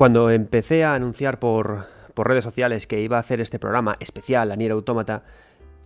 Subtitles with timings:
[0.00, 1.84] Cuando empecé a anunciar por,
[2.16, 5.24] redes sociales que iba a hacer este programa especial a Nier Automata,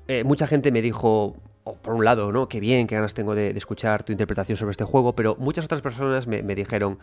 [0.07, 1.35] eh, mucha gente me dijo,
[1.65, 2.47] oh, por un lado, ¿no?
[2.47, 5.83] Qué bien, qué ganas tengo de, escuchar tu interpretación sobre este juego, pero muchas otras
[5.83, 7.01] personas me, dijeron,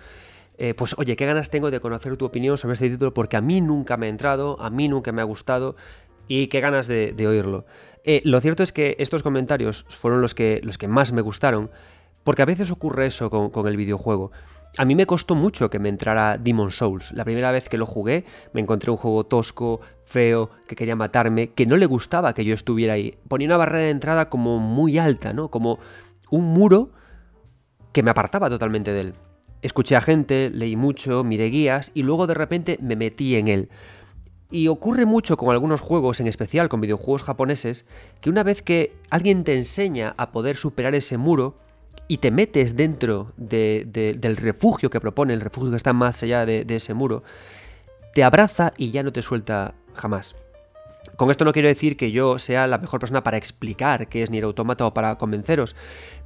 [0.58, 3.42] eh, pues oye, qué ganas tengo de conocer tu opinión sobre este título porque a
[3.42, 5.76] mí nunca me ha entrado, a mí nunca me ha gustado
[6.30, 7.66] y qué ganas de, oírlo.
[8.06, 11.72] Eh, lo cierto es que estos comentarios fueron los que, más me gustaron,
[12.24, 14.32] porque a veces ocurre eso con el videojuego.
[14.78, 17.12] A mí me costó mucho que me entrara Demon Souls.
[17.12, 21.52] La primera vez que lo jugué me encontré un juego tosco, feo, que quería matarme,
[21.52, 23.18] que no le gustaba que yo estuviera ahí.
[23.28, 25.50] Ponía una barrera de entrada como muy alta, ¿no?
[25.50, 25.80] Como
[26.30, 26.92] un muro
[27.92, 29.14] que me apartaba totalmente de él.
[29.62, 33.70] Escuché a gente, leí mucho, miré guías y luego de repente me metí en él.
[34.50, 37.86] Y ocurre mucho con algunos juegos, en especial con videojuegos japoneses,
[38.22, 41.58] que una vez que alguien te enseña a poder superar ese muro
[42.12, 46.22] y te metes dentro de, de, del refugio que propone, el refugio que está más
[46.24, 47.24] allá de, de ese muro,
[48.14, 50.36] te abraza y ya no te suelta jamás.
[51.16, 54.30] Con esto no quiero decir que yo sea la mejor persona para explicar qué es
[54.30, 55.76] Nier Automata o para convenceros,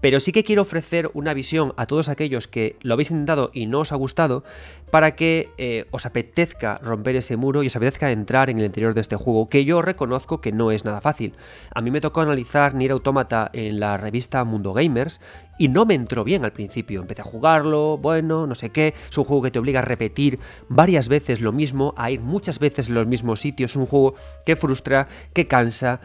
[0.01, 3.67] pero sí que quiero ofrecer una visión a todos aquellos que lo habéis intentado y
[3.67, 4.43] no os ha gustado,
[4.91, 8.93] para que eh, os apetezca romper ese muro y os apetezca entrar en el interior
[8.93, 11.33] de este juego, que yo reconozco que no es nada fácil.
[11.73, 15.19] A mí me tocó analizar Nier Automata en la revista Mundo Gamers
[15.57, 17.01] y no me entró bien al principio.
[17.01, 18.93] Empecé a jugarlo, bueno, no sé qué.
[19.09, 22.59] Es un juego que te obliga a repetir varias veces lo mismo, a ir muchas
[22.59, 23.71] veces en los mismos sitios.
[23.71, 25.99] Es un juego que frustra, que cansa,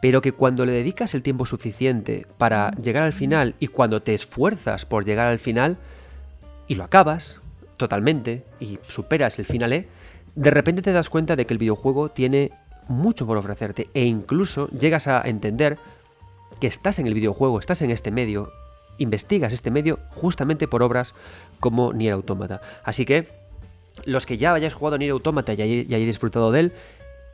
[0.00, 4.14] pero que cuando le dedicas el tiempo suficiente para llegar al final y cuando te
[4.14, 5.76] esfuerzas por llegar al final
[6.66, 7.40] y lo acabas
[7.76, 9.86] totalmente y superas el final,
[10.34, 12.52] de repente te das cuenta de que el videojuego tiene
[12.88, 15.78] mucho por ofrecerte e incluso llegas a entender
[16.60, 18.52] que estás en el videojuego, estás en este medio,
[18.98, 21.14] investigas este medio justamente por obras
[21.60, 22.60] como Nier Automata.
[22.84, 23.28] Así que
[24.04, 26.72] los que ya hayáis jugado Nier Automata y hayáis disfrutado de él,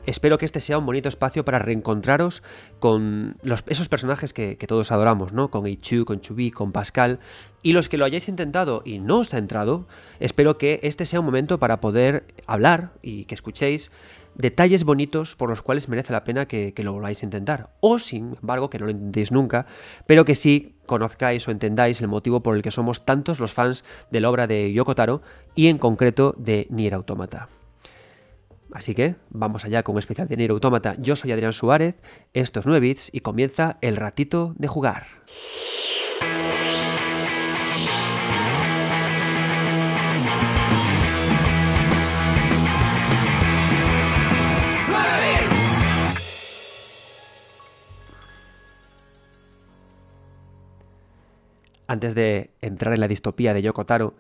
[0.07, 2.43] espero que este sea un bonito espacio para reencontraros
[2.79, 5.51] con los, esos personajes que, que, todos adoramos, ¿no?
[5.51, 7.19] Con Ichu, con Chubi, con Pascal.
[7.63, 9.87] Y los que lo hayáis intentado y no os ha entrado,
[10.21, 13.91] espero que este sea un momento para poder hablar y que escuchéis
[14.35, 17.71] detalles bonitos por los cuales merece la pena que, lo volváis a intentar.
[17.81, 19.67] O, sin embargo, que no lo intentéis nunca,
[20.07, 23.85] pero que sí conozcáis o entendáis el motivo por el que somos tantos los fans
[24.11, 25.23] de la obra de Yoko Taro
[25.55, 27.49] y en concreto de Nier Automata.
[28.73, 30.97] Así que vamos allá con un especial de Nier Automata.
[30.99, 31.95] Yo soy Adrián Suárez,
[32.33, 35.07] esto es 9 bits y comienza el ratito de jugar.
[51.87, 54.15] Antes de entrar en la distopía de Yoko Taro,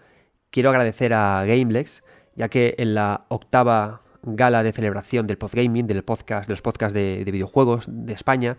[0.50, 2.04] quiero agradecer a Gamelex,
[2.36, 6.94] ya que en la octava gala de celebración del postgaming, del podcast, de los podcasts
[6.94, 8.56] de, de videojuegos de España,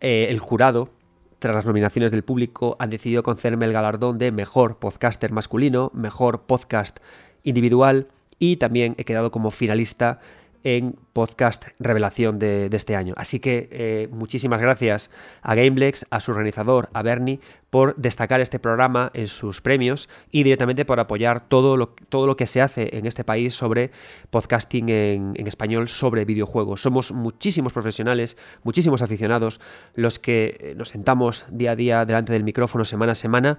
[0.00, 0.90] eh, el jurado,
[1.38, 6.42] tras las nominaciones del público, han decidido concederme el galardón de mejor podcaster masculino, mejor
[6.42, 6.98] podcast
[7.42, 8.08] individual
[8.38, 10.20] y también he quedado como finalista
[10.64, 13.14] en podcast revelación de, este año.
[13.16, 15.10] Así que eh, muchísimas gracias
[15.42, 17.40] a Gameplex, a su organizador, a Bernie,
[17.70, 22.36] por destacar este programa en sus premios y directamente por apoyar todo lo, todo lo
[22.36, 23.90] que se hace en este país sobre
[24.30, 26.82] podcasting en, en español sobre videojuegos.
[26.82, 29.60] Somos muchísimos profesionales, muchísimos aficionados
[29.94, 33.58] los que nos sentamos día a día delante del micrófono semana a semana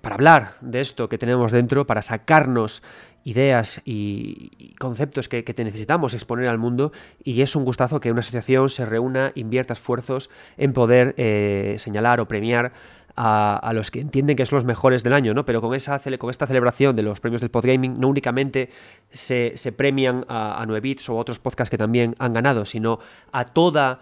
[0.00, 2.82] para hablar de esto que tenemos dentro, para sacarnos
[3.24, 6.92] ideas y, conceptos que, que, te necesitamos exponer al mundo
[7.22, 12.20] y es un gustazo que una asociación se reúna, invierta esfuerzos en poder eh, señalar
[12.20, 12.72] o premiar
[13.16, 15.44] a, a, los que entienden que son los mejores del año, ¿no?
[15.44, 18.70] Pero con, esa, con esta celebración de los premios del Podgaming no únicamente
[19.10, 22.64] se, se premian a, a 9 bits o a otros podcasts que también han ganado,
[22.64, 23.00] sino
[23.32, 23.98] a toda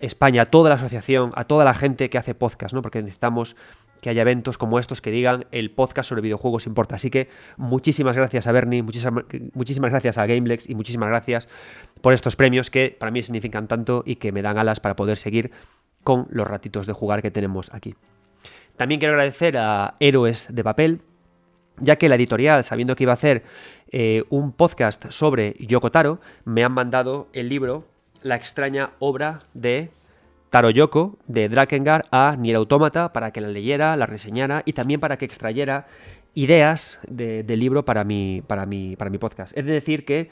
[0.00, 2.82] España, a toda la asociación, a toda la gente que hace podcast, ¿no?
[2.82, 3.56] Porque necesitamos
[4.00, 6.96] que haya eventos como estos que digan el podcast sobre videojuegos importa.
[6.96, 11.48] Así que muchísimas gracias a Bernie, muchísimas, gracias a Gamelex y muchísimas gracias
[12.00, 15.18] por estos premios que para mí significan tanto y que me dan alas para poder
[15.18, 15.50] seguir
[16.04, 17.94] con los ratitos de jugar que tenemos aquí.
[18.76, 21.00] También quiero agradecer a Héroes de Papel,
[21.78, 23.42] ya que la editorial, sabiendo que iba a hacer
[23.90, 27.84] eh, un podcast sobre Yoko Taro, me han mandado el libro
[28.22, 29.90] La extraña obra de
[30.50, 35.00] Taro Yoko de Drakengard a Nier Automata para que la leyera, la reseñara y también
[35.00, 35.86] para que extrayera
[36.34, 39.56] ideas del de libro para mi, para, mi, para mi podcast.
[39.56, 40.30] Es de decir que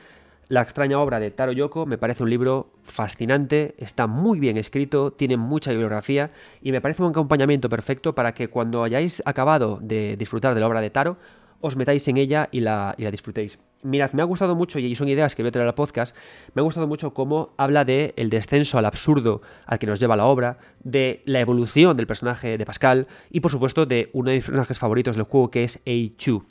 [0.49, 5.11] La extraña obra de Taro Yoko me parece un libro fascinante, está muy bien escrito,
[5.11, 10.17] tiene mucha bibliografía y me parece un acompañamiento perfecto para que cuando hayáis acabado de
[10.19, 11.17] disfrutar de la obra de Taro
[11.65, 13.59] os metáis en ella y la, y la disfrutéis.
[13.83, 16.15] Mirad, me ha gustado mucho, y son ideas que voy a traer al podcast,
[16.55, 20.17] me ha gustado mucho cómo habla de el descenso al absurdo al que nos lleva
[20.17, 24.37] la obra, de la evolución del personaje de Pascal y por supuesto de uno de
[24.37, 25.81] mis personajes favoritos del juego que es
[26.17, 26.45] Chu.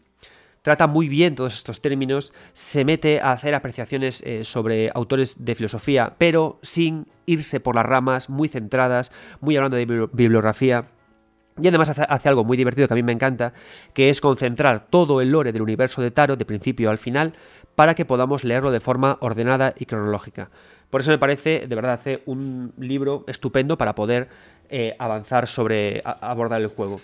[0.64, 5.56] Trata muy bien todos estos términos, se mete a hacer apreciaciones eh, sobre autores de
[5.56, 9.12] filosofía, pero sin irse por las ramas, muy centradas,
[9.42, 10.86] muy hablando de bibliografía.
[11.62, 13.54] Y además hace, algo muy divertido que a mí me encanta,
[13.94, 17.34] que es concentrar todo el lore del universo de Tarot de principio al final
[17.76, 20.50] para que podamos leerlo de forma ordenada y cronológica.
[20.90, 24.28] Por eso me parece, de verdad, hace un libro estupendo para poder
[24.70, 27.02] eh, avanzar sobre abordar el juego.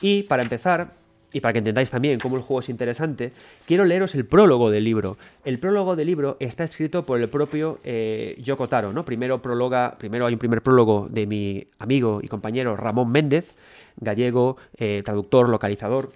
[0.00, 0.92] Y para empezar,
[1.32, 3.32] y para que entendáis también cómo el juego es interesante,
[3.66, 5.16] quiero leeros el prólogo del libro.
[5.44, 9.04] El prólogo del libro está escrito por el propio eh, Yoko Taro, ¿no?
[9.04, 13.48] Primero, prologa, primero hay un primer prólogo de mi amigo y compañero Ramón Méndez,
[13.96, 16.12] gallego, eh, traductor, localizador.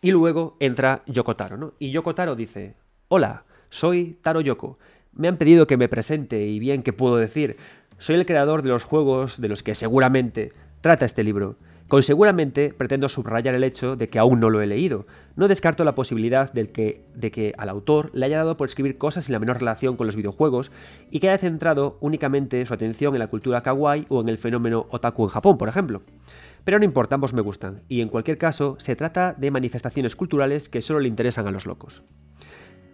[0.00, 1.72] Y luego entra Yoko Taro, ¿no?
[1.78, 2.74] Y Yoko Taro dice,
[3.08, 4.78] hola, soy Taro Yoko.
[5.14, 7.56] Me han pedido que me presente y bien que puedo decir,
[7.98, 11.56] soy el creador de los juegos de los que seguramente trata este libro.
[11.86, 15.06] Con seguramente pretendo subrayar el hecho de que aún no lo he leído.
[15.36, 18.98] No descarto la posibilidad de que, de que al autor le haya dado por escribir
[18.98, 20.72] cosas sin la menor relación con los videojuegos
[21.10, 24.86] y que haya centrado únicamente su atención en la cultura kawaii o en el fenómeno
[24.90, 26.02] otaku en Japón, por ejemplo.
[26.64, 30.68] Pero no importa, ambos me gustan, y en cualquier caso se trata de manifestaciones culturales
[30.68, 32.02] que solo le interesan a los locos.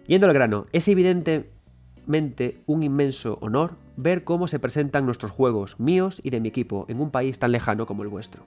[0.07, 6.19] Yendo al grano, es evidentemente un inmenso honor ver cómo se presentan nuestros juegos, míos
[6.23, 8.43] y de mi equipo, en un país tan lejano como el vuestro.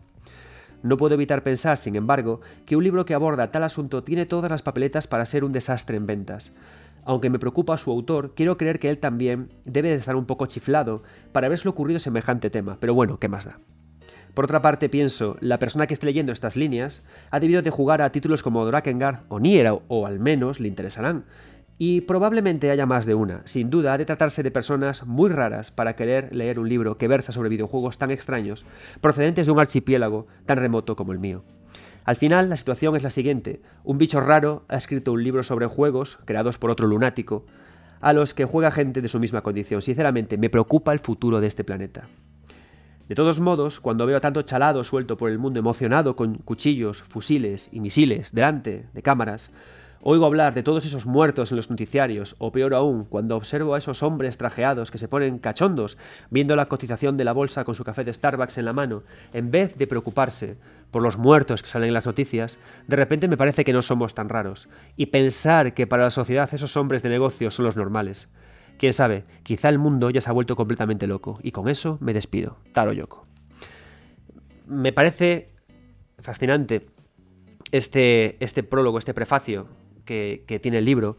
[0.82, 4.50] No puedo evitar pensar, sin embargo, que un libro que aborda tal asunto tiene todas
[4.50, 6.52] las papeletas para ser un desastre en ventas.
[7.04, 10.46] Aunque me preocupa su autor, quiero creer que él también debe de estar un poco
[10.46, 13.60] chiflado para haberse ocurrido semejante tema, pero bueno, ¿qué más da?
[14.34, 18.00] Por otra parte, pienso, la persona que esté leyendo estas líneas ha debido de jugar
[18.00, 21.24] a títulos como Drakengard o Nier, o al menos le interesarán.
[21.76, 23.42] Y probablemente haya más de una.
[23.44, 27.08] Sin duda, ha de tratarse de personas muy raras para querer leer un libro que
[27.08, 28.64] versa sobre videojuegos tan extraños,
[29.02, 31.44] procedentes de un archipiélago tan remoto como el mío.
[32.04, 33.60] Al final, la situación es la siguiente.
[33.84, 37.44] Un bicho raro ha escrito un libro sobre juegos, creados por otro lunático,
[38.00, 39.82] a los que juega gente de su misma condición.
[39.82, 42.08] Sinceramente, me preocupa el futuro de este planeta.
[43.08, 47.68] De todos modos, cuando veo tanto chalado suelto por el mundo emocionado con cuchillos, fusiles
[47.72, 49.50] y misiles delante de cámaras,
[50.02, 53.78] oigo hablar de todos esos muertos en los noticiarios, o peor aún, cuando observo a
[53.78, 55.98] esos hombres trajeados que se ponen cachondos
[56.30, 59.02] viendo la cotización de la bolsa con su café de Starbucks en la mano,
[59.32, 60.56] en vez de preocuparse
[60.92, 64.14] por los muertos que salen en las noticias, de repente me parece que no somos
[64.14, 68.28] tan raros, y pensar que para la sociedad esos hombres de negocios son los normales.
[68.82, 71.38] Quién sabe, quizá el mundo ya se ha vuelto completamente loco.
[71.40, 72.56] Y con eso me despido.
[72.72, 73.24] Taro Yoko.
[74.66, 75.50] Me parece
[76.18, 76.88] fascinante
[77.70, 79.68] este, este prólogo, este prefacio
[80.04, 81.16] que, tiene el libro,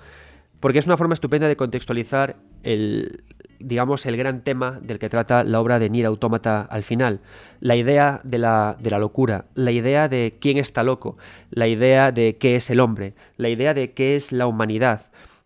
[0.60, 3.24] porque es una forma estupenda de contextualizar el,
[3.62, 7.22] digamos, el gran tema del que trata la obra de Nier Automata al final.
[7.62, 11.18] La idea de la, de la, locura, la idea de quién está loco,
[11.50, 15.04] la idea de qué es el hombre, la idea de qué es la humanidad,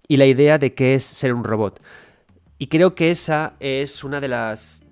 [0.08, 1.80] y la idea de qué es ser un robot.
[2.57, 4.83] Y creo que esa es una de las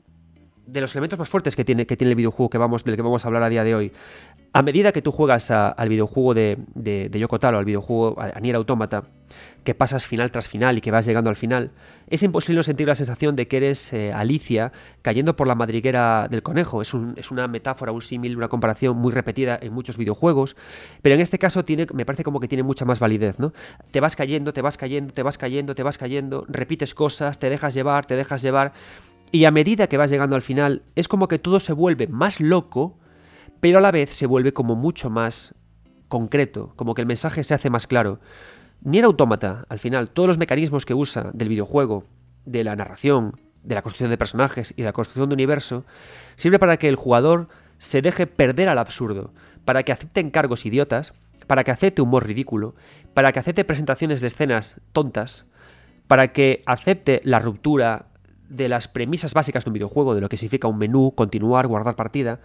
[0.65, 3.01] de los elementos más fuertes que tiene, que tiene el videojuego que vamos, del que
[3.01, 3.91] vamos a hablar a día de hoy.
[4.53, 8.31] A medida que tú juegas al videojuego de, de, de Yoko Taro, al videojuego a,
[9.65, 11.71] que pasas final tras final y que vas llegando al final,
[12.07, 14.71] es imposible no sentir la sensación de que eres eh, Alicia
[15.01, 16.81] cayendo por la madriguera del conejo.
[16.81, 20.55] Es, una metáfora, un símil, una comparación muy repetida en muchos videojuegos,
[21.01, 23.53] pero en este caso me parece como que tiene mucha más validez, ¿no?
[23.91, 27.49] Te vas cayendo, te vas cayendo, te vas cayendo, te vas cayendo, repites cosas, te
[27.49, 28.73] dejas llevar, te dejas llevar,
[29.31, 32.39] y a medida que vas llegando al final, es como que todo se vuelve más
[32.39, 32.97] loco,
[33.59, 35.53] pero a la vez se vuelve como mucho más
[36.07, 38.19] concreto, como que el mensaje se hace más claro.
[38.81, 42.05] Ni el autómata, al final, todos los mecanismos que usa del videojuego,
[42.45, 45.85] de la narración, de la construcción de personajes y de la construcción de universo,
[46.35, 47.47] sirve para que el jugador
[47.77, 49.33] se deje perder al absurdo,
[49.65, 51.13] para que acepte encargos idiotas,
[51.47, 52.75] para que acepte humor ridículo,
[53.13, 55.45] para que acepte presentaciones de escenas tontas,
[56.07, 58.07] para que acepte la ruptura
[58.49, 61.95] de las premisas básicas de un videojuego, de lo que significa un menú, continuar, guardar
[61.95, 62.39] partida,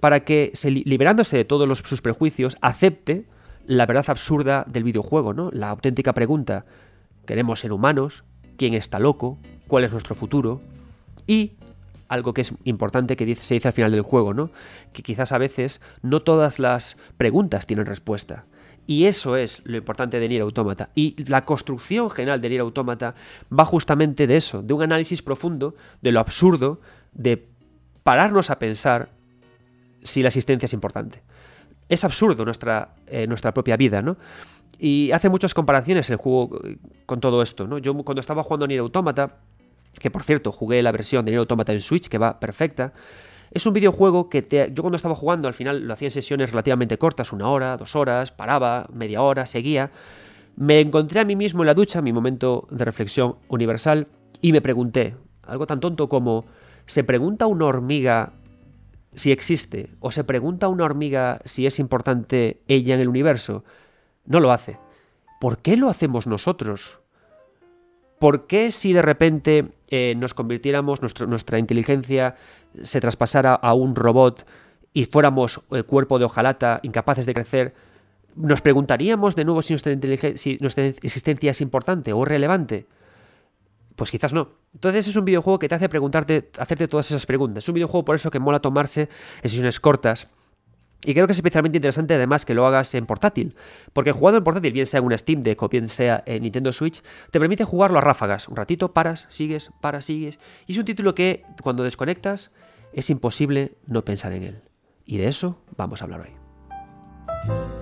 [0.00, 0.52] para que,
[0.84, 3.26] liberándose de todos sus prejuicios, acepte
[3.66, 5.50] la verdad absurda del videojuego, ¿no?
[5.52, 6.64] La auténtica pregunta,
[7.26, 8.24] ¿queremos ser humanos?
[8.56, 9.38] ¿Quién está loco?
[9.68, 10.60] ¿Cuál es nuestro futuro?
[11.26, 11.52] Y
[12.08, 14.50] algo que es importante que se dice al final del juego, ¿no?
[14.92, 18.44] Que quizás a veces no todas las preguntas tienen respuesta.
[18.86, 20.90] Y eso es lo importante de Nier Automata.
[20.94, 23.14] Y la construcción general de Nier Automata
[23.56, 26.80] va justamente de eso, de un análisis profundo de lo absurdo,
[27.12, 27.48] de
[28.02, 29.10] pararnos a pensar
[30.02, 31.22] si la existencia es importante.
[31.88, 34.16] es absurdo nuestra, eh, nuestra propia vida, ¿no?
[34.78, 37.78] Y hace muchas comparaciones el juego eh, con todo esto, ¿no?
[37.78, 39.36] Yo cuando estaba jugando a Nier Automata,
[39.98, 42.92] que por cierto jugué la versión de Nier Automata en Switch, que va perfecta,
[43.52, 46.96] es un videojuego que yo cuando estaba jugando al final lo hacía en sesiones relativamente
[46.96, 49.90] cortas, una hora, dos horas, paraba, media hora, seguía.
[50.56, 54.06] Me encontré a mí mismo en la ducha, mi momento de reflexión universal,
[54.40, 56.46] y me pregunté, algo tan tonto como,
[56.86, 58.32] ¿se pregunta una hormiga
[59.14, 59.90] si existe?
[60.00, 63.64] ¿O se pregunta una hormiga si es importante ella en el universo?
[64.24, 64.78] No lo hace.
[65.40, 66.98] ¿Por qué lo hacemos nosotros?
[68.18, 72.36] ¿Por qué si de repente eh, nos convirtiéramos, nuestra inteligencia
[72.82, 74.46] se traspasara a un robot
[74.94, 77.74] y fuéramos el cuerpo de hojalata, incapaces de crecer,
[78.36, 79.92] nos preguntaríamos de nuevo si nuestra,
[80.36, 82.86] si nuestra existencia es importante o relevante?
[84.02, 84.48] Pues quizás no.
[84.74, 87.62] Entonces es un videojuego que te hace preguntarte, hacerte todas esas preguntas.
[87.62, 89.08] Es un videojuego por eso que mola tomarse
[89.42, 90.26] sesiones cortas
[91.04, 93.54] y creo que es especialmente interesante además que lo hagas en portátil,
[93.92, 96.72] porque jugando en portátil, bien sea en una Steam Deck o bien sea en Nintendo
[96.72, 98.48] Switch, te permite jugarlo a ráfagas.
[98.48, 100.40] Un ratito, paras, sigues, paras, sigues.
[100.66, 102.50] Y es un título que cuando desconectas
[102.92, 104.62] es imposible no pensar en él.
[105.06, 107.81] Y de eso vamos a hablar hoy.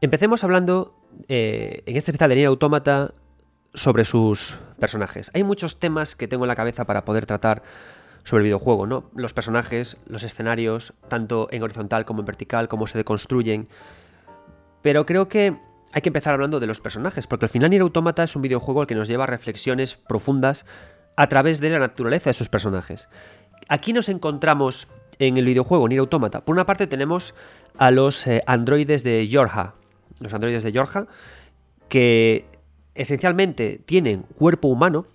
[0.00, 0.94] Empecemos hablando
[1.28, 3.14] eh, en este especial de Nier Automata
[3.72, 5.30] sobre sus personajes.
[5.34, 7.62] Hay muchos temas que tengo en la cabeza para poder tratar
[8.24, 9.04] sobre el videojuego, ¿no?
[9.14, 13.68] Los personajes, los escenarios, tanto en horizontal como en vertical, cómo se deconstruyen.
[14.82, 15.56] Pero creo que
[15.92, 18.86] hay que empezar hablando de los personajes, porque al final Nier Automata es un videojuego
[18.86, 20.66] que nos lleva a reflexiones profundas
[21.16, 23.08] a través de la naturaleza de sus personajes.
[23.68, 24.88] Aquí nos encontramos
[25.18, 26.44] en el videojuego Nier Automata.
[26.44, 27.34] Por una parte tenemos
[27.78, 29.74] a los eh, androides de Yorha.
[30.20, 31.06] Los androides de Yorha,
[31.88, 32.46] que
[32.94, 35.06] esencialmente tienen cuerpo humano,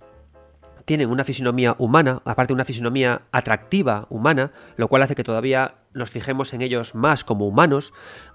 [0.84, 6.10] tienen una fisionomía humana, aparte una fisionomía atractiva humana, lo cual hace que todavía nos
[6.10, 7.92] fijemos en ellos más como humanos.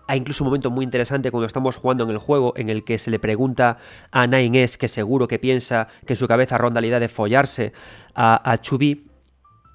[0.08, 3.00] Hay incluso un momento muy interesante cuando estamos jugando en el juego en el que
[3.00, 3.78] se le pregunta
[4.12, 7.74] a Nine S que seguro que piensa que su cabeza ronda la idea de follarse
[8.14, 9.07] a, a Chubby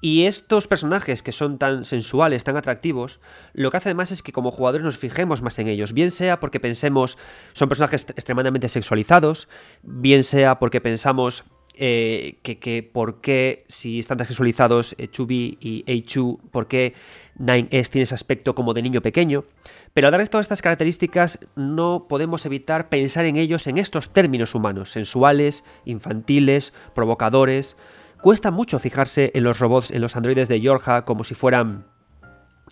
[0.03, 3.21] y estos personajes que son tan sensuales, tan atractivos,
[3.53, 6.41] lo que hace además es que como jugadores nos fijemos más en ellos, bien sea
[6.41, 7.17] porque pensemos
[7.53, 9.47] son personajes extremadamente sexualizados,
[9.81, 11.45] bien sea porque pensamos
[11.75, 16.95] eh, que, por qué si están tan sexualizados eh, Chubby y Eichu, por qué
[17.37, 19.45] Nine S tiene ese aspecto como de niño pequeño.
[19.93, 24.53] Pero al dar todas estas características no podemos evitar pensar en ellos en estos términos
[24.53, 27.77] humanos, sensuales, infantiles, provocadores,
[28.23, 31.83] Cuesta mucho fijarse en los robots, en los androides de Yorja, como si fueran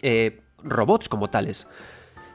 [0.01, 1.67] eh, robots como tales.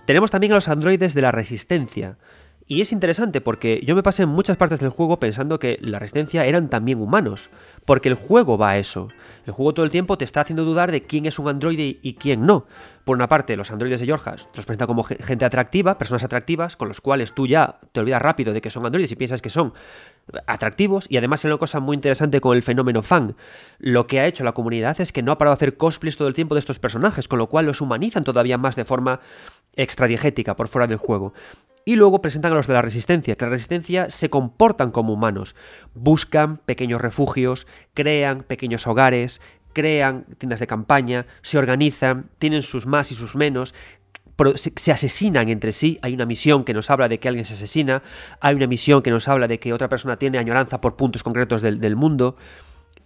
[0.04, 2.18] Tenemos también a los androides de la resistencia.
[2.66, 5.98] Y es interesante porque yo me pasé en muchas partes del juego pensando que la
[5.98, 7.48] resistencia eran también humanos.
[7.86, 9.08] Porque el juego va a eso.
[9.46, 12.14] El juego todo el tiempo te está haciendo dudar de quién es un androide y
[12.16, 12.66] quién no.
[13.04, 16.88] Por una parte, los androides de te los presentan como gente atractiva, personas atractivas, con
[16.88, 19.72] los cuales tú ya te olvidas rápido de que son androides y piensas que son
[20.46, 21.06] atractivos.
[21.08, 23.36] Y además hay una cosa muy interesante con el fenómeno fan.
[23.78, 26.28] Lo que ha hecho la comunidad es que no ha parado de hacer cosplays todo
[26.28, 29.20] el tiempo de estos personajes, con lo cual los humanizan todavía más de forma
[29.76, 31.32] extradigética por fuera del juego.
[31.84, 35.54] Y luego presentan a los de la resistencia, que la resistencia se comportan como humanos,
[35.94, 39.40] buscan pequeños refugios, crean pequeños hogares,
[39.72, 43.72] crean tiendas de campaña, se organizan, tienen sus más y sus menos,
[44.54, 45.98] se, asesinan entre sí.
[46.02, 48.02] Hay una misión que nos habla de que alguien se asesina,
[48.40, 51.62] hay una misión que nos habla de que otra persona tiene añoranza por puntos concretos
[51.62, 52.36] del mundo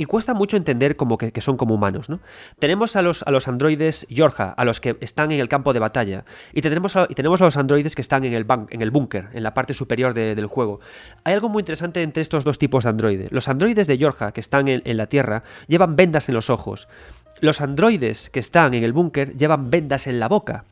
[0.01, 2.09] y cuesta mucho entender como que, son como humanos.
[2.09, 2.21] ¿no?
[2.59, 5.79] Tenemos a los, a los androides Yorja, a los que están en el campo de
[5.79, 9.43] batalla, y, tendremos y tenemos a los androides que están en el, en búnker, en
[9.43, 10.81] la parte superior del juego.
[11.25, 13.31] Hay algo muy interesante entre estos dos tipos de androides.
[13.31, 16.89] Los androides de Yorja, que están en la Tierra, llevan vendas en los ojos.
[17.41, 20.65] Los androides que están en el búnker llevan vendas en la boca.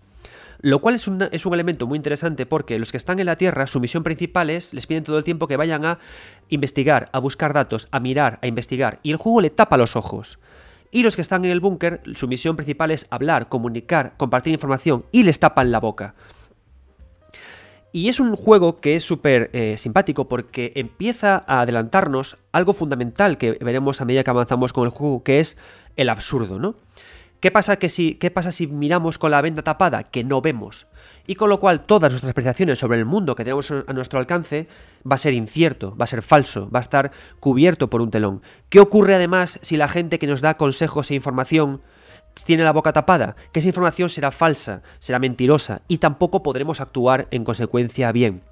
[0.60, 3.36] Lo cual es un, es un elemento muy interesante porque los que están en la
[3.36, 5.98] Tierra, su misión principal es, les piden todo el tiempo que vayan a
[6.48, 10.38] investigar, a buscar datos, a mirar, a investigar, y el juego le tapa los ojos.
[10.90, 15.04] Y los que están en el búnker, su misión principal es hablar, comunicar, compartir información,
[15.12, 16.14] y les tapan la boca.
[17.92, 23.38] Y es un juego que es súper eh, simpático porque empieza a adelantarnos algo fundamental
[23.38, 25.56] que veremos a medida que avanzamos con el juego, que es
[25.96, 26.74] el absurdo, ¿no?
[27.40, 30.02] ¿Qué pasa, que si, ¿Qué pasa si miramos con la venda tapada?
[30.02, 30.88] Que no vemos.
[31.24, 34.66] Y con lo cual todas nuestras apreciaciones sobre el mundo que tenemos a nuestro alcance
[35.10, 38.42] va a ser incierto, va a ser falso, va a estar cubierto por un telón.
[38.70, 41.80] ¿Qué ocurre además si la gente que nos da consejos e información
[42.44, 43.36] tiene la boca tapada?
[43.52, 48.42] Que esa información será falsa, será mentirosa y tampoco podremos actuar en consecuencia bien.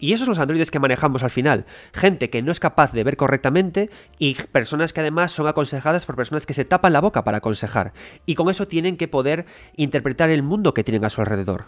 [0.00, 1.66] Y esos son los androides que manejamos al final.
[1.92, 6.16] Gente que no es capaz de ver correctamente y personas que además son aconsejadas por
[6.16, 7.92] personas que se tapan la boca para aconsejar.
[8.24, 9.44] Y con eso tienen que poder
[9.76, 11.66] interpretar el mundo que tienen a su alrededor.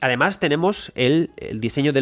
[0.00, 2.00] Además tenemos el, diseño de,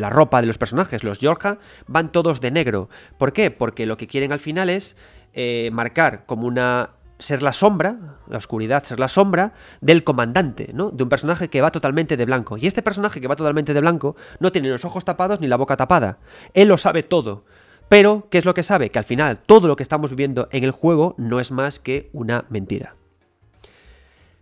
[0.00, 1.04] la ropa de los personajes.
[1.04, 2.90] Los Yorja van todos de negro.
[3.16, 3.50] ¿Por qué?
[3.50, 4.98] Porque lo que quieren al final es
[5.32, 7.96] eh, marcar como una ser la sombra,
[8.28, 10.90] la oscuridad, ser la sombra del comandante, ¿no?
[10.90, 12.56] De un personaje que va totalmente de blanco.
[12.56, 15.56] Y este personaje que va totalmente de blanco no tiene los ojos tapados ni la
[15.56, 16.18] boca tapada.
[16.54, 17.44] Él lo sabe todo.
[17.88, 18.90] Pero, ¿qué es lo que sabe?
[18.90, 22.10] Que al final todo lo que estamos viviendo en el juego no es más que
[22.12, 22.94] una mentira.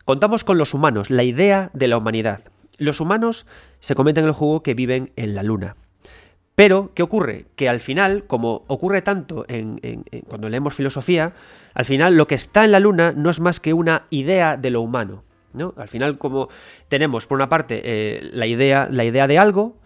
[0.04, 2.42] Contamos con los humanos, la idea de la humanidad.
[2.78, 3.46] Los humanos
[3.80, 5.76] se comentan en el juego que viven en la luna.
[6.56, 7.44] Pero, ¿qué ocurre?
[7.54, 9.78] Que al final, como ocurre tanto en,
[10.26, 11.34] cuando leemos filosofía,
[11.74, 14.70] al final lo que está en la luna no es más que una idea de
[14.70, 15.22] lo humano.
[15.52, 15.74] ¿no?
[15.76, 16.48] Al final, como
[16.88, 19.76] tenemos por una parte eh, la, idea, la idea de algo,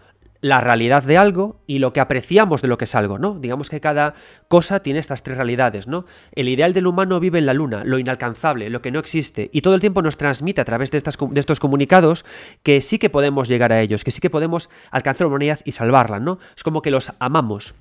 [0.41, 3.39] la realidad de algo y lo que apreciamos de lo que es algo, ¿no?
[3.39, 4.15] Digamos que cada
[4.47, 6.05] cosa tiene estas tres realidades, ¿no?
[6.33, 9.61] El ideal del humano vive en la luna, lo inalcanzable, lo que no existe, y
[9.61, 12.25] todo el tiempo nos transmite a través de, estos comunicados
[12.63, 15.73] que sí que podemos llegar a ellos, que sí que podemos alcanzar la humanidad y
[15.73, 16.39] salvarla, ¿no?
[16.55, 17.75] Es como que los amamos.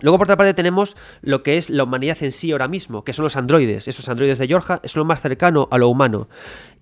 [0.00, 3.12] Luego, por otra parte, tenemos lo que es la humanidad en sí ahora mismo, que
[3.12, 3.88] son los androides.
[3.88, 6.28] Esos androides de Georgia es lo más cercano a lo humano.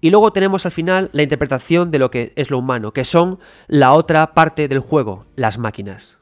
[0.00, 3.38] Y luego tenemos al final la interpretación de lo que es lo humano, que son
[3.68, 6.18] la otra parte del juego, las máquinas.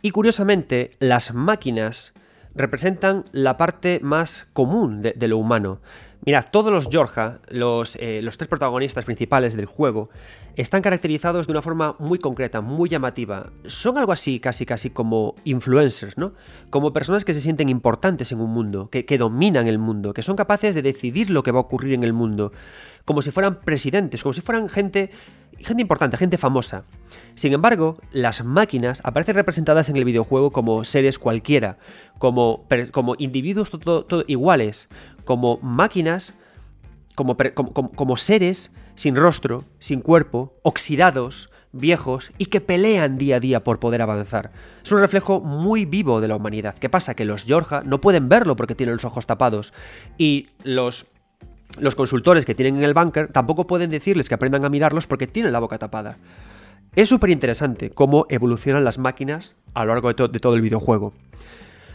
[0.00, 2.14] Y curiosamente, las máquinas
[2.54, 5.80] representan la parte más común de, lo humano.
[6.26, 10.08] Mirad, todos los Georgia, los, eh, los tres protagonistas principales del juego,
[10.56, 13.52] están caracterizados de una forma muy concreta, muy llamativa.
[13.66, 16.32] Son algo así, casi casi como influencers, ¿no?
[16.70, 20.34] Como personas que se sienten importantes en un mundo, que, dominan el mundo, que son
[20.34, 22.52] capaces de decidir lo que va a ocurrir en el mundo,
[23.04, 25.10] como si fueran presidentes, como si fueran gente,
[25.58, 26.84] gente importante, gente famosa.
[27.34, 31.78] Sin embargo, las máquinas aparecen representadas en el videojuego como seres cualquiera,
[32.18, 33.70] como, como individuos
[34.26, 34.88] iguales,
[35.24, 36.34] como máquinas,
[37.14, 43.64] como, como seres sin rostro, sin cuerpo, oxidados, viejos y que pelean día a día
[43.64, 44.52] por poder avanzar.
[44.82, 46.76] Es un reflejo muy vivo de la humanidad.
[46.78, 47.14] ¿Qué pasa?
[47.14, 49.72] Que los Georgia no pueden verlo porque tienen los ojos tapados
[50.16, 51.06] y los
[51.80, 55.26] los consultores que tienen en el bunker tampoco pueden decirles que aprendan a mirarlos porque
[55.26, 56.18] tienen la boca tapada.
[56.94, 61.12] Es súper interesante cómo evolucionan las máquinas a lo largo de, todo el videojuego.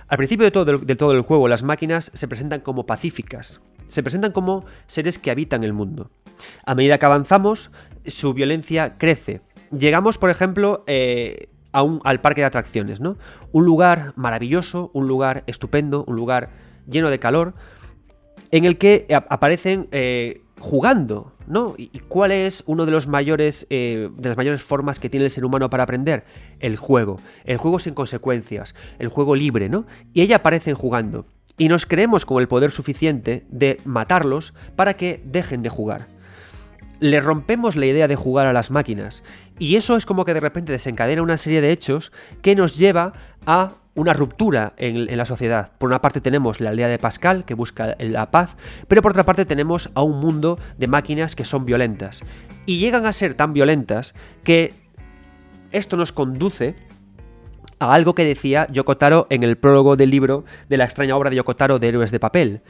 [0.08, 4.04] Al principio de todo, de todo el juego, las máquinas se presentan como pacíficas, se
[4.04, 6.10] presentan como seres que habitan el mundo.
[6.66, 7.72] A medida que avanzamos,
[8.06, 9.42] su violencia crece.
[9.72, 13.18] Llegamos, por ejemplo, eh, a un, al parque de atracciones, ¿no?
[13.52, 16.50] Un lugar maravilloso, un lugar estupendo, un lugar
[16.90, 17.54] lleno de calor,
[18.52, 21.76] en el que aparecen eh, jugando, ¿no?
[21.78, 25.32] ¿Y cuál es uno de los mayores eh, de las mayores formas que tiene el
[25.32, 26.24] ser humano para aprender?
[26.60, 29.86] El juego, el juego sin consecuencias, el juego libre, ¿no?
[30.14, 31.26] Y ella aparecen jugando
[31.58, 36.08] y nos creemos con el poder suficiente de matarlos para que dejen de jugar
[37.00, 39.24] le rompemos la idea de jugar a las máquinas.
[39.58, 43.14] Y eso es como que de repente desencadena una serie de hechos que nos lleva
[43.46, 45.72] a una ruptura en, la sociedad.
[45.78, 48.56] Por una parte tenemos la aldea de Pascal, que busca la paz,
[48.88, 52.22] pero por otra parte tenemos a un mundo de máquinas que son violentas.
[52.66, 54.74] Y llegan a ser tan violentas que
[55.72, 56.76] esto nos conduce
[57.80, 61.38] a algo que decía Yokotaro en el prólogo del libro de la extraña obra de
[61.38, 62.62] Yokotaro de Héroes de Papel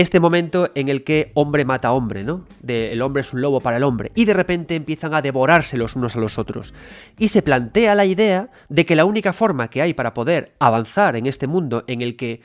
[0.00, 2.44] este momento en el que hombre mata a hombre, ¿no?
[2.60, 4.12] De el hombre es un lobo para el hombre.
[4.14, 6.72] Y de repente empiezan a devorarse los unos a los otros.
[7.18, 11.16] Y se plantea la idea de que la única forma que hay para poder avanzar
[11.16, 12.42] en este mundo en el que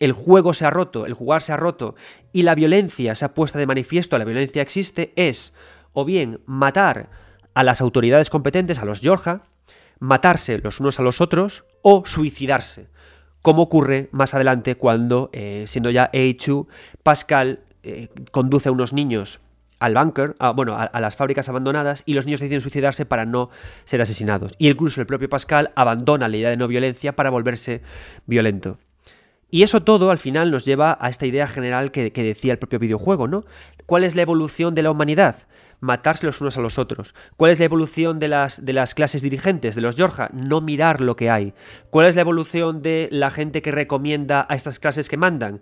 [0.00, 1.94] el juego se ha roto, el jugar se ha roto
[2.32, 5.54] y la violencia se ha puesto de manifiesto, la violencia existe, es
[5.92, 7.08] o bien matar
[7.54, 9.42] a las autoridades competentes, a los Georgia,
[10.00, 12.88] matarse los unos a los otros o suicidarse
[13.44, 16.66] como ocurre más adelante cuando, eh, siendo ya Eichu,
[17.02, 19.38] Pascal eh, conduce a unos niños
[19.80, 23.50] al bunker, bueno, a, las fábricas abandonadas y los niños deciden suicidarse para no
[23.84, 24.54] ser asesinados.
[24.56, 27.82] Y incluso el propio Pascal abandona la idea de no violencia para volverse
[28.24, 28.78] violento.
[29.50, 32.78] Y eso todo al final nos lleva a esta idea general que decía el propio
[32.78, 33.44] videojuego, ¿no?
[33.84, 35.36] ¿Cuál es la evolución de la humanidad?
[35.80, 37.14] Matarse los unos a los otros.
[37.36, 40.30] ¿Cuál es la evolución de las, de las clases dirigentes, de los Georgia?
[40.32, 41.54] No mirar lo que hay.
[41.90, 45.60] ¿Cuál es la evolución de la gente que recomienda a estas clases que mandan?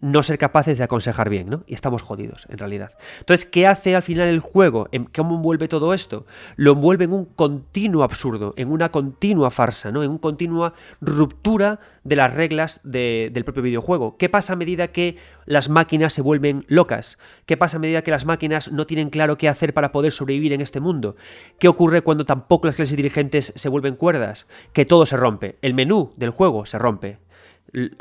[0.00, 1.64] No ser capaces de aconsejar bien, ¿no?
[1.66, 2.92] Y estamos jodidos, en realidad.
[3.20, 4.88] Entonces, ¿qué hace al final el juego?
[5.14, 6.26] ¿Cómo envuelve todo esto?
[6.56, 10.02] Lo envuelve en un continuo absurdo, en una continua farsa, ¿no?
[10.02, 14.16] En una continua ruptura de las reglas del propio videojuego.
[14.18, 17.18] ¿Qué pasa a medida que las máquinas se vuelven locas?
[17.46, 20.52] ¿Qué pasa a medida que las máquinas no tienen claro qué hacer para poder sobrevivir
[20.52, 21.16] en este mundo?
[21.58, 24.46] ¿Qué ocurre cuando tampoco las clases dirigentes se vuelven cuerdas?
[24.74, 25.56] Que todo se rompe.
[25.62, 27.18] El menú del juego se rompe.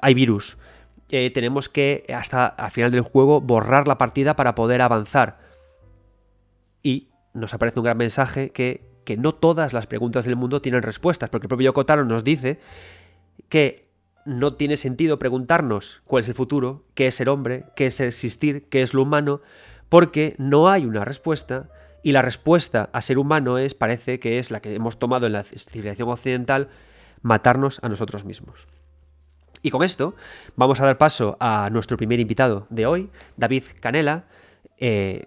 [0.01, 0.57] Hay virus
[1.07, 5.39] tenemos que hasta al final del juego borrar la partida para poder avanzar.
[6.83, 10.81] Y nos aparece un gran mensaje que, que no todas las preguntas del mundo tienen
[10.81, 12.59] respuestas, porque el propio Kotaro nos dice
[13.49, 13.85] que
[14.25, 18.67] no tiene sentido preguntarnos cuál es el futuro, qué es ser hombre, qué es existir,
[18.69, 19.41] qué es lo humano,
[19.89, 21.69] porque no hay una respuesta
[22.01, 25.33] y la respuesta a ser humano es, parece que es la que hemos tomado en
[25.33, 26.69] la civilización occidental,
[27.21, 28.67] matarnos a nosotros mismos.
[29.65, 30.13] Y con esto
[30.55, 34.25] vamos a dar paso a nuestro primer invitado de hoy, David Canela.
[34.77, 35.25] Eh,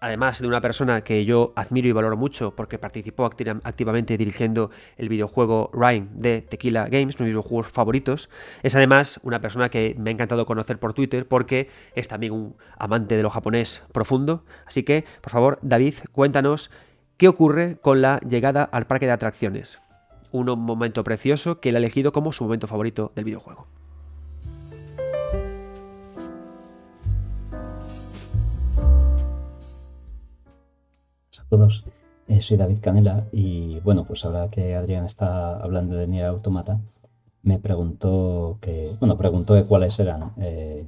[0.00, 5.08] además de una persona que yo admiro y valoro mucho porque participó activamente dirigiendo el
[5.08, 8.30] videojuego Rhyme de Tequila Games, uno de mis videojuegos favoritos,
[8.62, 12.54] es además una persona que me ha encantado conocer por Twitter porque es también un
[12.78, 14.44] amante de lo japonés profundo.
[14.66, 16.70] Así que, por favor, David, cuéntanos
[17.16, 19.80] qué ocurre con la llegada al parque de atracciones
[20.32, 23.66] un momento precioso que él ha elegido como su momento favorito del videojuego.
[31.40, 31.84] a todos,
[32.26, 36.80] eh, soy David Canela y bueno, pues ahora que Adrián está hablando de Nier Automata,
[37.42, 40.86] me preguntó que, bueno, preguntó de cuáles eran eh,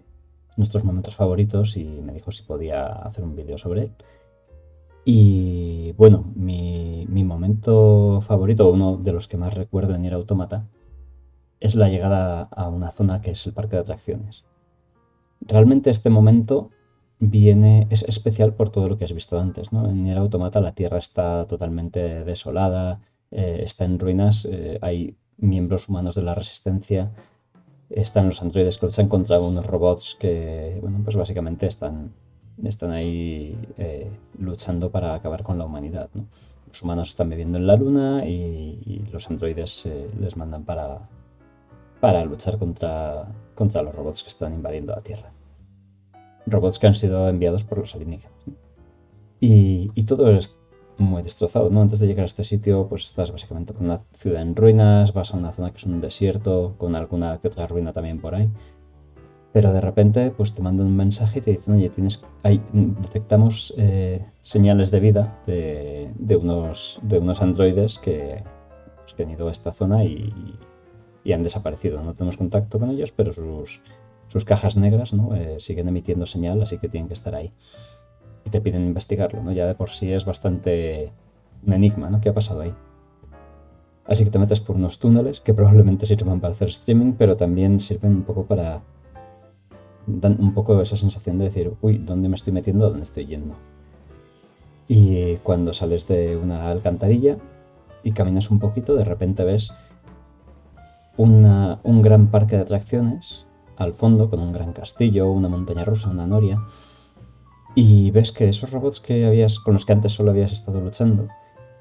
[0.57, 3.93] nuestros momentos favoritos y me dijo si podía hacer un vídeo sobre él.
[5.05, 10.69] Y bueno, mi, momento favorito, uno de los que más recuerdo en ir Automata,
[11.61, 14.45] es la llegada a una zona que es el parque de atracciones.
[15.41, 16.71] Realmente este momento
[17.19, 19.89] viene, es especial por todo lo que has visto antes, ¿no?
[19.89, 25.89] En Nier Automata la tierra está totalmente desolada, eh, está en ruinas, eh, hay miembros
[25.89, 27.13] humanos de la resistencia,
[27.91, 32.15] están los androides que luchan contra unos robots que, bueno, pues básicamente están
[32.65, 36.11] están ahí eh, luchando para acabar con la humanidad.
[36.67, 41.03] Los humanos están viviendo en la luna y, los androides eh, les mandan para,
[42.01, 45.33] para luchar contra, contra los robots que están invadiendo la Tierra.
[46.47, 48.39] Robots que han sido enviados por los alienígenas.
[49.41, 50.59] Y, y, todo es
[50.99, 51.71] muy destrozado.
[51.71, 51.81] ¿no?
[51.81, 55.35] Antes de llegar a este sitio, pues estás básicamente por una ciudad en ruinas, vas
[55.35, 58.51] a una zona que es un desierto, con alguna que otra ruina también por ahí
[59.53, 62.25] pero de repente pues te mandan un mensaje y te dicen, oye, tienes,
[62.73, 68.45] detectamos eh, señales de vida de, unos, de unos androides que,
[68.97, 70.57] pues, han ido a esta zona y,
[71.33, 72.03] han desaparecido.
[72.03, 73.83] No tenemos contacto con ellos, pero sus,
[74.27, 75.33] sus cajas negras ¿no?
[75.37, 77.51] Eh, siguen emitiendo señal, así que tienen que estar ahí.
[78.45, 79.53] Y te piden investigarlo, ¿no?
[79.53, 81.13] Ya de por sí es bastante
[81.65, 82.21] un enigma, ¿no?
[82.21, 82.75] ¿Qué ha pasado ahí?
[84.07, 87.79] Así que te metes por unos túneles que probablemente sirvan para hacer streaming, pero también
[87.79, 88.83] sirven un poco para
[90.21, 92.89] dan un poco esa sensación de decir, uy, ¿dónde me estoy metiendo?
[92.89, 93.57] ¿Dónde estoy yendo?
[94.89, 97.39] Y cuando sales de una alcantarilla
[98.03, 99.73] y caminas un poquito, de repente ves
[101.17, 103.47] un gran parque de atracciones
[103.81, 106.63] al fondo, con un gran castillo, una montaña rusa, una noria.
[107.75, 111.29] Y ves que esos robots que habías, con los que antes solo habías estado luchando,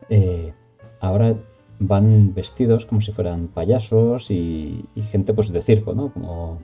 [0.09, 0.53] eh,
[1.01, 1.35] ahora
[1.79, 6.13] van vestidos como si fueran payasos y, y, gente pues de circo, ¿no?
[6.13, 6.59] Como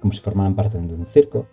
[0.00, 1.46] como si formaran parte de un circo.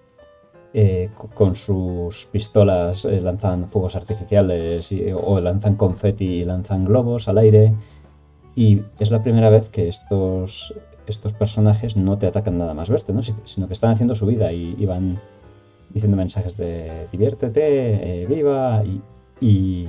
[0.75, 4.91] Eh, con sus pistolas eh, lanzan fuegos artificiales
[5.23, 7.75] o lanzan confeti y lanzan globos al aire.
[8.55, 10.73] Y es la primera vez que estos,
[11.07, 13.21] estos personajes no te atacan nada más verte, ¿no?
[13.21, 15.19] sino que están haciendo su vida y, van
[15.89, 19.01] diciendo mensajes de diviértete, eh, viva y,
[19.39, 19.87] y,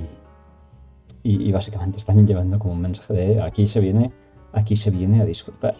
[1.23, 4.11] y, básicamente están llevando como un mensaje de aquí se viene,
[4.53, 5.75] aquí se viene a disfrutar.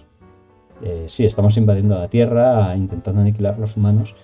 [0.82, 4.16] Eh, sí, estamos invadiendo la Tierra, intentando aniquilar los humanos,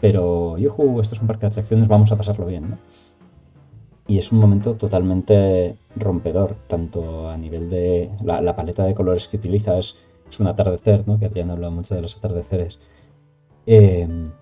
[0.00, 2.78] pero, yuhu, esto es un parque de atracciones, vamos a pasarlo bien, ¿no?
[4.06, 9.36] Y es un momento totalmente rompedor, tanto a nivel de la, paleta de colores que
[9.36, 9.98] utiliza, es,
[10.40, 11.18] un atardecer, ¿no?
[11.18, 12.80] Que Adrián habla mucho de los atardeceres.
[13.66, 14.32] Em,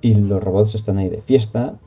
[0.00, 1.78] y los robots están ahí de fiesta,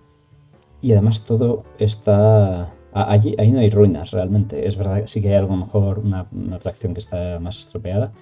[0.81, 2.73] y además todo está...
[2.93, 4.67] Allí, ahí no hay ruinas realmente.
[4.67, 8.13] Es verdad sí que hay algo mejor, una atracción que está más estropeada,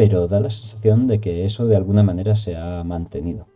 [0.00, 3.48] pero da la sensación de que eso de alguna manera se ha mantenido.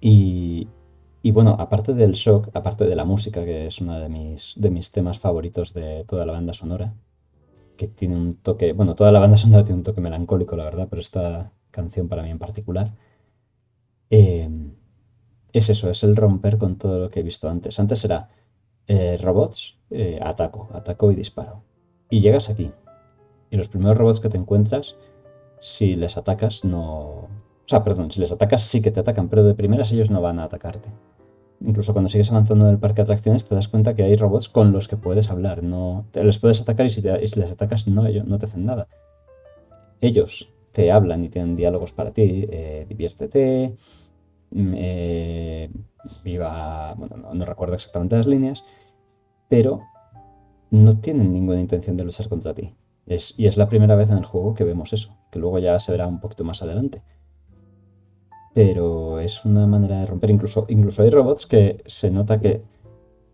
[0.00, 0.68] Y,
[1.32, 4.90] bueno, aparte del shock, aparte de la música, que es uno de mis, de mis
[4.90, 6.94] temas favoritos de toda la banda sonora,
[7.76, 10.86] que tiene un toque, bueno, toda la banda sonora tiene un toque melancólico, la verdad,
[10.88, 12.94] pero esta, canción para mí en particular.
[14.08, 14.48] Eh,
[15.52, 17.78] es eso, es el romper con todo lo que he visto antes.
[17.78, 18.30] Antes era
[18.86, 21.64] eh, robots, eh, ataco, ataco y disparo.
[22.08, 22.72] Y llegas aquí.
[23.54, 24.96] Y los primeros robots que te encuentras,
[25.60, 26.82] si les atacas, no...
[26.88, 30.20] O sea, perdón, si les atacas sí que te atacan, pero de primeras ellos no
[30.20, 30.88] van a atacarte.
[31.60, 34.48] Incluso cuando sigues avanzando en el parque de atracciones te das cuenta que hay robots
[34.48, 35.62] con los que puedes hablar.
[35.62, 38.88] No, te, les puedes atacar y si, les atacas no, ellos no te hacen nada.
[40.00, 42.48] Ellos te hablan y tienen diálogos para ti.
[42.50, 43.76] Eh, diviértete,
[44.52, 45.70] eh,
[46.24, 48.64] iba, bueno, no, recuerdo exactamente las líneas,
[49.48, 49.80] pero
[50.72, 52.74] no tienen ninguna intención de luchar contra ti.
[53.06, 55.92] Y es la primera vez en el juego que vemos eso, que luego ya se
[55.92, 57.02] verá un poquito más adelante.
[58.54, 60.30] Pero es una manera de romper.
[60.30, 62.62] Incluso, incluso hay robots que se nota que,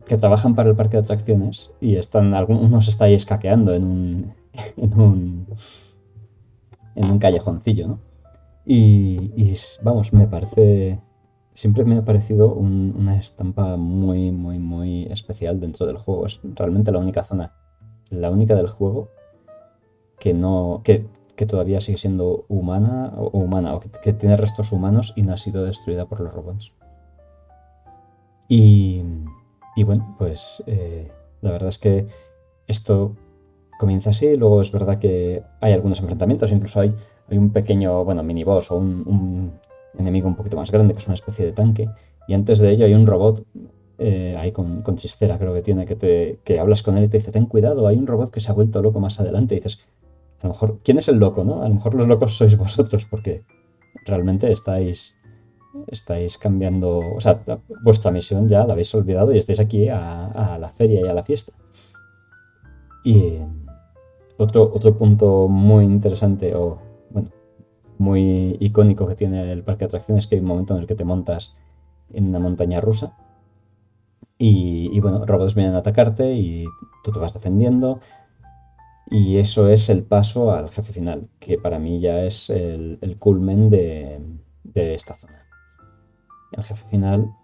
[0.06, 4.34] que trabajan para el parque de atracciones y están, algunos está ahí escaqueando en un,
[4.76, 5.46] en un,
[6.96, 8.00] en un callejoncillo, ¿no?
[8.66, 11.00] Y, y, vamos, me parece
[11.54, 16.26] siempre me ha parecido una estampa muy, muy, muy especial dentro del juego.
[16.26, 17.52] Es realmente la única zona,
[18.10, 19.10] la única del juego
[20.20, 20.82] que no.
[20.84, 21.06] que,
[21.48, 25.64] todavía sigue siendo humana o, humana, o que, tiene restos humanos y no ha sido
[25.64, 26.74] destruida por los robots.
[28.46, 29.02] Y,
[29.74, 32.06] y bueno, pues eh, la verdad es que
[32.66, 33.16] esto
[33.78, 36.94] comienza así, luego es verdad que hay algunos enfrentamientos, incluso hay,
[37.30, 39.58] hay un pequeño, bueno, mini boss o un
[39.98, 41.88] enemigo un poquito más grande, que es una especie de tanque.
[42.28, 43.44] Y antes de ello hay un robot
[43.98, 47.18] eh, ahí con, chistera, creo que tiene, que, te, que hablas con él y te
[47.18, 49.54] dice, ten cuidado, hay un robot que se ha vuelto loco más adelante.
[49.54, 49.80] Y dices,
[50.40, 51.44] a lo mejor, ¿quién es el loco?
[51.44, 51.62] No?
[51.62, 53.44] A lo mejor los locos sois vosotros, porque
[54.04, 55.16] realmente estáis,
[55.86, 57.42] estáis cambiando, o sea,
[57.82, 61.22] vuestra misión ya la habéis olvidado y estáis aquí a, la feria y a la
[61.22, 61.52] fiesta.
[63.04, 63.38] Y
[64.38, 66.78] otro, otro punto muy interesante, o
[67.10, 67.28] bueno,
[67.98, 70.94] muy icónico que tiene el parque de atracciones, que hay un momento en el que
[70.94, 71.54] te montas
[72.12, 73.16] en una montaña rusa
[74.42, 76.64] y, bueno, robots vienen a atacarte y
[77.04, 78.00] tú te vas defendiendo.
[79.10, 83.68] Y eso es el paso al jefe final, que para mí ya es el, culmen
[83.68, 84.22] de,
[84.74, 85.48] esta zona.
[86.52, 87.34] El jefe final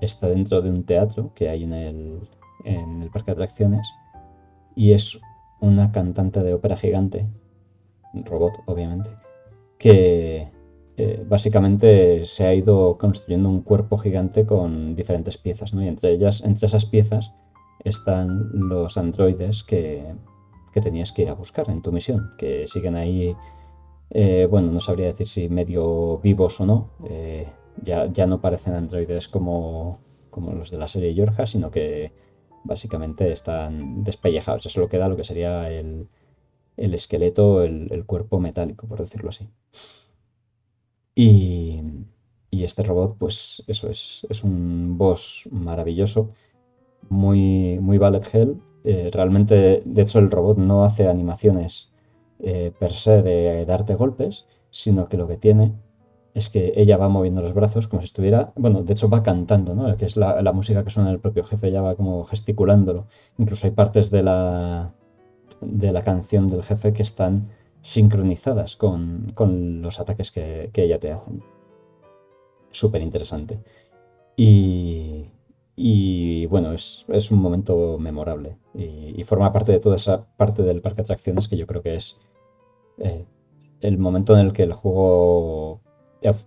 [0.00, 2.28] está dentro de un teatro que hay en el,
[2.64, 3.86] en el parque de atracciones
[4.74, 5.20] y es
[5.60, 7.28] una cantante de ópera gigante,
[8.14, 9.10] robot obviamente,
[9.78, 10.50] que
[10.96, 15.82] eh, básicamente se ha ido construyendo un cuerpo gigante con diferentes piezas, ¿no?
[15.82, 17.34] Y entre ellas, entre esas piezas,
[17.84, 20.14] están los androides que,
[20.80, 23.36] tenías que ir a buscar en tu misión, que siguen ahí,
[24.10, 27.48] eh, bueno, no sabría decir si medio vivos o no, eh,
[27.82, 32.12] ya, ya, no parecen androides como, como los de la serie Yorja, sino que
[32.64, 36.08] básicamente están despellejados, eso lo que da lo que sería el,
[36.76, 39.48] el esqueleto, el, cuerpo metálico, por decirlo así.
[41.14, 41.82] Y,
[42.50, 46.32] este robot, pues eso es, es un boss maravilloso,
[47.08, 48.60] muy, muy Ballet Hell.
[48.84, 51.92] Eh, realmente, de hecho, el robot no hace animaciones
[52.38, 55.74] eh, per se de darte golpes, sino que lo que tiene
[56.32, 59.74] es que ella va moviendo los brazos como si estuviera, bueno, de hecho va cantando,
[59.74, 59.96] ¿no?
[59.96, 63.06] Que es la, música que suena el propio jefe, ella va como gesticulándolo.
[63.38, 64.94] Incluso hay partes de la,
[65.60, 67.50] de la canción del jefe que están
[67.82, 69.26] sincronizadas con,
[69.82, 71.42] los ataques que, ella te hacen.
[72.70, 73.60] Súper interesante.
[74.36, 75.30] Y,
[75.76, 80.96] y, bueno, es, un momento memorable y, forma parte de toda esa parte del parque
[80.96, 82.18] de atracciones que yo creo que es
[82.98, 83.24] eh,
[83.80, 85.80] el momento en el que el juego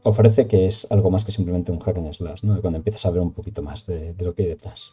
[0.03, 2.61] ofrece que es algo más que simplemente un hack and slash, ¿no?
[2.61, 4.91] cuando empiezas a ver un poquito más de, lo que hay detrás.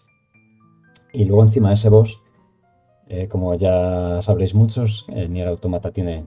[1.13, 2.23] Y luego encima de ese boss
[3.13, 6.27] eh, como ya sabréis muchos, el Nier Automata tiene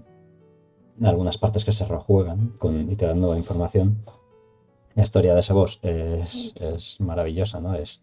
[1.02, 4.04] algunas partes que se rejuegan con, y te dan nueva información.
[4.96, 7.74] La historia de ese boss es, maravillosa, ¿no?
[7.76, 8.02] Es,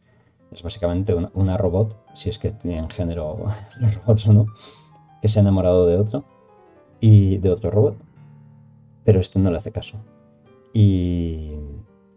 [0.50, 3.46] es básicamente una, robot, si es que tienen género
[3.80, 4.46] los robots o no,
[5.22, 6.24] que se ha enamorado de otro
[7.00, 7.96] y de otro robot,
[9.04, 9.98] pero este no le hace caso.
[10.72, 11.54] y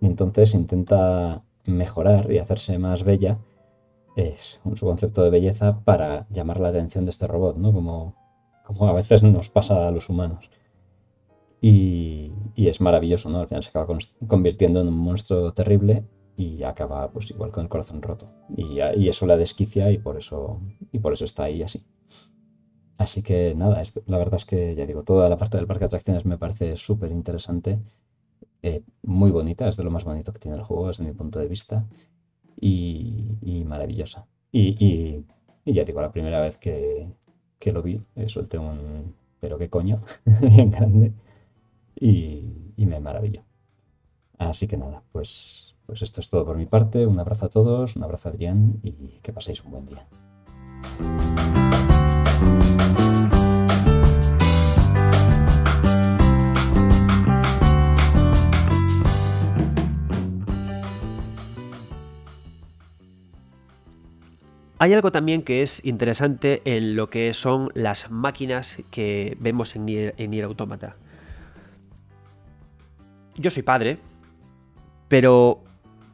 [0.01, 3.39] entonces intenta mejorar y hacerse más bella
[4.15, 7.73] es su concepto de belleza para llamar la atención de este robot, ¿no?
[7.73, 8.15] Como,
[8.63, 10.51] como a veces nos pasa a los humanos.
[11.65, 13.39] Y, es maravilloso, ¿no?
[13.39, 13.97] Al final se acaba
[14.27, 18.29] convirtiendo en un monstruo terrible y acaba pues igual con el corazón roto.
[18.57, 20.59] Y, eso la desquicia y por eso,
[20.91, 21.85] y por eso está ahí así.
[22.97, 25.85] Así que nada, la verdad es que ya digo, toda la parte del parque de
[25.85, 27.79] atracciones me parece súper interesante,
[28.61, 31.39] eh, muy bonita, es de lo más bonito que tiene el juego desde mi punto
[31.39, 31.87] de vista
[32.59, 34.27] y, maravillosa.
[34.51, 35.23] Y,
[35.65, 37.07] ya digo, la primera vez que,
[37.71, 39.99] lo vi, eh, solté un pero qué coño,
[40.41, 41.13] bien grande.
[41.95, 42.43] Y,
[42.77, 43.43] me maravilló.
[44.37, 47.07] Así que nada, pues, pues esto es todo por mi parte.
[47.07, 50.07] Un abrazo a todos, un abrazo a Adrián y que paséis un buen día.
[64.83, 69.85] Hay algo también que es interesante en lo que son las máquinas que vemos en
[69.85, 70.97] Nier, en Automata.
[73.35, 73.97] Yo soy padre,
[75.07, 75.61] pero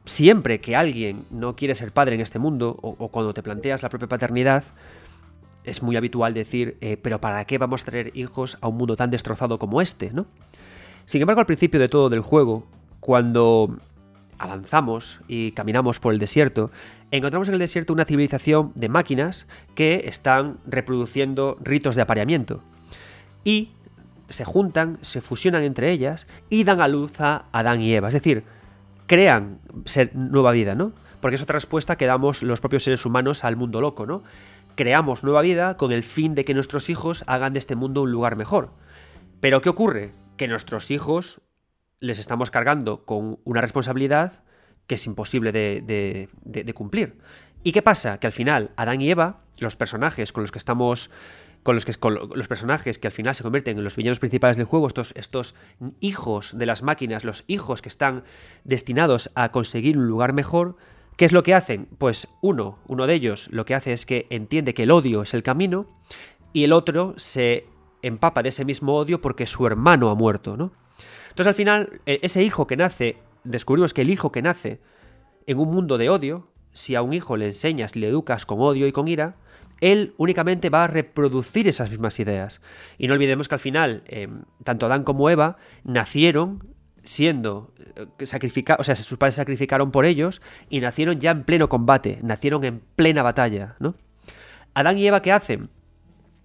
[0.05, 3.89] siempre que alguien no quiere ser padre en este mundo, o, cuando te planteas la
[3.89, 4.63] propia paternidad,
[5.63, 8.95] es muy habitual decir, eh, pero ¿para qué vamos a traer hijos a un mundo
[8.95, 10.11] tan destrozado como este?
[10.11, 10.25] ¿no?
[11.05, 12.65] Sin embargo, al principio de todo del juego,
[12.99, 13.77] cuando
[14.37, 16.71] avanzamos y caminamos por el desierto,
[17.11, 22.61] encontramos en el desierto una civilización de máquinas que están reproduciendo ritos de apareamiento.
[23.43, 23.69] Y
[24.29, 28.07] se juntan, se fusionan entre ellas y dan a luz a Adán y Eva.
[28.07, 28.43] Es decir,
[29.07, 29.59] crean
[30.13, 30.93] nueva vida, ¿no?
[31.19, 34.23] Porque es otra respuesta que damos los propios seres humanos al mundo loco, ¿no?
[34.75, 38.11] Creamos nueva vida con el fin de que nuestros hijos hagan de este mundo un
[38.11, 38.71] lugar mejor.
[39.41, 40.11] Pero ¿qué ocurre?
[40.37, 41.41] Que nuestros hijos
[41.99, 44.43] les estamos cargando con una responsabilidad
[44.87, 47.17] que es imposible de, cumplir.
[47.63, 48.19] ¿Y qué pasa?
[48.19, 51.11] Que al final Adán y Eva, los personajes con los que estamos
[51.63, 54.65] con los que los personajes que al final se convierten en los villanos principales del
[54.65, 55.55] juego, estos, estos
[55.99, 58.23] hijos de las máquinas, los hijos que están
[58.63, 60.77] destinados a conseguir un lugar mejor,
[61.17, 61.87] ¿qué es lo que hacen?
[61.97, 65.33] Pues uno, uno de ellos lo que hace es que entiende que el odio es
[65.33, 65.87] el camino
[66.53, 67.65] y el otro se
[68.01, 70.71] empapa de ese mismo odio porque su hermano ha muerto, ¿no?
[71.29, 74.79] Entonces al final, e, ese hijo que nace, descubrimos que el hijo que nace
[75.45, 78.87] en un mundo de odio, si a un hijo le enseñas le educas con odio
[78.87, 79.35] y con ira,
[79.81, 82.61] él únicamente va a reproducir esas mismas ideas.
[82.97, 88.81] Y no olvidemos que al final, em, tanto Adán como Eva nacieron siendo eh, sacrificados,
[88.81, 92.81] o sea, sus padres sacrificaron por ellos y nacieron ya en pleno combate, nacieron en
[92.95, 93.95] plena batalla, ¿no?
[94.73, 95.69] Adán y Eva, ¿qué hacen?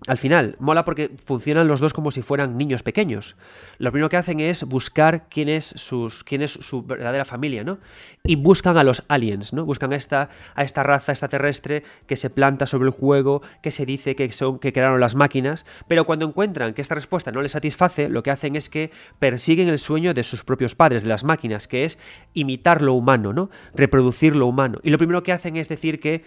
[0.06, 3.36] Al final, mola porque funcionan los dos como si fueran niños pequeños.
[3.78, 7.78] Lo primero que hacen es buscar quién es, su verdadera familia, ¿no?
[8.22, 9.64] Y buscan a los aliens, ¿no?
[9.64, 13.86] Buscan a esta, a esta raza extraterrestre que se planta sobre el juego, que se
[13.86, 17.52] dice que son que crearon las máquinas, pero cuando encuentran que esta respuesta no les
[17.52, 21.24] satisface, lo que hacen es que persiguen el sueño de sus propios padres, de las
[21.24, 21.98] máquinas, que es
[22.34, 23.48] imitar lo humano, ¿no?
[23.74, 24.80] Reproducir lo humano.
[24.82, 26.24] Y lo primero que hacen es decir que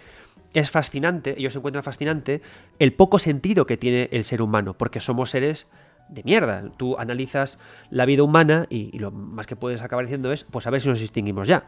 [0.54, 2.40] es fascinante, ellos encuentran fascinante
[2.78, 5.68] el poco sentido que tiene el ser humano, porque somos seres
[6.08, 6.64] de mierda.
[6.76, 7.58] Tú analizas
[7.90, 10.88] la vida humana y, lo más que puedes acabar diciendo es, pues a ver si
[10.88, 11.64] nos distinguimos ya.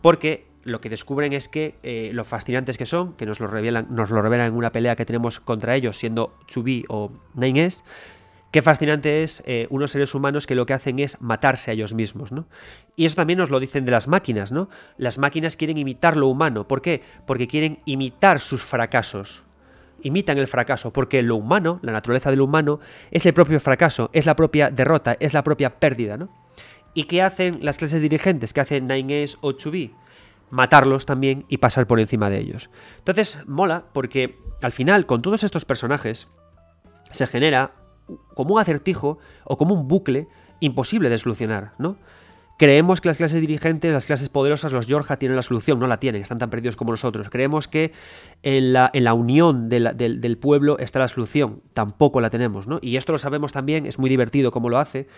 [0.00, 3.86] Porque lo que descubren es que eh, lo fascinantes que son, que nos lo, revelan,
[3.90, 7.70] nos lo revelan en una pelea que tenemos contra ellos, siendo Chubi o Nine
[8.54, 11.92] Qué fascinante es eh, unos seres humanos que lo que hacen es matarse a ellos
[11.92, 12.46] mismos, ¿no?
[12.94, 14.68] Y eso también nos lo dicen de las máquinas, ¿no?
[14.96, 16.68] Las máquinas quieren imitar lo humano.
[16.68, 17.02] ¿Por qué?
[17.26, 19.42] Porque quieren imitar sus fracasos.
[20.04, 22.78] Imitan el fracaso, porque lo humano, la naturaleza del humano,
[23.10, 26.28] es el propio fracaso, es la propia derrota, es la propia pérdida, ¿no?
[26.94, 28.52] ¿Y qué hacen las clases dirigentes?
[28.52, 29.96] ¿Qué hacen Nine o Chubi?
[30.50, 32.70] Matarlos también y pasar por encima de ellos.
[32.98, 36.28] Entonces, mola, porque al final, con todos estos personajes,
[37.10, 37.72] se genera
[38.34, 40.28] como un acertijo o como un bucle
[40.60, 41.96] imposible de solucionar, ¿no?
[42.56, 45.98] Creemos que las clases dirigentes, las clases poderosas, los Georgia tienen la solución, no la
[45.98, 47.28] tienen, están tan perdidos como nosotros.
[47.28, 47.90] Creemos que
[48.44, 52.78] en la, en la unión del, pueblo está la solución, tampoco la tenemos, ¿no?
[52.80, 55.08] Y esto lo sabemos también, es muy divertido cómo lo hace,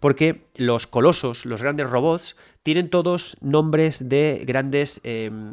[0.00, 5.00] porque los colosos, los grandes robots, tienen todos nombres de grandes...
[5.04, 5.52] Em,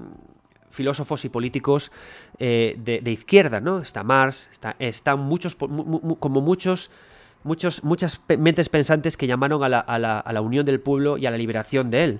[0.73, 1.91] filósofos y políticos
[2.39, 3.79] eh, de, izquierda, ¿no?
[3.79, 6.89] Está Marx, está, están muchos, como muchos,
[7.43, 11.91] muchos, muchas mentes pensantes que llamaron a la, unión del pueblo y a la liberación
[11.91, 12.19] de él.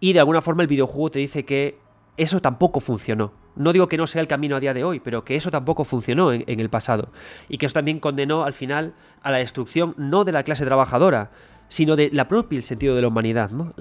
[0.00, 1.78] Y de alguna forma el videojuego te dice que
[2.18, 3.32] eso tampoco funcionó.
[3.56, 5.84] No digo que no sea el camino a día de hoy, pero que eso tampoco
[5.84, 7.08] funcionó en, el pasado.
[7.48, 11.30] Y que eso también condenó al final a la destrucción no de la clase trabajadora,
[11.68, 13.50] sino de la propia el sentido de la humanidad.
[13.50, 13.72] ¿no?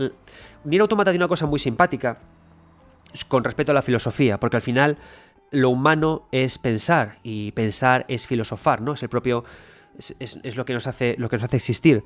[0.63, 2.19] Nier Automata tiene una cosa muy simpática,
[3.27, 4.97] con respecto a la filosofía, porque al final
[5.51, 8.93] lo humano es pensar y pensar es filosofar, ¿no?
[8.93, 9.43] Es el propio
[9.97, 12.03] es, lo que nos hace lo que nos hace existir.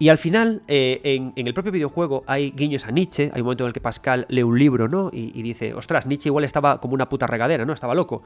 [0.00, 3.64] Y al final, eh, en, el propio videojuego hay guiños a Nietzsche, hay un momento
[3.64, 5.10] en el que Pascal lee un libro, ¿no?
[5.12, 7.72] Y, dice, ostras, Nietzsche igual estaba como una puta regadera, ¿no?
[7.72, 8.22] Estaba loco.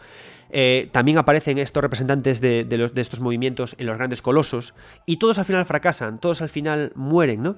[0.51, 4.75] Eh, también aparecen estos representantes de, estos movimientos en los grandes colosos,
[5.07, 7.57] y todos al final fracasan, todos al final mueren, ¿no?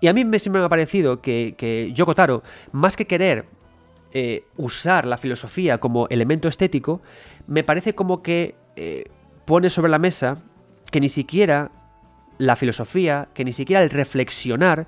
[0.00, 3.46] Y a mí me, siempre me ha parecido que, que Yoko Taro, más que querer
[4.12, 7.00] eh, usar la filosofía como elemento estético,
[7.46, 9.04] me parece como que eh,
[9.44, 10.38] pone sobre la mesa
[10.90, 11.70] que ni siquiera
[12.38, 14.86] la filosofía, que ni siquiera el reflexionar,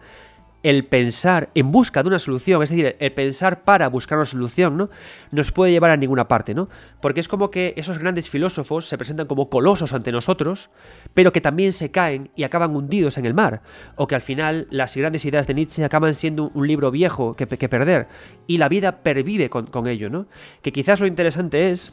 [0.63, 4.77] el pensar en busca de una solución, es decir, el pensar para buscar una solución,
[4.77, 4.91] ¿no?
[5.31, 6.69] Nos puede llevar a ninguna parte, ¿no?
[7.01, 10.71] Porque es como que esos grandes filósofos se presentan como colosos ante nosotros,
[11.15, 13.63] pero que también se caen y acaban hundidos en el mar.
[13.97, 17.47] O que al final las grandes ideas de Nietzsche acaban siendo un libro viejo que,
[17.47, 18.09] perder.
[18.47, 20.27] Y la vida pervive con, con ello, ¿no?
[20.63, 21.93] Que quizás lo interesante es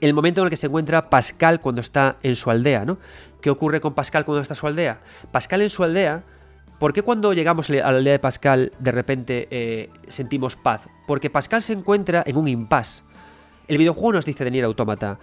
[0.00, 2.98] el momento en el que se encuentra Pascal cuando está en su aldea, ¿no?
[3.40, 5.00] ¿Qué ocurre con Pascal cuando está en su aldea?
[5.30, 6.24] Pascal en su aldea,
[6.78, 10.82] ¿por qué cuando llegamos a la aldea de Pascal de repente eh, sentimos paz?
[11.06, 13.02] Porque Pascal se encuentra en un impasse.
[13.68, 15.18] El videojuego nos dice de Nier Automata,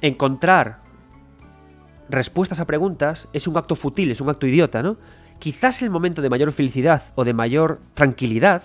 [0.00, 0.80] encontrar
[2.08, 4.96] respuestas a preguntas es un acto fútil, es un acto idiota, ¿no?
[5.38, 8.62] Quizás el momento de mayor felicidad o de mayor tranquilidad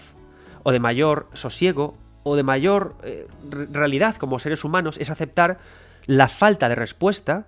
[0.64, 3.28] o de mayor sosiego o de mayor eh,
[3.72, 5.60] realidad como seres humanos es aceptar
[6.06, 7.48] la falta de respuesta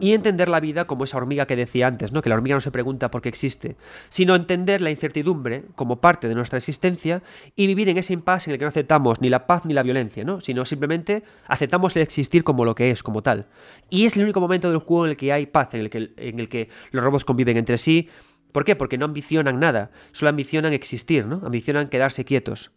[0.00, 2.22] y entender la vida como esa hormiga que decía antes, ¿no?
[2.22, 3.76] Que la hormiga no se pregunta por qué existe,
[4.08, 7.22] sino entender la incertidumbre como parte de nuestra existencia
[7.56, 9.82] y vivir en ese impasse en el que no aceptamos ni la paz ni la
[9.82, 10.40] violencia, ¿no?
[10.40, 13.46] Sino simplemente aceptamos el existir como lo que es, como tal.
[13.90, 16.12] Y es el único momento del juego en el que hay paz, en el que,
[16.16, 18.08] en el que los robots conviven entre sí.
[18.50, 18.76] ¿Por qué?
[18.76, 21.42] Porque no ambicionan nada, solo ambicionan existir, ¿no?
[21.44, 22.72] Ambicionan quedarse quietos.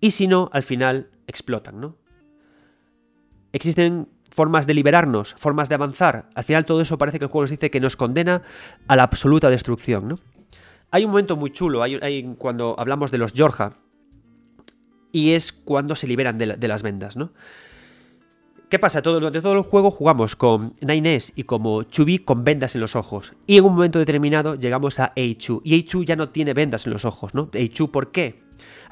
[0.00, 1.96] Y si no, al final explotan, ¿no?
[3.52, 6.28] Existen formas de liberarnos, formas de avanzar.
[6.34, 8.42] Al final todo eso parece que el juego nos dice que nos condena
[8.86, 10.18] a la absoluta destrucción, ¿no?
[10.90, 11.82] Hay un momento muy chulo,
[12.36, 13.72] cuando hablamos de los Georgia,
[15.10, 17.32] y es cuando se liberan de, las vendas, ¿no?
[18.68, 19.00] ¿Qué pasa?
[19.00, 22.94] Todo, durante todo el juego jugamos con Nines y como Chubi con vendas en los
[22.94, 23.32] ojos.
[23.46, 25.62] Y en un momento determinado llegamos a Eichu.
[25.64, 27.48] Y Eichu ya no tiene vendas en los ojos, ¿no?
[27.54, 28.45] Eichu, ¿por qué?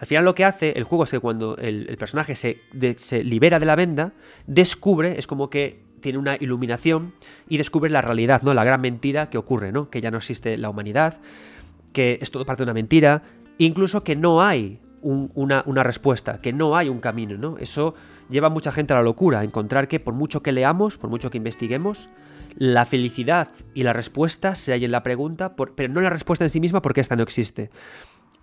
[0.04, 2.58] Al final lo que hace el juego es que cuando el, personaje se,
[3.24, 4.12] libera de la venda,
[4.46, 7.14] descubre, es como que tiene una iluminación
[7.48, 8.52] y descubre la realidad, ¿no?
[8.52, 9.88] La gran mentira que ocurre, ¿no?
[9.88, 11.22] Que ya no existe la humanidad,
[11.94, 13.22] que es todo parte de una mentira,
[13.56, 17.56] incluso que no hay una, respuesta, que no hay un camino, ¿no?
[17.56, 17.94] Eso
[18.28, 21.08] lleva a mucha gente a la locura, a encontrar que por mucho que leamos, por
[21.08, 22.10] mucho que investiguemos,
[22.58, 26.50] la felicidad y la respuesta se hay en la pregunta, pero no la respuesta en
[26.50, 27.70] sí misma porque esta no existe.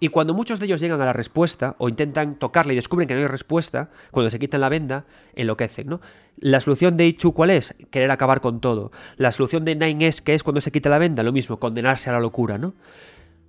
[0.04, 3.14] Y cuando muchos de ellos llegan a la respuesta o intentan tocarla y descubren que
[3.14, 6.02] no hay respuesta, cuando se quitan la venda, enloquecen, ¿no?
[6.38, 7.76] La solución de Ichu, ¿cuál es?
[7.92, 8.92] Querer acabar con todo.
[9.18, 12.10] La solución de Nine es que es cuando se quita la venda, lo mismo, condenarse
[12.10, 12.74] a la locura, ¿no?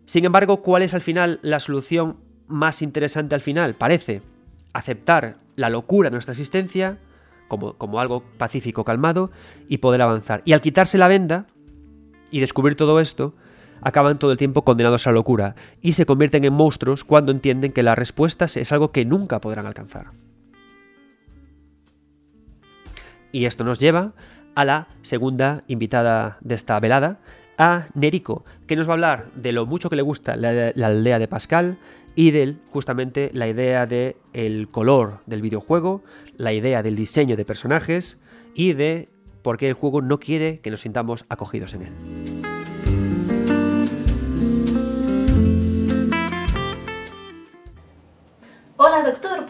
[0.05, 3.75] Sin embargo, ¿cuál es al final la solución más interesante al final?
[3.75, 4.21] Parece
[4.75, 6.99] aceptar la locura de nuestra existencia
[7.49, 9.31] como, como algo pacífico, calmado,
[9.69, 10.43] y poder avanzar.
[10.45, 11.47] Y al quitarse la venda
[12.31, 13.35] y descubrir todo esto,
[13.83, 17.73] acaban todo el tiempo condenados a la locura y se convierten en monstruos cuando entienden
[17.73, 20.13] que la respuesta es algo que nunca podrán alcanzar.
[23.33, 24.13] Y esto nos lleva
[24.55, 27.19] a la segunda invitada de esta velada,
[27.59, 31.19] a Neriko, que nos va a hablar de lo mucho que le gusta la, aldea
[31.19, 31.79] de Pascal
[32.15, 36.03] y de justamente la idea del el color del videojuego,
[36.37, 38.19] la idea del diseño de personajes
[38.55, 39.09] y de
[39.43, 42.42] por qué el juego no quiere que nos sintamos acogidos en él.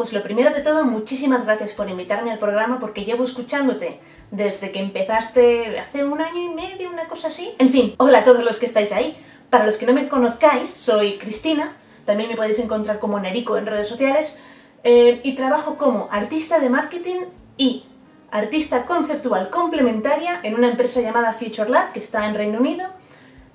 [0.02, 4.00] Pues lo primero de todo, muchísimas gracias por invitarme al programa porque llevo escuchándote
[4.32, 7.54] desde que empezaste hace un año y medio, una cosa así.
[7.60, 9.16] En fin, hola a todos los que estáis ahí.
[9.48, 13.66] Para los que no me conozcáis, soy Cristina, también me podéis encontrar como Nerico en
[13.66, 14.40] redes sociales,
[14.82, 17.20] eh, y trabajo como artista de marketing
[17.56, 17.84] y
[18.32, 22.88] artista conceptual complementaria en una empresa llamada Future Lab, que está en Reino Unido,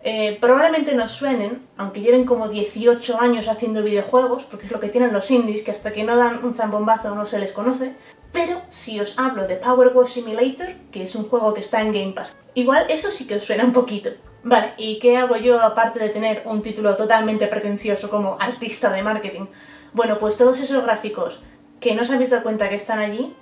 [0.10, 4.88] eh, probablemente nos suenen, aunque lleven como 18 años haciendo videojuegos, porque es lo que
[4.88, 7.94] tienen los indies, que hasta que no dan un zambombazo no se les conoce,
[8.32, 11.92] pero si os hablo de Power Wash Simulator, que es un juego que está en
[11.92, 14.12] Game Pass, igual eso sí que os suena un poquito.
[14.44, 19.04] Vale, ¿y qué hago yo aparte de tener un título totalmente pretencioso como artista de
[19.04, 19.48] marketing?
[19.92, 21.42] Bueno, pues todos esos gráficos
[21.82, 23.36] que no os habéis dado cuenta que están allí,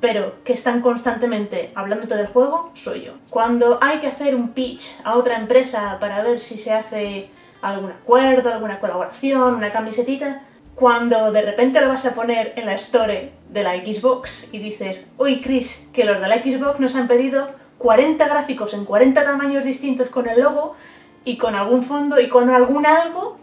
[0.00, 3.12] pero que están constantemente hablándote del juego, soy yo.
[3.28, 7.30] Cuando hay que hacer un pitch a otra empresa para ver si se hace
[7.60, 10.42] algún acuerdo, alguna colaboración, una camisetita,
[10.74, 15.10] cuando de repente lo vas a poner en la store de la Xbox y dices,
[15.18, 19.64] uy Chris, que los de la Xbox nos han pedido 40 gráficos en 40 tamaños
[19.64, 20.76] distintos con el logo
[21.24, 23.38] y con algún fondo y con algún algo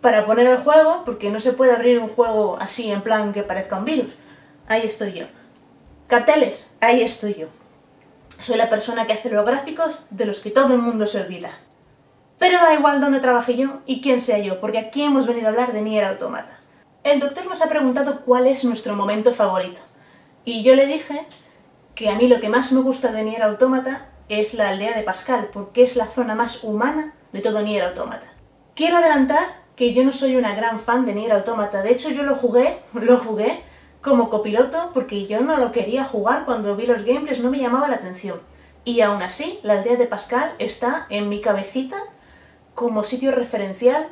[0.00, 3.42] para poner el juego, porque no se puede abrir un juego así en plan que
[3.42, 4.14] parezca un virus.
[4.66, 5.26] Ahí estoy yo.
[6.10, 7.46] Carteles, ahí estoy yo.
[8.40, 11.52] Soy la persona que hace los gráficos de los que todo el mundo se olvida.
[12.36, 15.50] Pero da igual dónde trabaje yo y quién sea yo, porque aquí hemos venido a
[15.50, 16.58] hablar de Nier Automata.
[17.04, 19.80] El doctor nos ha preguntado cuál es nuestro momento favorito.
[20.44, 21.26] Y yo le dije
[21.94, 25.04] que a mí lo que más me gusta de Nier Automata es la aldea de
[25.04, 28.26] Pascal, porque es la zona más humana de todo Nier Automata.
[28.74, 32.24] Quiero adelantar que yo no soy una gran fan de Nier Automata, de hecho yo
[32.24, 33.69] lo jugué, lo jugué
[34.00, 37.88] como copiloto porque yo no lo quería jugar cuando vi los gameplays, no me llamaba
[37.88, 38.40] la atención.
[38.84, 41.96] Y aún así, la aldea de Pascal está en mi cabecita
[42.74, 44.08] como sitio referencial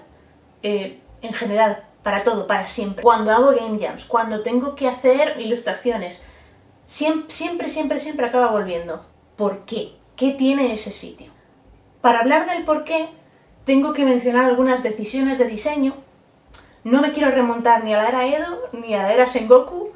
[0.62, 3.02] eh, en general, para todo, para siempre.
[3.02, 6.22] Cuando hago game jams, cuando tengo que hacer ilustraciones,
[6.84, 9.06] siempre, siempre, siempre, siempre acaba volviendo.
[9.36, 9.96] ¿Por qué?
[10.16, 11.30] ¿Qué tiene ese sitio?
[12.00, 13.08] Para hablar del por qué,
[13.64, 15.94] tengo que mencionar algunas decisiones de diseño.
[16.88, 19.90] No me quiero remontar ni a la era Edo ni a la era Sengoku.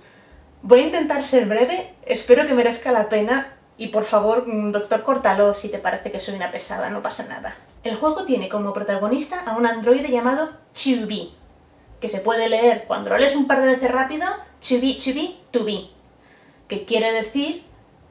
[0.61, 5.03] Voy a intentar ser breve, espero que merezca la pena y por favor, mm, doctor,
[5.03, 7.57] córtalo si te parece que soy una pesada, no pasa nada.
[7.83, 11.35] El juego tiene como protagonista a un androide llamado Chubi,
[11.99, 14.27] que se puede leer cuando lo lees un par de veces rápido,
[14.61, 15.87] Chubi, Chubi, to be,
[16.69, 17.65] que quiere decir,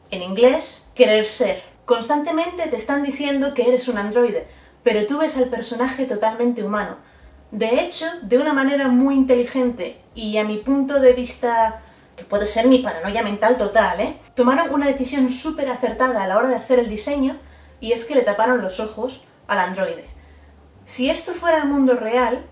[0.09, 1.61] en inglés, querer ser.
[1.85, 4.47] Constantemente te están diciendo que eres un androide,
[4.81, 7.10] pero tú ves al personaje totalmente humano.
[7.51, 11.81] De hecho, de una manera muy inteligente y a mi punto de vista,
[12.15, 14.17] que puede ser mi paranoia mental total, ¿eh?
[14.35, 17.35] Tomaron una decisión súper acertada a la hora de hacer el diseño
[17.81, 20.05] y es que le taparon los ojos al androide.
[20.85, 22.45] Si esto fuera el mundo real,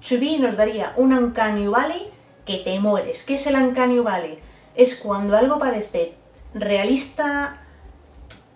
[0.00, 2.10] Chubi nos daría un Uncanny Valley
[2.44, 3.24] que te mueres.
[3.24, 4.40] ¿Qué es el Uncanny Valley?
[4.74, 6.14] Es cuando algo parece
[6.54, 7.62] realista,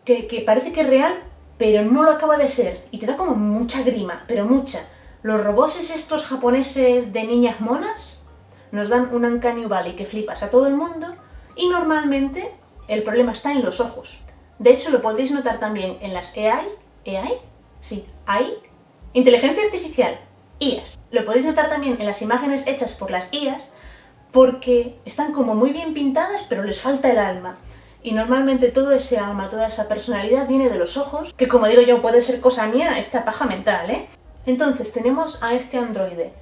[0.05, 1.15] que, que parece que es real,
[1.57, 2.85] pero no lo acaba de ser.
[2.91, 4.81] Y te da como mucha grima, pero mucha.
[5.25, 8.21] Los robots estos japoneses de niñas monas
[8.73, 11.07] nos dan un Uncanny Valley que flipas a todo el mundo
[11.57, 12.55] y normalmente
[12.89, 14.21] el problema está en los ojos.
[14.59, 16.69] De hecho, lo podréis notar también en las AI.
[17.07, 17.39] ¿AI?
[17.81, 18.53] Sí, AI.
[19.15, 20.21] Inteligencia artificial.
[20.59, 21.01] IAS.
[21.11, 23.73] Lo podéis notar también en las imágenes hechas por las IAS
[24.31, 27.57] porque están como muy bien pintadas pero les falta el alma.
[28.03, 31.81] Y normalmente todo ese alma, toda esa personalidad viene de los ojos, que como digo
[31.81, 34.07] yo puede ser cosa mía, esta paja mental, ¿eh?
[34.47, 36.33] Entonces tenemos a este androide,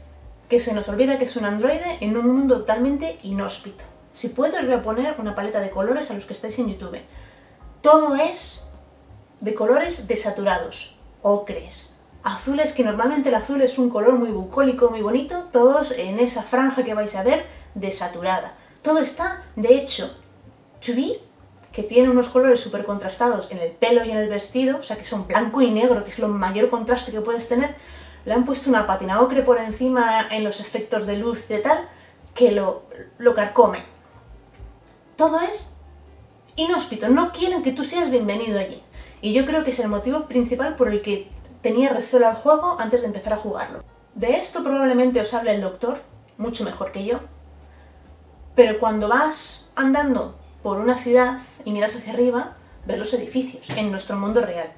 [0.48, 3.84] que se nos olvida que es un androide en un mundo totalmente inhóspito.
[4.12, 6.68] Si puedo os voy a poner una paleta de colores a los que estáis en
[6.68, 7.00] YouTube.
[7.80, 8.68] Todo es
[9.40, 15.02] de colores desaturados, ocres, azules, que normalmente el azul es un color muy bucólico, muy
[15.02, 18.56] bonito, todos en esa franja que vais a ver desaturada.
[18.82, 20.14] Todo está, de hecho,
[20.80, 21.18] Chubi,
[21.72, 24.96] que tiene unos colores súper contrastados en el pelo y en el vestido, o sea
[24.96, 27.74] que son blanco y negro, que es lo mayor contraste que puedes tener,
[28.24, 31.88] le han puesto una patina ocre por encima en los efectos de luz de tal,
[32.34, 32.84] que lo,
[33.18, 33.82] lo carcome.
[35.16, 35.76] Todo es
[36.56, 38.82] inhóspito, no quieren que tú seas bienvenido allí.
[39.22, 41.30] Y yo creo que es el motivo principal por el que
[41.62, 43.82] tenía recelo al juego antes de empezar a jugarlo.
[44.14, 46.00] De esto probablemente os hable el doctor,
[46.36, 47.20] mucho mejor que yo.
[48.54, 52.56] Pero cuando vas andando por una ciudad y miras hacia arriba,
[52.86, 54.72] ves los edificios en nuestro mundo real.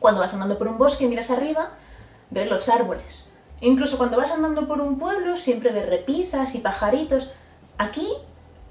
[0.00, 1.70] Cuando vas andando por un bosque y miras arriba,
[2.30, 3.26] ves los árboles.
[3.60, 7.30] Incluso cuando vas andando por un pueblo, siempre ves repisas y pajaritos.
[7.78, 8.08] Aquí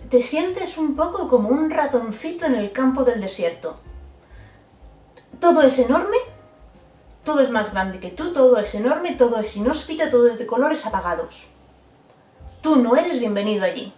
[0.09, 3.75] te sientes un poco como un ratoncito en el campo del desierto.
[5.39, 6.17] Todo es enorme,
[7.23, 10.45] todo es más grande que tú, todo es enorme, todo es inhóspito, todo es de
[10.45, 11.47] colores apagados.
[12.61, 13.93] Tú no eres bienvenido allí.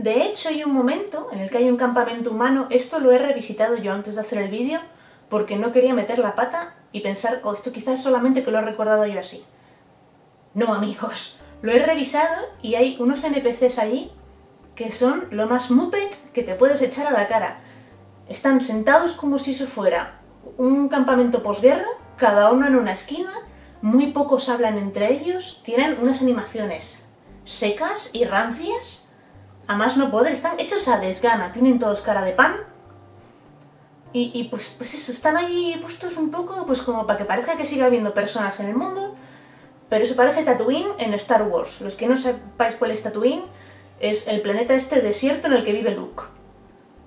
[0.00, 3.18] De hecho, hay un momento en el que hay un campamento humano, esto lo he
[3.18, 4.80] revisitado yo antes de hacer el vídeo,
[5.28, 8.62] porque no quería meter la pata y pensar, oh, esto quizás solamente que lo he
[8.62, 9.44] recordado yo así.
[10.54, 14.10] No, amigos, lo he revisado y hay unos NPCs allí
[14.74, 17.60] que son lo más muppet que te puedes echar a la cara.
[18.26, 20.22] Están sentados como si eso fuera
[20.56, 21.84] un campamento posguerra,
[22.16, 23.32] cada uno en una esquina,
[23.82, 27.06] muy pocos hablan entre ellos, tienen unas animaciones
[27.44, 29.09] secas y rancias,
[29.70, 32.56] a más no poder, están hechos a desgana, tienen todos cara de pan.
[34.12, 37.64] Y, pues, pues eso, están ahí puestos un poco pues como para que parezca que
[37.64, 39.14] siga habiendo personas en el mundo,
[39.88, 41.80] pero eso parece Tatooine en Star Wars.
[41.80, 43.44] Los que no sepáis cuál es Tatooine,
[44.00, 46.24] es el planeta este desierto en el que vive Luke.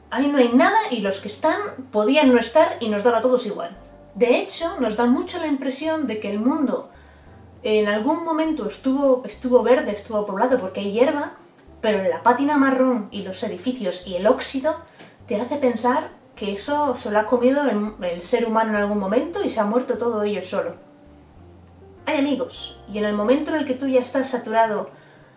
[0.10, 1.60] Ahí no hay nada y los que están
[1.92, 3.76] podían no estar y nos daba a todos igual.
[4.16, 6.90] De hecho, nos da mucho la impresión de que el mundo
[7.62, 11.34] en algún momento estuvo, estuvo verde, estuvo poblado porque hay hierba,
[11.84, 14.78] pero la pátina marrón y los edificios y el óxido
[15.28, 17.62] te hace pensar que eso se lo ha comido
[18.02, 20.76] el, ser humano en algún momento y se ha muerto todo ello solo.
[22.06, 24.92] Hay amigos, y en el momento en el que tú ya estás saturado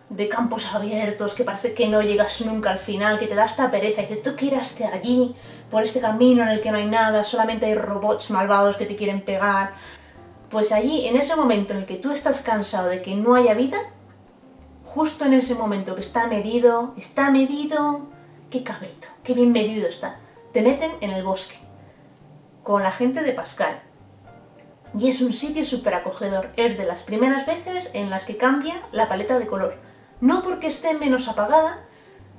[0.09, 3.69] de campos abiertos, que parece que no llegas nunca al final, que te da esta
[3.69, 5.35] pereza, y dices, tú quieras allí,
[5.69, 8.95] por este camino en el que no hay nada, solamente hay robots malvados que te
[8.95, 9.73] quieren pegar.
[10.49, 13.53] Pues allí, en ese momento en el que tú estás cansado de que no haya
[13.53, 13.77] vida,
[14.87, 18.07] justo en ese momento que está medido, está medido,
[18.49, 20.19] qué cabrito, qué bien medido está,
[20.53, 21.57] te meten en el bosque.
[22.63, 23.81] con la gente de Pascal.
[24.97, 26.49] Y es un sitio súper acogedor.
[26.57, 29.75] Es de las primeras veces en las que cambia la paleta de color.
[30.19, 31.85] No porque esté menos apagada,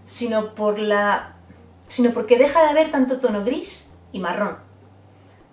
[0.05, 1.37] sino por la.
[1.87, 4.59] sino porque deja de haber tanto tono gris y marrón.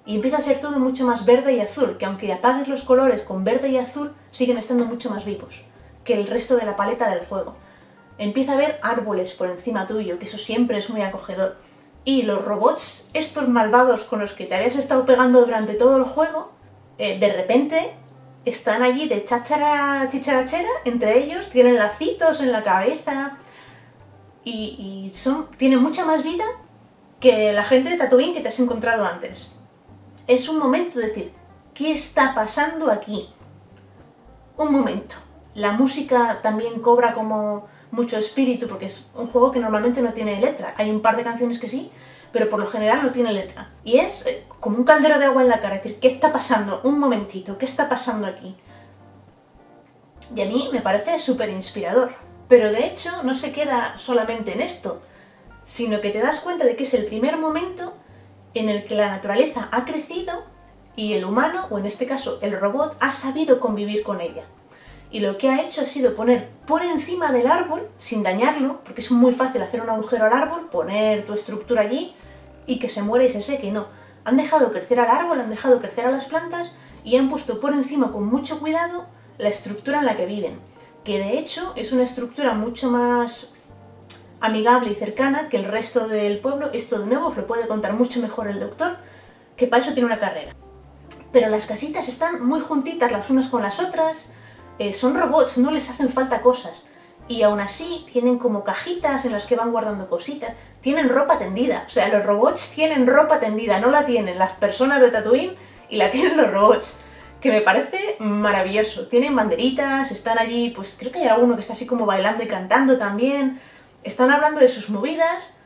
[0.06, 3.22] Y empieza a ser todo mucho más verde y azul, que aunque apagues los colores
[3.22, 5.64] con verde y azul, siguen estando mucho más vivos
[6.06, 7.56] que el resto de la paleta del juego.
[8.18, 11.58] Empieza a haber árboles por encima tuyo, que eso siempre es muy acogedor.
[12.06, 16.04] Y los robots, estos malvados con los que te habías estado pegando durante todo el
[16.04, 16.52] juego,
[16.98, 17.94] eh, de repente
[18.46, 23.40] están allí de cháchara chicharachera entre ellos, tienen lacitos en la cabeza
[24.44, 26.46] y, son, tienen mucha más vida
[27.20, 29.60] que la gente de Tatooine que te has encontrado antes.
[30.28, 31.34] Es un momento de decir,
[31.74, 33.30] ¿qué está pasando aquí?
[34.58, 35.16] Un momento.
[35.56, 40.40] La música también cobra como mucho espíritu porque es un juego que normalmente no tiene
[40.40, 40.76] letra.
[40.78, 41.92] Hay un par de canciones que sí,
[42.32, 43.70] pero por lo general no tiene letra.
[43.86, 46.34] Y es eh, como un caldero de agua en la cara, es decir, ¿qué está
[46.34, 46.82] pasando?
[46.84, 48.56] Un momentito, ¿qué está pasando aquí?
[50.36, 52.14] Y a mí me parece súper inspirador.
[52.50, 55.02] Pero de hecho no se queda solamente en esto,
[55.64, 57.94] sino que te das cuenta de que es el primer momento
[58.54, 60.44] en el que la naturaleza ha crecido
[60.96, 64.44] y el humano, o en este caso el robot, ha sabido convivir con ella.
[65.12, 69.02] Y lo que ha hecho ha sido poner por encima del árbol, sin dañarlo, porque
[69.02, 72.16] es muy fácil hacer un agujero al árbol, poner tu estructura allí
[72.66, 73.72] y que se muera y se seque.
[73.72, 73.88] No,
[74.24, 77.74] han dejado crecer al árbol, han dejado crecer a las plantas y han puesto por
[77.74, 79.06] encima con mucho cuidado
[79.38, 80.60] la estructura en la que viven,
[81.04, 83.54] que de hecho es una estructura mucho más
[84.40, 86.72] amigable y cercana que el resto del pueblo.
[86.74, 88.98] Esto de nuevo os lo puede contar mucho mejor el doctor,
[89.56, 90.56] que para eso tiene una carrera.
[91.32, 94.34] Pero las casitas están muy juntitas las unas con las otras,
[94.80, 96.84] eh, son robots, no les hacen falta cosas.
[97.28, 100.54] Y aún así tienen como cajitas en las que van guardando cositas.
[100.82, 101.86] Tienen ropa tendida.
[101.88, 103.80] O sea, los robots tienen ropa tendida.
[103.80, 105.56] No la tienen las personas de Tatooine
[105.90, 106.98] y la tienen los robots.
[107.42, 109.08] Que me parece maravilloso.
[109.08, 112.48] Tienen banderitas, están allí, pues creo que hay alguno que está así como bailando y
[112.48, 113.60] cantando también.
[114.04, 115.58] Están hablando de sus movidas.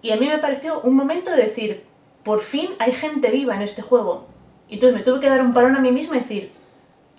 [0.00, 1.84] Y a mí me pareció un momento de decir,
[2.22, 4.28] por fin hay gente viva en este juego.
[4.68, 6.52] Y entonces me tuve que dar un parón a mí misma y decir,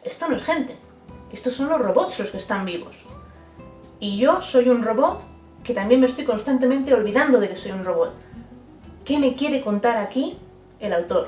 [0.03, 0.77] esto no es gente.
[1.31, 2.95] Estos son los robots los que están vivos.
[3.99, 5.21] Y yo soy un robot
[5.63, 8.13] que también me estoy constantemente olvidando de que soy un robot.
[9.05, 10.37] ¿Qué me quiere contar aquí
[10.79, 11.27] el autor?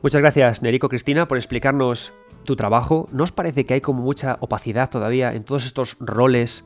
[0.00, 2.12] Muchas gracias, Nerico Cristina, por explicarnos
[2.44, 3.08] tu trabajo.
[3.12, 6.64] ¿No os parece que hay como mucha opacidad todavía en todos estos roles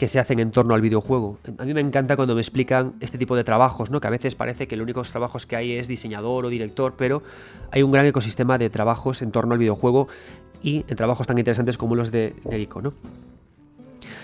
[0.00, 1.38] que se hacen en torno al videojuego.
[1.58, 4.00] A mí me encanta cuando me explican este tipo de trabajos, ¿no?
[4.00, 7.22] que a veces parece que los únicos trabajos que hay es diseñador o director, pero
[7.70, 10.08] hay un gran ecosistema de trabajos en torno al videojuego
[10.62, 12.80] y en trabajos tan interesantes como los de Nerico.
[12.80, 12.94] ¿no?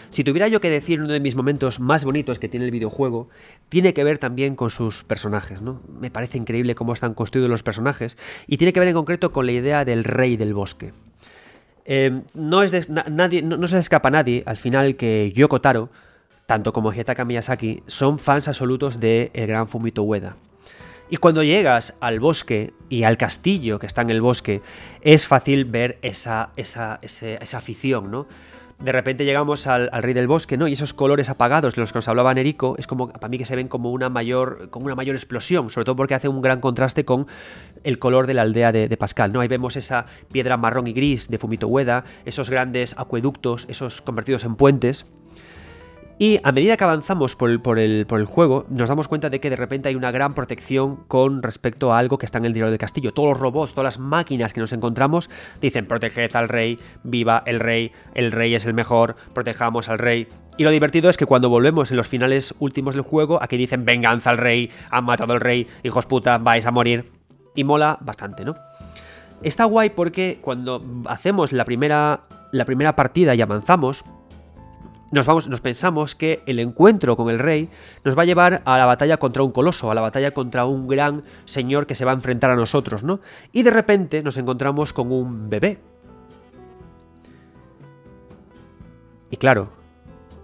[0.09, 3.29] Si tuviera yo que decir uno de mis momentos más bonitos que tiene el videojuego,
[3.69, 5.61] tiene que ver también con sus personajes.
[5.61, 5.83] ¿no?
[6.01, 8.17] Me parece increíble cómo están construidos los personajes
[8.47, 10.95] y tiene que ver en concreto con la idea del rey del bosque.
[11.89, 15.89] Em, no, es nadie, no, se escapa a nadie al final que Yoko Taro,
[16.47, 20.37] tanto como Hitaka Miyazaki, son fans absolutos de el gran Fumito Ueda.
[21.09, 24.63] Y cuando llegas al bosque y al castillo que está en el bosque,
[25.03, 28.27] es fácil ver esa, esa, esa afición, ¿no?
[28.79, 30.69] De repente llegamos al, Rey del Bosque, ¿no?
[30.69, 33.47] Y esos colores apagados de los que nos hablaba Nerico, es como, para mí que
[33.47, 36.61] se ven como una mayor, como una mayor explosión, sobre todo porque hace un gran
[36.61, 37.27] contraste con
[37.85, 39.41] el color de la aldea de, Pascal, ¿no?
[39.41, 44.45] Ahí vemos esa piedra marrón y gris de Fumito Ueda, esos grandes acueductos, esos convertidos
[44.45, 45.07] en puentes,
[46.19, 49.91] y a medida que avanzamos por el, juego, nos damos cuenta de que de repente
[49.91, 53.13] hay una gran protección con respecto a algo que está en el interior del castillo.
[53.13, 55.29] Todos los robots, todas las máquinas que nos encontramos
[55.61, 60.27] dicen proteged al rey, viva el rey, el rey es el mejor, protejamos al rey.
[60.57, 63.85] Y lo divertido es que cuando volvemos en los finales últimos del juego, aquí dicen
[63.85, 67.11] venganza al rey, han matado al rey, hijos puta, vais a morir.
[67.55, 68.55] Y mola bastante, ¿no?
[69.43, 72.21] Está guay porque cuando hacemos la primera,
[72.53, 74.03] la primera partida y avanzamos,
[75.13, 77.69] nos, pensamos que el encuentro con el rey
[78.05, 80.89] nos va a llevar a la batalla contra un coloso, a la batalla contra un
[80.89, 83.21] gran señor que se va a enfrentar a nosotros, ¿no?
[83.53, 85.79] Y de repente nos encontramos con un bebé.
[89.31, 89.71] Y claro,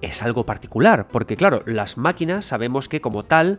[0.00, 3.58] es algo particular, porque claro, las máquinas sabemos que como tal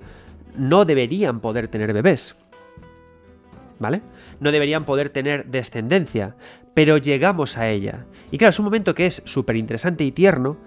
[0.56, 2.36] no deberían poder tener bebés.
[3.80, 4.02] ¿Vale?
[4.40, 6.36] No deberían poder tener descendencia,
[6.74, 8.06] pero llegamos a ella.
[8.32, 10.58] Y claro, es un momento que es súper interesante y tierno,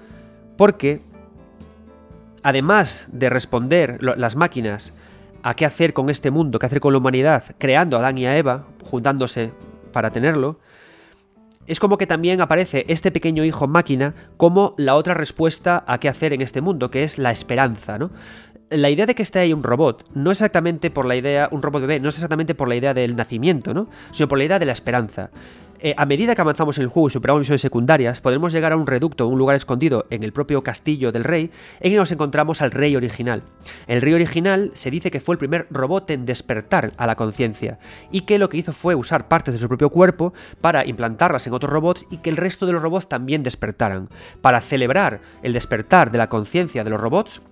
[0.57, 1.03] porque,
[2.43, 4.93] además de responder las máquinas
[5.43, 8.27] a qué hacer con este mundo, qué hacer con la humanidad, creando a Adán y
[8.27, 9.53] a Eva, juntándose
[9.93, 10.59] para tenerlo,
[11.67, 16.09] es como que también aparece este pequeño hijo máquina como la otra respuesta a qué
[16.09, 18.11] hacer en este mundo, que es la esperanza, ¿no?
[18.71, 21.83] La idea de que esté ahí un robot no exactamente por la idea, un robot
[21.83, 23.89] bebé, no es exactamente por la idea del nacimiento, ¿no?
[24.11, 25.31] Sino por la idea de la esperanza.
[25.81, 28.77] Eh, a medida que avanzamos en el juego y superamos misiones secundarias, podremos llegar a
[28.77, 31.51] un reducto, un lugar escondido en el propio castillo del rey,
[31.81, 33.43] en que nos encontramos al rey original.
[33.87, 37.79] El rey original se dice que fue el primer robot en despertar a la conciencia,
[38.11, 41.53] y que lo que hizo fue usar partes de su propio cuerpo para implantarlas en
[41.53, 44.09] otros robots y que el resto de los robots también despertaran.
[44.41, 47.43] Para celebrar el despertar de la conciencia de los robots,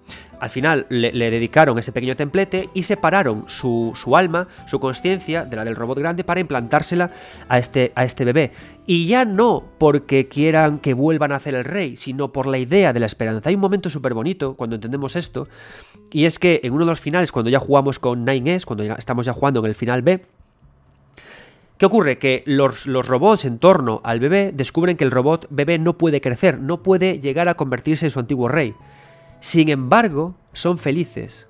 [0.44, 5.56] al final le, dedicaron ese pequeño templete y separaron su, su alma, su conciencia de
[5.56, 7.12] la del robot grande para implantársela
[7.48, 8.52] a este, a este bebé.
[8.86, 12.92] Y ya no porque quieran que vuelvan a hacer el rey, sino por la idea
[12.92, 13.48] de la esperanza.
[13.48, 15.48] Hay un momento súper bonito cuando entendemos esto,
[16.12, 18.96] y es que en uno de los finales, cuando ya jugamos con 9S, cuando ya
[18.96, 20.26] estamos ya jugando en el final B,
[21.78, 22.18] ¿Qué ocurre?
[22.18, 26.20] Que los, los, robots en torno al bebé descubren que el robot bebé no puede
[26.20, 28.74] crecer, no puede llegar a convertirse en su antiguo rey.
[29.44, 31.48] Sin embargo, son felices.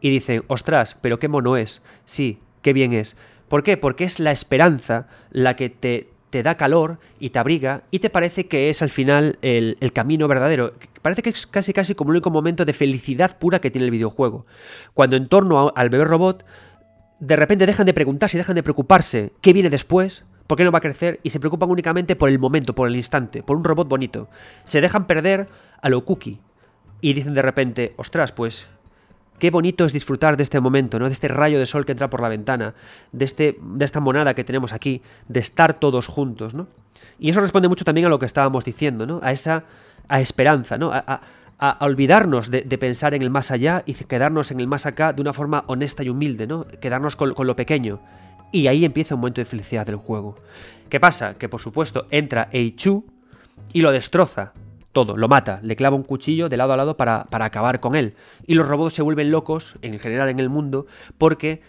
[0.00, 1.82] Y dicen, ostras, pero qué mono es.
[2.06, 3.14] Sí, qué bien es.
[3.48, 3.76] ¿Por qué?
[3.76, 8.08] Porque es la esperanza la que te, te da calor y te abriga y te
[8.08, 10.72] parece que es al final el, camino verdadero.
[11.02, 13.90] Parece que es casi casi como el único momento de felicidad pura que tiene el
[13.90, 14.46] videojuego.
[14.94, 16.42] Cuando en torno al bebé robot,
[17.20, 20.72] de repente dejan de preguntarse y dejan de preocuparse qué viene después, por qué no
[20.72, 23.64] va a crecer y se preocupan únicamente por el momento, por el instante, por un
[23.64, 24.30] robot bonito.
[24.64, 25.48] Se dejan perder
[25.82, 26.40] a lo cookie,
[27.00, 28.68] y dicen de repente, ostras, pues
[29.38, 31.06] qué bonito es disfrutar de este momento, ¿no?
[31.06, 32.74] De este rayo de sol que entra por la ventana,
[33.12, 36.68] de, este, de esta monada que tenemos aquí, de estar todos juntos, ¿no?
[37.18, 39.20] Y eso responde mucho también a lo que estábamos diciendo, ¿no?
[39.22, 39.64] A esa
[40.08, 40.92] a esperanza, ¿no?
[40.92, 41.20] A,
[41.80, 45.32] olvidarnos de, pensar en el más allá y quedarnos en el más acá de una
[45.32, 46.66] forma honesta y humilde, ¿no?
[46.82, 47.98] Quedarnos con, con lo pequeño.
[48.52, 50.36] Y ahí empieza un momento de felicidad del juego.
[50.90, 51.34] ¿Qué pasa?
[51.38, 53.06] Que por supuesto entra Eichu
[53.72, 54.52] y lo destroza,
[54.96, 58.14] todo, lo mata, le clava un cuchillo de lado a lado para, acabar con él.
[58.46, 60.86] Y los robots se vuelven locos, en general en el mundo,
[61.18, 61.60] porque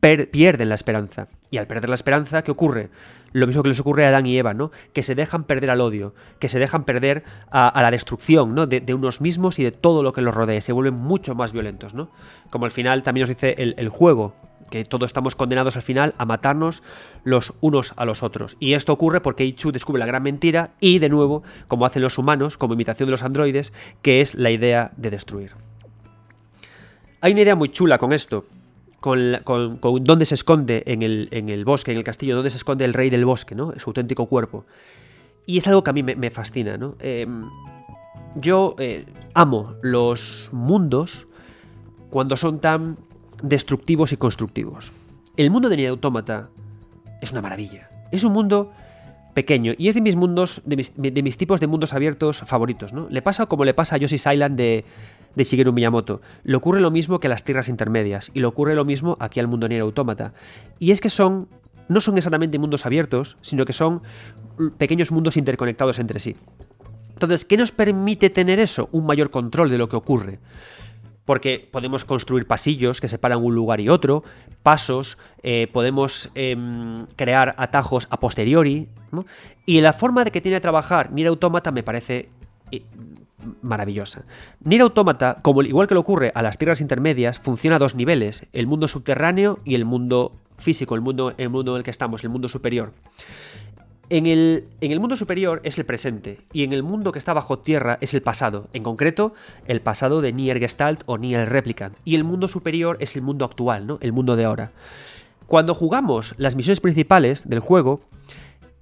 [0.00, 1.28] pierden la esperanza.
[1.48, 2.90] Y al perder la esperanza, ¿qué ocurre?
[3.30, 4.72] Lo mismo que les ocurre a Adán y Eva, ¿no?
[4.92, 7.22] Que se dejan perder al odio, que se dejan perder
[7.52, 8.66] a, la destrucción, ¿no?
[8.66, 10.60] De, unos mismos y de todo lo que los rodea.
[10.60, 12.10] Se vuelven mucho más violentos, ¿no?
[12.50, 14.34] Como al final también nos dice el juego,
[14.72, 16.82] que todos estamos condenados al final a matarnos
[17.24, 18.56] los unos a los otros.
[18.58, 22.16] Y esto ocurre porque Ichu descubre la gran mentira y, de nuevo, como hacen los
[22.16, 25.52] humanos, como imitación de los androides, que es la idea de destruir.
[27.20, 28.46] Hay una idea muy chula con esto,
[28.98, 33.10] con, dónde se esconde en el, bosque, en el castillo, dónde se esconde el rey
[33.10, 33.74] del bosque, ¿no?
[33.78, 34.64] Su auténtico cuerpo.
[35.44, 36.96] Y es algo que a mí me, fascina, ¿no?
[36.98, 37.44] Em,
[38.36, 39.04] yo eh,
[39.34, 41.26] amo los mundos
[42.08, 42.96] cuando son tan
[43.42, 44.92] destructivos y constructivos.
[45.36, 46.50] El mundo de Nier Automata
[47.20, 47.88] es una maravilla.
[48.10, 48.72] Es un mundo
[49.34, 53.08] pequeño y es de mis mundos, de mis, tipos de mundos abiertos favoritos, ¿no?
[53.08, 54.84] Le pasa como le pasa a Yoshi's Island de,
[55.34, 56.20] de Shigeru Miyamoto.
[56.44, 59.40] Le ocurre lo mismo que a las tierras intermedias y le ocurre lo mismo aquí
[59.40, 60.34] al mundo Nier Automata.
[60.78, 61.48] Y es que son
[61.88, 64.02] no son exactamente mundos abiertos, sino que son
[64.78, 66.36] pequeños mundos interconectados entre sí.
[67.12, 68.88] Entonces, ¿qué nos permite tener eso?
[68.92, 70.38] Un mayor control de lo que ocurre
[71.32, 74.22] porque podemos construir pasillos que separan un lugar y otro,
[74.62, 78.86] pasos, eh, podemos em, crear atajos a posteriori,
[79.64, 82.28] y la forma de que tiene de trabajar Nier Automata me parece
[82.70, 82.82] eh,
[83.62, 84.26] maravillosa.
[84.62, 88.44] Nier Automata, como igual que le ocurre a las tierras intermedias, funciona a dos niveles,
[88.52, 92.22] el mundo subterráneo y el mundo físico, el mundo, el mundo en el que estamos,
[92.24, 92.92] el mundo superior.
[94.14, 97.96] En el, mundo superior es el presente y en el mundo que está bajo tierra
[98.02, 99.32] es el pasado, en concreto
[99.66, 101.96] el pasado de Nier Gestalt o Nier Replicant.
[102.04, 103.96] Y el mundo superior es el mundo actual, ¿no?
[104.02, 104.72] el mundo de ahora.
[105.46, 108.02] Cuando jugamos las misiones principales del juego,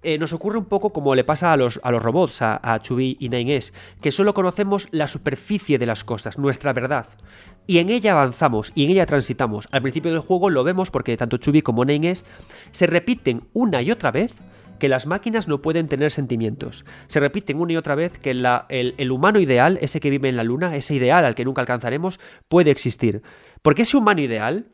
[0.03, 3.29] eh, nos ocurre un poco como le pasa a los, robots, a, a Chubby y
[3.29, 7.07] Nines, que solo conocemos la superficie de las cosas, nuestra verdad.
[7.69, 9.69] Y en ella avanzamos y en ella transitamos.
[9.71, 12.25] Al principio del juego lo vemos porque tanto Chubby como Nines
[12.73, 14.33] se repiten una y otra vez
[14.81, 16.85] que las máquinas no pueden tener sentimientos.
[17.07, 20.43] Se repiten una y otra vez que el, humano ideal, ese que vive en la
[20.43, 22.19] luna, ese ideal al que nunca alcanzaremos,
[22.49, 23.23] puede existir.
[23.63, 24.67] Porque ese humano ideal,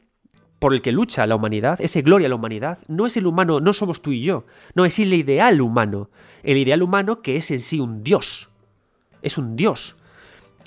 [0.58, 3.60] por el que lucha la humanidad, ese gloria a la humanidad, no es el humano,
[3.60, 6.08] no somos tú y yo, no es el ideal humano.
[6.42, 8.48] El ideal humano que es en sí un dios.
[9.20, 9.96] Es un dios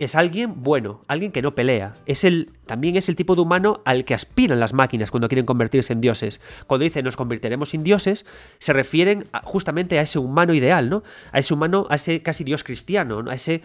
[0.06, 1.96] es alguien bueno, alguien que no pelea.
[2.06, 5.46] Es el, también es el tipo de humano al que aspiran las máquinas cuando quieren
[5.46, 6.40] convertirse en dioses.
[6.68, 8.26] Cuando dicen nos convertiremos en dioses,
[8.60, 11.04] se refieren justamente a ese humano ideal, ¿no?
[11.32, 13.62] A ese humano, a ese casi dios cristiano, a, ese,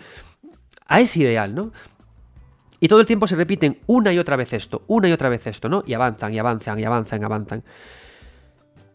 [0.87, 1.73] a ese ideal, ¿no?
[2.81, 5.47] Y todo el tiempo se repiten una y otra vez esto, una y otra vez
[5.47, 5.85] esto, ¿no?
[5.87, 7.65] Y avanzan, y avanzan, y avanzan, avanzan.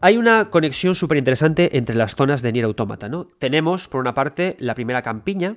[0.00, 3.26] hay una conexión súper interesante entre las zonas de Nier Automata, ¿no?
[3.38, 5.56] Tenemos, por una parte, la primera campiña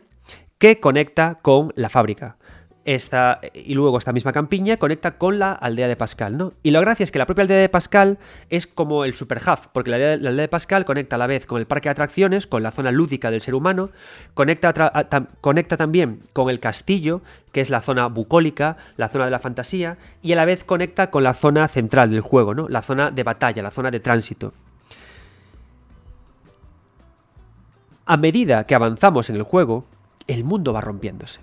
[0.58, 2.38] que conecta con la fábrica
[2.86, 6.54] esta, y luego esta misma campiña conecta con la aldea de Pascal, ¿no?
[6.64, 8.18] Y la gracia es que la propia aldea de Pascal
[8.50, 9.42] es como el super
[9.72, 12.62] porque la aldea, de Pascal conecta a la vez con el parque de atracciones, con
[12.62, 13.90] la zona lúdica del ser humano,
[14.34, 14.74] conecta,
[15.42, 19.98] conecta también con el castillo, que es la zona bucólica, la zona de la fantasía,
[20.22, 22.68] y a la vez conecta con la zona central del juego, ¿no?
[22.68, 24.54] La zona de batalla, la zona de tránsito.
[28.06, 29.86] A medida que avanzamos en el juego,
[30.28, 31.40] el mundo va rompiéndose.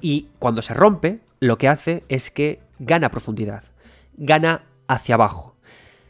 [0.00, 3.64] Y cuando se rompe, lo que hace es que gana profundidad,
[4.16, 5.54] gana hacia abajo.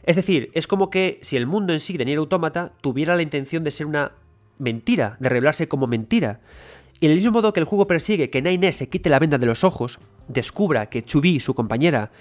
[0.03, 3.21] Es decir, es como que si el mundo en sí de Nier Automata tuviera la
[3.21, 4.13] intención de ser una
[4.57, 6.39] mentira, de revelarse como mentira.
[6.99, 9.45] Y del mismo modo que el juego persigue que Naine se quite la venda de
[9.45, 12.11] los ojos, descubra que Chubi, su compañera,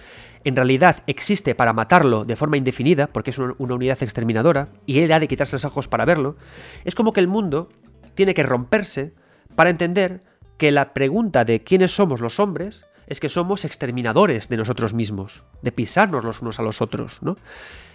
[0.45, 5.13] en realidad existe para matarlo de forma indefinida, porque es una unidad exterminadora, y él
[5.13, 6.37] ha de quitarse los ojos para verlo,
[6.85, 7.69] es como que el mundo
[8.17, 9.15] tiene que romperse
[9.55, 10.23] para entender
[10.59, 15.45] que la pregunta de quiénes somos los hombres es que somos exterminadores de nosotros mismos,
[15.63, 17.37] de pisarnos los unos a los otros, ¿no?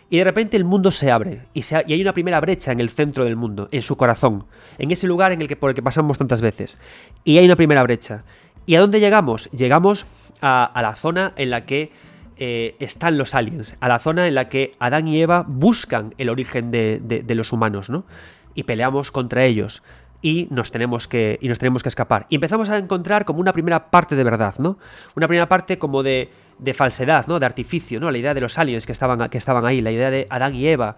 [0.09, 2.89] Y de repente el mundo se abre y, y, hay una primera brecha en el
[2.89, 4.45] centro del mundo, en su corazón,
[4.77, 6.77] en ese lugar en el que, por el que pasamos tantas veces.
[7.23, 8.25] Y hay una primera brecha.
[8.65, 9.49] ¿Y a dónde llegamos?
[9.51, 10.05] Llegamos
[10.41, 11.91] a, la zona en la que
[12.35, 16.29] eh, están los aliens, a la zona en la que Adán y Eva buscan el
[16.29, 18.05] origen de, de los humanos, ¿no?
[18.53, 19.81] Y peleamos contra ellos
[20.21, 22.27] y nos tenemos que y nos tenemos que escapar.
[22.29, 24.77] Y empezamos a encontrar como una primera parte de verdad, ¿no?
[25.15, 27.39] Una primera parte como de, de falsedad, ¿no?
[27.39, 28.11] De artificio, ¿no?
[28.11, 30.67] La idea de los aliens que estaban, que estaban ahí, la idea de Adán y
[30.67, 30.95] Eva,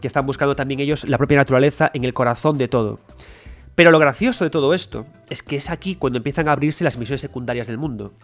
[0.00, 3.00] que están buscando también ellos la propia naturaleza en el corazón de todo.
[3.74, 6.96] Pero lo gracioso de todo esto es que es aquí cuando empiezan a abrirse las
[6.96, 8.14] misiones secundarias del mundo.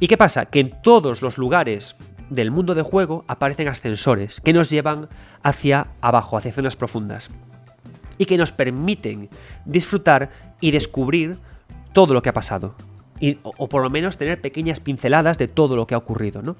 [0.00, 0.46] ¿Y qué pasa?
[0.46, 1.96] Que en todos los lugares
[2.28, 5.08] del mundo de juego aparecen ascensores que nos llevan
[5.42, 7.30] hacia abajo, hacia zonas profundas
[8.18, 9.28] y que nos permiten
[9.64, 11.36] disfrutar y descubrir
[11.92, 12.74] todo lo que ha pasado.
[13.42, 16.42] o, por lo menos tener pequeñas pinceladas de todo lo que ha ocurrido.
[16.42, 16.56] ¿no?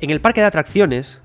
[0.00, 1.20] En el parque de atracciones,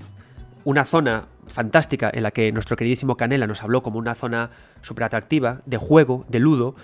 [0.64, 4.50] una zona fantástica en la que nuestro queridísimo Canela nos habló como una zona
[4.82, 6.74] súper atractiva, de juego, de ludo,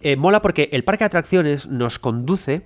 [0.00, 2.62] eh, mola porque el parque de atracciones nos conduce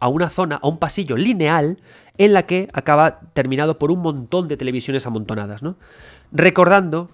[0.00, 1.78] a una zona, a un pasillo lineal
[2.18, 5.76] en la que acaba terminado por un montón de televisiones amontonadas, ¿no?
[6.32, 7.08] Recordando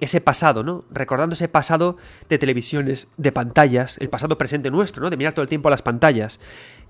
[0.00, 0.84] ese pasado, ¿no?
[0.90, 1.96] Recordando ese pasado
[2.28, 5.10] de televisiones, de pantallas, el pasado presente nuestro, ¿no?
[5.10, 6.40] De mirar todo el tiempo a las pantallas.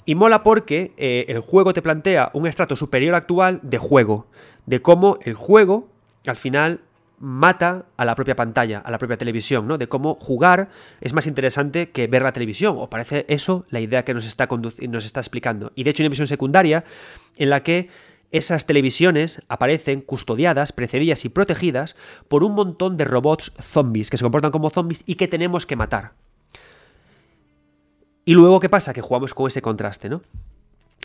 [0.07, 4.27] Y mola porque eh, el juego te plantea un estrato superior actual de juego,
[4.67, 5.89] de cómo el juego
[6.27, 6.81] al final
[7.21, 9.77] mata a la propia pantalla, a la propia televisión, ¿no?
[9.77, 10.71] De cómo jugar
[11.03, 14.49] es más interesante que ver la televisión, o parece eso la idea que nos está,
[14.49, 15.71] nos está explicando.
[15.75, 16.85] Y de hecho una visión secundaria
[17.37, 17.89] en la que
[18.33, 21.97] esas televisiones aparecen custodiadas, precedidas y protegidas
[22.29, 25.77] por un montón de robots zombies que se comportan como zombies y que tenemos que
[25.77, 26.13] matar.
[28.25, 28.93] Y luego, ¿qué pasa?
[28.93, 30.23] Que jugamos con ese contraste, ¿no?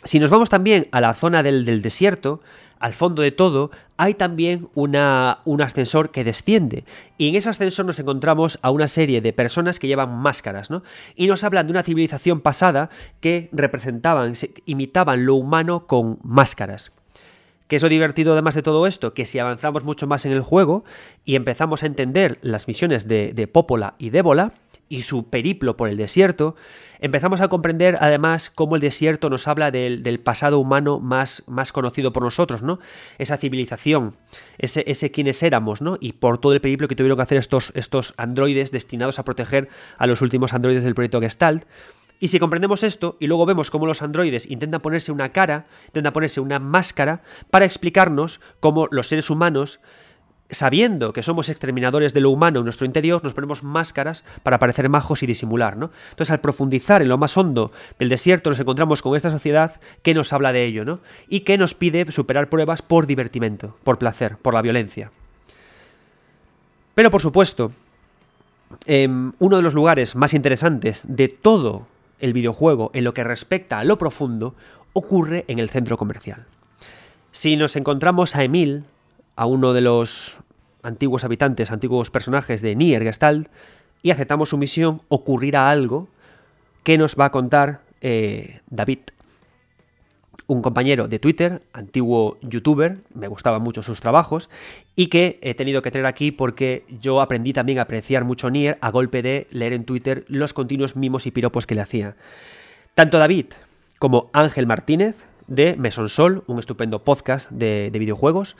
[0.04, 2.40] Si nos vamos también a la zona del, desierto,
[2.78, 6.84] al fondo de todo, hay también una, un ascensor que desciende.
[7.18, 10.84] Y en ese ascensor nos encontramos a una serie de personas que llevan máscaras, ¿no?
[11.16, 14.34] Y nos hablan de una civilización pasada que representaban,
[14.66, 16.92] imitaban lo humano con máscaras.
[17.68, 19.12] ¿Qué es lo divertido además de todo esto?
[19.12, 20.84] Que si avanzamos mucho más en el juego
[21.24, 24.52] y empezamos a entender las misiones de, de Popola y Débola
[24.88, 26.54] y su periplo por el desierto,
[27.00, 32.12] empezamos a comprender además cómo el desierto nos habla del, pasado humano más, más, conocido
[32.12, 32.78] por nosotros, ¿no?
[33.18, 34.16] Esa civilización,
[34.58, 35.98] ese, ese quienes éramos, ¿no?
[36.00, 39.68] Y por todo el periplo que tuvieron que hacer estos, estos androides destinados a proteger
[39.98, 41.64] a los últimos androides del proyecto Gestalt.
[42.18, 46.12] Y si comprendemos esto y luego vemos cómo los androides intentan ponerse una cara, intentan
[46.12, 49.80] ponerse una máscara para explicarnos cómo los seres humanos,
[50.48, 54.88] sabiendo que somos exterminadores de lo humano en nuestro interior, nos ponemos máscaras para parecer
[54.88, 55.90] majos y disimular, ¿no?
[56.10, 60.14] Entonces, al profundizar en lo más hondo del desierto, nos encontramos con esta sociedad que
[60.14, 61.00] nos habla de ello, ¿no?
[61.28, 65.10] Y que nos pide superar pruebas por divertimento, por placer, por la violencia.
[66.94, 67.72] Pero, por supuesto,
[68.86, 71.86] em, uno de los lugares más interesantes de todo
[72.18, 74.54] el videojuego en lo que respecta a lo profundo
[74.92, 76.46] ocurre en el centro comercial.
[77.32, 78.84] Si nos encontramos a Emil,
[79.36, 80.36] a uno de los
[80.82, 83.48] antiguos habitantes, antiguos personajes de Nier Gestalt,
[84.02, 86.08] y aceptamos su misión, ocurrirá algo
[86.82, 89.00] que nos va a contar eh, David
[90.46, 94.48] un compañero de Twitter, antiguo youtuber, me gustaban mucho sus trabajos,
[94.94, 98.78] y que he tenido que traer aquí porque yo aprendí también a apreciar mucho Nier
[98.80, 102.16] a golpe de leer en Twitter los continuos mimos y piropos que le hacía.
[102.94, 103.46] Tanto David
[103.98, 105.16] como Ángel Martínez,
[105.46, 108.56] de Mesonsol, un estupendo podcast de, de videojuegos.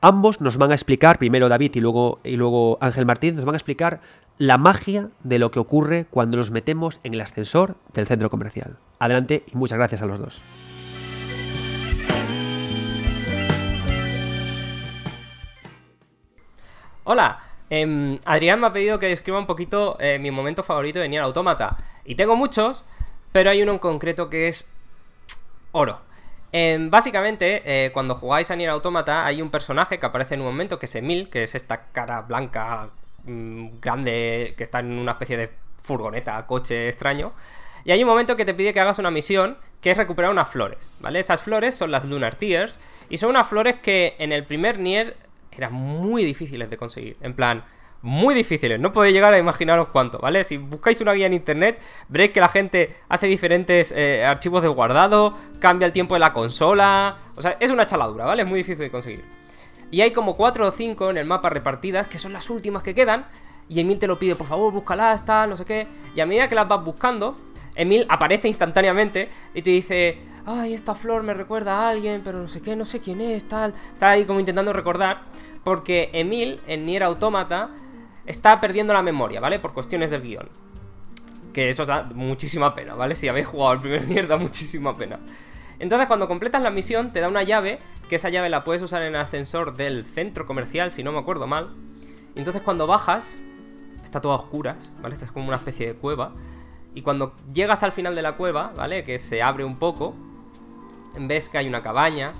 [0.00, 3.54] Ambos nos van a explicar, primero David y luego, y luego Ángel Martín, nos van
[3.54, 4.00] a explicar
[4.38, 8.78] la magia de lo que ocurre cuando nos metemos en el ascensor del centro comercial.
[8.98, 10.40] Adelante y muchas gracias a los dos.
[17.12, 17.40] Hola,
[17.70, 21.22] em, Adrián me ha pedido que describa un poquito eh, mi momento favorito de Nier
[21.22, 21.76] Automata.
[22.04, 22.84] Y tengo muchos,
[23.32, 24.64] pero hay uno en concreto que es
[25.72, 26.02] oro.
[26.52, 30.46] Em, básicamente, eh, cuando jugáis a Nier Automata, hay un personaje que aparece en un
[30.46, 32.90] momento que es Emil, que es esta cara blanca
[33.24, 35.50] mm, grande que está en una especie de
[35.82, 37.32] furgoneta, coche extraño.
[37.84, 40.48] Y hay un momento que te pide que hagas una misión que es recuperar unas
[40.48, 41.18] flores, ¿vale?
[41.18, 45.16] Esas flores son las Lunar Tears y son unas flores que en el primer Nier
[45.52, 47.16] eran muy difíciles de conseguir.
[47.20, 47.64] En plan,
[48.02, 48.80] muy difíciles.
[48.80, 50.44] No podéis llegar a imaginaros cuánto, ¿vale?
[50.44, 54.68] Si buscáis una guía en internet, veréis que la gente hace diferentes eh, archivos de
[54.68, 57.16] guardado, cambia el tiempo de la consola.
[57.36, 58.42] O sea, es una chaladura, ¿vale?
[58.42, 59.24] Es muy difícil de conseguir.
[59.90, 62.94] Y hay como 4 o 5 en el mapa repartidas, que son las últimas que
[62.94, 63.26] quedan.
[63.68, 65.86] Y Emil te lo pide, por favor, búscalas, tal, no sé qué.
[66.14, 67.38] Y a medida que las vas buscando,
[67.74, 72.48] Emil aparece instantáneamente y te dice, ay, esta flor me recuerda a alguien, pero no
[72.48, 73.74] sé qué, no sé quién es, tal.
[73.92, 75.22] Está ahí como intentando recordar,
[75.64, 77.70] porque Emil en Nier Automata
[78.26, 79.58] está perdiendo la memoria, ¿vale?
[79.58, 80.48] Por cuestiones del guion.
[81.52, 83.14] Que eso da muchísima pena, ¿vale?
[83.14, 85.18] Si habéis jugado el primer Nier da muchísima pena.
[85.78, 89.02] Entonces cuando completas la misión te da una llave, que esa llave la puedes usar
[89.02, 91.70] en el ascensor del centro comercial, si no me acuerdo mal.
[92.34, 93.38] entonces cuando bajas,
[94.04, 95.14] está todo a oscuras, ¿vale?
[95.14, 96.34] Esta es como una especie de cueva.
[96.94, 99.04] Y cuando llegas al final de la cueva, ¿vale?
[99.04, 100.14] Que se abre un poco,
[101.18, 102.34] ves que hay una cabaña,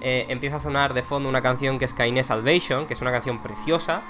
[0.00, 3.12] eh, empieza a sonar de fondo una canción que es Kainé Salvation, que es una
[3.12, 4.02] canción preciosa,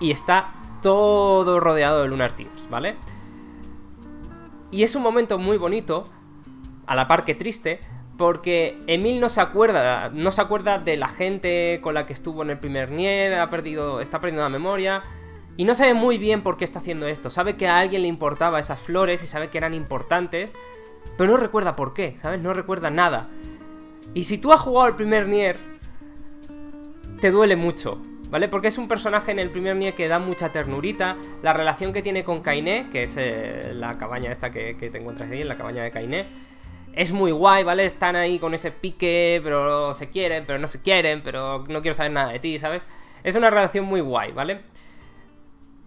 [0.00, 2.96] y está todo rodeado de Lunar Tears, ¿vale?
[4.70, 6.08] Y es un momento muy bonito,
[6.86, 7.80] a la par que triste,
[8.16, 12.42] porque Emil no se acuerda, no se acuerda de la gente con la que estuvo
[12.42, 15.02] en el primer Nier, ha perdido, está perdiendo la memoria,
[15.56, 17.30] y no sabe muy bien por qué está haciendo esto.
[17.30, 20.54] Sabe que a alguien le importaba esas flores y sabe que eran importantes,
[21.16, 22.40] pero no recuerda por qué, ¿sabes?
[22.40, 23.28] No recuerda nada.
[24.14, 25.58] Y si tú has jugado el primer Nier,
[27.20, 28.00] te duele mucho,
[28.30, 28.48] ¿vale?
[28.48, 31.16] Porque es un personaje en el primer Nier que da mucha ternurita.
[31.42, 35.30] La relación que tiene con Kainé, que es eh, la cabaña esta que, te encuentras
[35.30, 36.28] ahí, en la cabaña de Kainé,
[36.94, 37.84] es muy guay, ¿vale?
[37.84, 41.94] Están ahí con ese pique, pero se quieren, pero no se quieren, pero no quiero
[41.94, 42.82] saber nada de ti, ¿sabes?
[43.22, 44.62] Es una relación muy guay, ¿vale?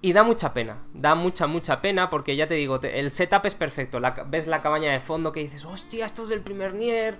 [0.03, 3.53] Y da mucha pena, da mucha, mucha pena porque ya te digo, el setup es
[3.53, 4.01] perfecto.
[4.27, 7.19] ves la cabaña de fondo que dices, hostia, esto es del primer Nier.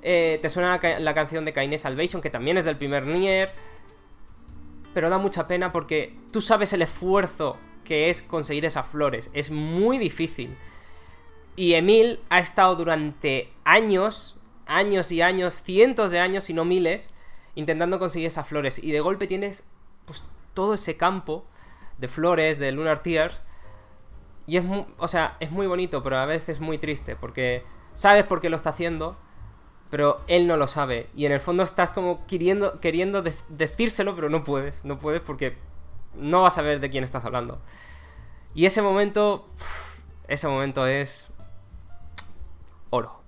[0.00, 3.52] Eh, te suena la, canción de Kainé Salvation, que también es del primer Nier.
[4.92, 9.28] Pero da mucha pena porque tú sabes el esfuerzo que es conseguir esas flores.
[9.32, 10.56] Es muy difícil.
[11.56, 14.36] Y Emil ha estado durante años,
[14.66, 17.10] años y años, cientos de años, y no miles,
[17.56, 18.78] intentando conseguir esas flores.
[18.82, 19.64] Y de golpe tienes
[20.04, 21.44] pues todo ese campo
[21.98, 23.42] de flores, de Lunar Tears.
[24.46, 27.64] Y es muy, o sea, es muy bonito, pero a veces es muy triste, porque
[27.94, 29.16] sabes por qué lo está haciendo,
[29.90, 31.08] pero él no lo sabe.
[31.14, 35.56] Y en el fondo estás como queriendo, queriendo decírselo, pero no puedes, no puedes porque
[36.14, 37.60] no vas a ver de quién estás hablando.
[38.54, 39.46] Y ese momento,
[40.28, 41.30] ese momento es
[42.90, 43.20] oro.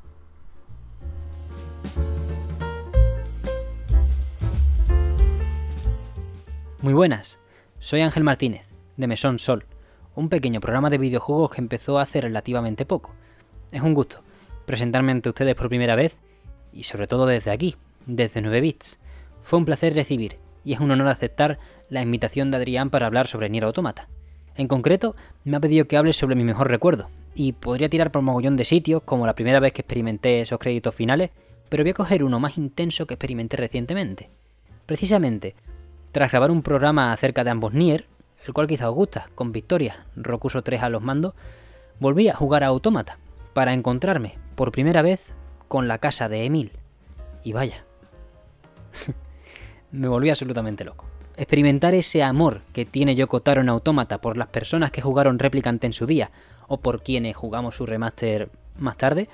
[6.82, 7.40] Muy buenas,
[7.86, 8.66] soy Ángel Martínez,
[8.96, 9.64] de Mesón Sol,
[10.16, 13.14] un pequeño programa de videojuegos que empezó hace relativamente poco.
[13.70, 14.22] Es un gusto
[14.64, 16.16] presentarme ante ustedes por primera vez
[16.72, 18.98] y sobre todo desde aquí, desde 9 bits.
[19.42, 23.28] Fue un placer recibir y es un honor aceptar la invitación de Adrián para hablar
[23.28, 24.08] sobre Nier Automata.
[24.56, 25.14] En concreto,
[25.44, 28.64] me ha pedido que hable sobre mi mejor recuerdo, y podría tirar por mogollón de
[28.64, 31.30] sitios, como la primera vez que experimenté esos créditos finales,
[31.68, 34.28] pero voy a coger uno más intenso que experimenté recientemente.
[34.86, 35.54] Precisamente,
[36.16, 38.06] tras grabar un programa acerca de ambos Nier,
[38.46, 41.34] el cual quizá os gusta, con victoria, Rokuso 3 a los mandos,
[42.00, 43.18] volví a jugar a Autómata,
[43.52, 45.34] para encontrarme, por primera vez,
[45.68, 46.72] con la casa de Emil.
[47.44, 47.84] Y vaya,
[49.92, 51.04] me volví absolutamente loco.
[51.36, 55.84] Experimentar ese amor que tiene Yoko Taro en Autómata por las personas que jugaron Replicant
[55.84, 56.30] en su día,
[56.66, 58.48] o por quienes jugamos su remaster
[58.78, 59.28] más tarde,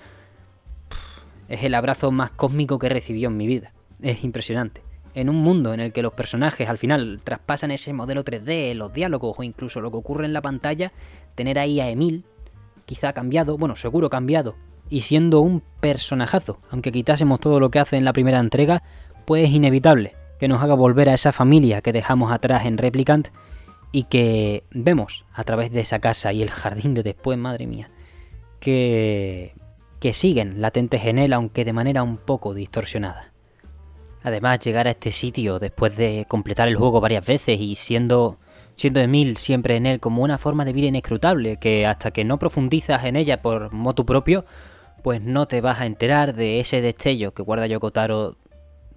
[1.49, 3.73] es el abrazo más cósmico que recibió en mi vida.
[4.01, 4.83] Es impresionante
[5.15, 8.93] en un mundo en el que los personajes al final traspasan ese modelo 3D, los
[8.93, 10.93] diálogos o incluso lo que ocurre en la pantalla,
[11.35, 12.25] tener ahí a Emil,
[12.87, 14.57] quizá cambiado, bueno, seguro cambiado,
[14.89, 18.83] y siendo un personajazo, aunque quitásemos todo lo que hace en la primera entrega,
[19.25, 23.29] pues es inevitable que nos haga volver a esa familia que dejamos atrás en Replicant
[23.93, 27.91] y que vemos a través de esa casa y el jardín de después, madre mía,
[28.59, 29.55] que
[30.03, 33.32] que siguen latentes en él, aunque de manera un poco distorsionada.
[34.23, 38.39] Además, llegar a este sitio después de completar el juego varias veces y siendo
[38.77, 42.39] siendo Emil siempre en él como una forma de vida inescrutable, que hasta que no
[42.39, 44.45] profundizas en ella por motu propio,
[45.03, 48.37] pues no te vas a enterar de ese destello que guarda Yokotaro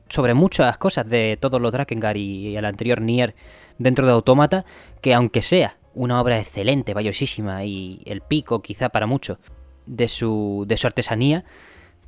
[0.07, 3.35] sobre muchas cosas de todos los Drakengard y el anterior Nier
[3.77, 4.65] dentro de Autómata,
[5.01, 9.39] que aunque sea una obra excelente, valiosísima y el pico quizá para muchos
[9.85, 11.43] de su, de su artesanía,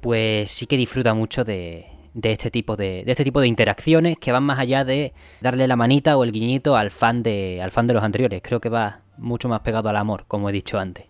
[0.02, 1.88] pues sí que disfruta mucho de,
[2.18, 5.68] de este tipo de, de, este tipo de interacciones que van más allá de darle
[5.68, 8.42] la manita o el guiñito al fan de, al fan de los anteriores.
[8.44, 11.06] Creo que va mucho más pegado al amor, como he dicho antes.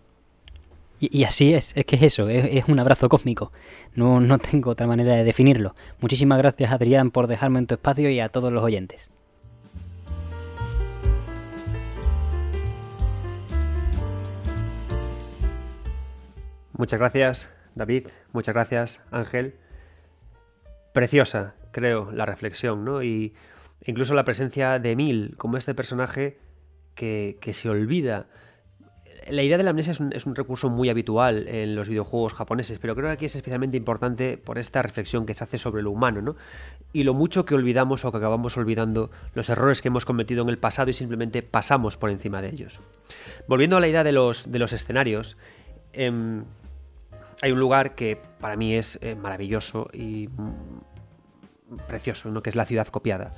[1.00, 3.52] Y, así es, es que es eso, es, es, un abrazo cósmico.
[3.94, 5.74] No, no tengo otra manera de definirlo.
[6.00, 9.10] Muchísimas gracias Adrián por dejarme en tu espacio y a todos los oyentes.
[16.76, 18.08] Muchas gracias, David.
[18.32, 19.54] Muchas gracias, Ángel
[20.92, 23.02] preciosa, creo, la reflexión, ¿no?
[23.02, 23.34] Y
[23.84, 26.38] incluso la presencia de Emil como este personaje
[26.94, 28.26] que, que se olvida.
[29.30, 32.94] La idea de la amnesia es un, recurso muy habitual en los videojuegos japoneses, pero
[32.94, 36.22] creo que aquí es especialmente importante por esta reflexión que se hace sobre lo humano,
[36.22, 36.36] ¿no?
[36.94, 40.48] Y lo mucho que olvidamos o que acabamos olvidando los errores que hemos cometido en
[40.48, 42.80] el pasado y simplemente pasamos por encima de ellos.
[43.46, 45.36] Volviendo a la idea de los, de los escenarios,
[45.92, 46.42] eh,
[47.42, 50.28] hay un lugar que para mí es eh, maravilloso y
[51.86, 52.42] precioso, ¿no?
[52.42, 53.32] que es la ciudad copiada.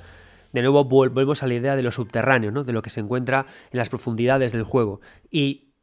[0.53, 2.63] De nuevo volvemos a la idea de lo subterráneo, ¿no?
[2.63, 5.01] de lo que se encuentra en las profundidades del juego.
[5.29, 5.73] Y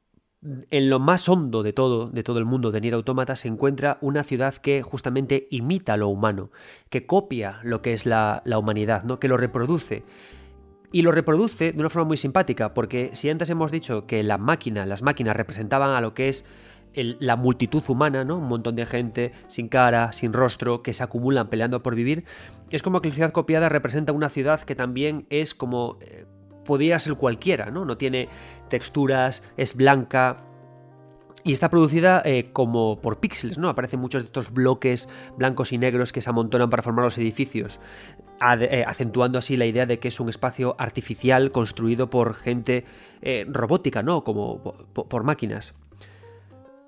[0.71, 3.99] en lo más hondo de todo, de todo el mundo de Nier Automata, se encuentra
[4.01, 6.51] una ciudad que justamente imita lo humano,
[6.91, 9.19] que copia lo que es la, la humanidad, ¿no?
[9.19, 10.05] que lo reproduce.
[10.91, 14.39] Y lo reproduce de una forma muy simpática, porque si antes hemos dicho que la
[14.39, 16.47] máquina, las máquinas representaban a lo que es
[17.05, 18.39] la multitud humana, ¿no?
[18.39, 22.25] Un montón de gente sin cara, sin rostro, que se acumulan peleando por vivir.
[22.71, 25.99] Es como que la ciudad copiada representa una ciudad que también es como...
[26.01, 26.27] Eh,
[26.65, 27.87] podría ser cualquiera, ¿no?
[27.87, 28.29] No tiene
[28.69, 30.49] texturas, es blanca,
[31.49, 33.71] y está producida eh, como por píxeles, ¿no?
[33.71, 37.81] Aparecen muchos de estos bloques blancos y negros que se amontonan para formar los edificios,
[38.61, 42.85] eh, acentuando así la idea de que es un espacio artificial construido por gente
[43.23, 44.25] eh, robótica, ¿no?
[44.25, 45.75] Como por máquinas.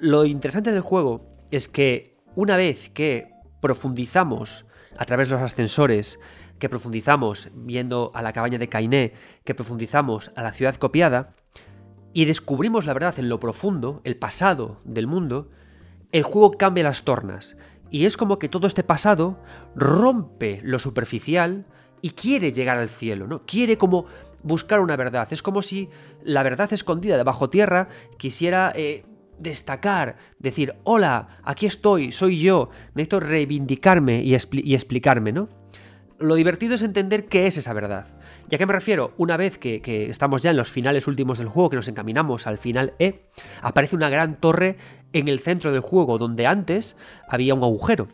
[0.01, 4.65] Lo interesante del juego es que una vez que profundizamos
[4.97, 6.19] a través de los ascensores,
[6.59, 9.13] que profundizamos viendo a la cabaña de Kainé,
[9.45, 11.35] que profundizamos a la ciudad copiada,
[12.15, 15.51] y descubrimos la verdad en lo profundo, el pasado del mundo,
[16.13, 17.59] el juego cambia las tornas.
[17.91, 19.39] Y es como que todo este pasado
[19.77, 21.67] rompe lo superficial
[22.01, 23.45] y quiere llegar al cielo, ¿no?
[23.45, 24.07] Quiere como
[24.43, 25.29] buscar una verdad.
[25.31, 25.91] Es como si
[26.25, 29.05] la verdad escondida debajo tierra quisiera eh,
[29.41, 35.49] destacar, decir, hola, aquí estoy, soy yo, necesito reivindicarme y, expli y explicarme, ¿no?
[36.19, 38.07] Lo divertido es entender qué es esa verdad.
[38.51, 39.15] ¿Y a qué me refiero?
[39.17, 39.81] Una vez que,
[40.11, 43.27] estamos ya en los finales últimos del juego, que nos encaminamos al final E,
[43.63, 44.77] aparece una gran torre
[45.13, 48.09] en el centro del juego, donde antes había un agujero.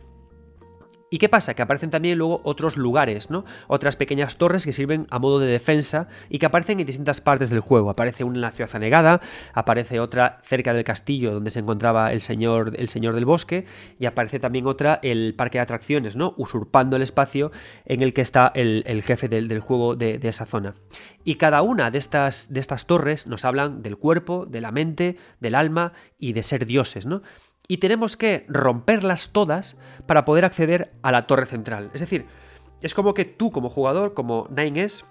[1.09, 1.53] ¿Y qué pasa?
[1.53, 3.45] Que aparecen también luego otros lugares, ¿no?
[3.67, 7.49] Otras pequeñas torres que sirven a modo de defensa y que aparecen en distintas partes
[7.49, 7.89] del juego.
[7.89, 9.21] Aparece una en la ciudad anegada,
[9.53, 13.65] aparece otra cerca del castillo donde se encontraba el señor, el señor del bosque
[13.99, 16.33] y aparece también otra el parque de atracciones, ¿no?
[16.35, 17.51] Usurpando el espacio
[17.85, 20.75] en el que está el, jefe del, del juego de, de, esa zona.
[21.23, 25.17] Y cada una de estas, de estas torres nos hablan del cuerpo, de la mente,
[25.39, 27.21] del alma y de ser dioses, ¿no?
[27.67, 31.91] Y tenemos que romperlas todas para poder acceder a la torre central.
[31.93, 32.25] Es decir,
[32.81, 35.03] es como que tú como jugador, como 9S,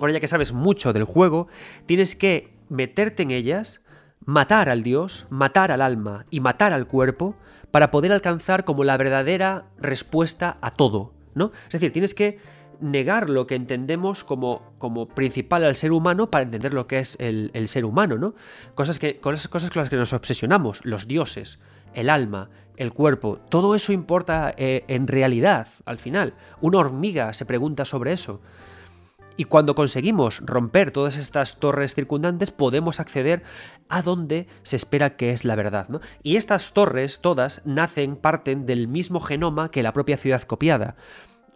[0.00, 1.48] ahora ya que sabes mucho del juego,
[1.86, 3.80] tienes que meterte en ellas,
[4.24, 7.36] matar al dios, matar al alma y matar al cuerpo
[7.70, 11.52] para poder alcanzar como la verdadera respuesta a todo, ¿no?
[11.66, 12.38] Es decir, tienes que
[12.80, 17.16] negar lo que entendemos como, como principal al ser humano para entender lo que es
[17.20, 18.34] el, ser humano, ¿no?
[18.74, 21.58] Cosas, que, cosas con las que nos obsesionamos, los dioses,
[21.96, 26.34] el alma, el cuerpo, todo eso importa eh, en realidad, al final.
[26.60, 28.40] Una hormiga se pregunta sobre eso.
[29.38, 33.42] Y cuando conseguimos romper todas estas torres circundantes, podemos acceder
[33.88, 35.88] a donde se espera que es la verdad.
[35.88, 36.00] ¿no?
[36.22, 40.96] Y estas torres, todas, nacen, parten del mismo genoma que la propia ciudad copiada.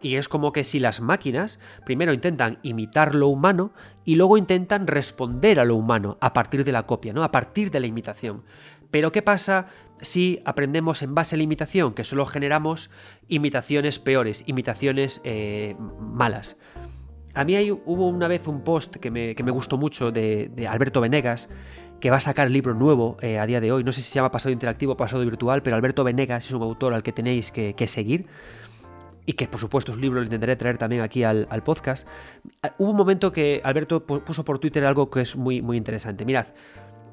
[0.02, 3.72] Y es como que si las máquinas primero intentan imitar lo humano
[4.04, 7.22] y luego intentan responder a lo humano a partir de la copia, ¿no?
[7.22, 8.42] A partir de la imitación.
[8.90, 9.66] Pero ¿qué pasa
[10.02, 11.94] si aprendemos en base a la imitación?
[11.94, 12.90] Que solo generamos
[13.28, 16.56] imitaciones peores, imitaciones eh, malas.
[17.34, 20.50] A mí hay, hubo una vez un post que me, que me gustó mucho de,
[20.68, 21.48] Alberto Venegas
[22.00, 23.84] que va a sacar libro nuevo eh, a día de hoy.
[23.84, 26.62] No sé si se llama Pasado Interactivo o Pasado Virtual, pero Alberto Venegas es un
[26.62, 28.26] autor al que tenéis que, seguir.
[29.26, 32.08] Y que por supuesto su libro lo intentaré traer también aquí al, podcast.
[32.62, 36.24] Ah, hubo un momento que Alberto puso por Twitter algo que es muy, muy interesante.
[36.24, 36.46] Mirad,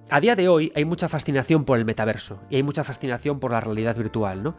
[0.09, 3.51] a día de hoy hay mucha fascinación por el metaverso y hay mucha fascinación por
[3.51, 4.55] la realidad virtual, ¿no?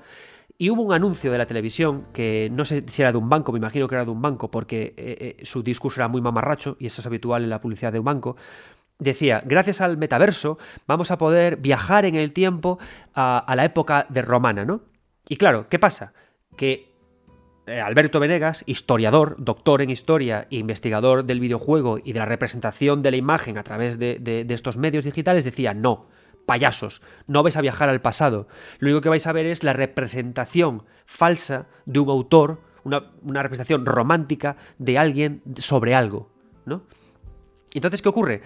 [0.60, 3.52] Y hubo un anuncio de la televisión que no sé si era de un banco,
[3.52, 6.76] me imagino que era de un banco, porque eh, eh, su discurso era muy mamarracho
[6.80, 8.36] y eso es habitual en la publicidad de un banco.
[8.98, 12.78] Decía, gracias al metaverso vamos a poder viajar en el tiempo
[13.14, 14.80] a, a la época de romana, ¿no?
[15.28, 16.12] Y claro, ¿qué pasa?
[16.56, 16.88] Que
[17.68, 23.10] Alberto Venegas, historiador, doctor en historia e investigador del videojuego y de la representación de
[23.10, 26.06] la imagen a través de, estos medios digitales, decía, no,
[26.46, 29.72] payasos, no vais a viajar al pasado, lo único que vais a ver es la
[29.72, 33.02] representación falsa de un autor, una,
[33.42, 36.30] representación romántica de alguien sobre algo,
[36.64, 36.82] ¿no?
[37.74, 38.42] Entonces, ¿qué ocurre?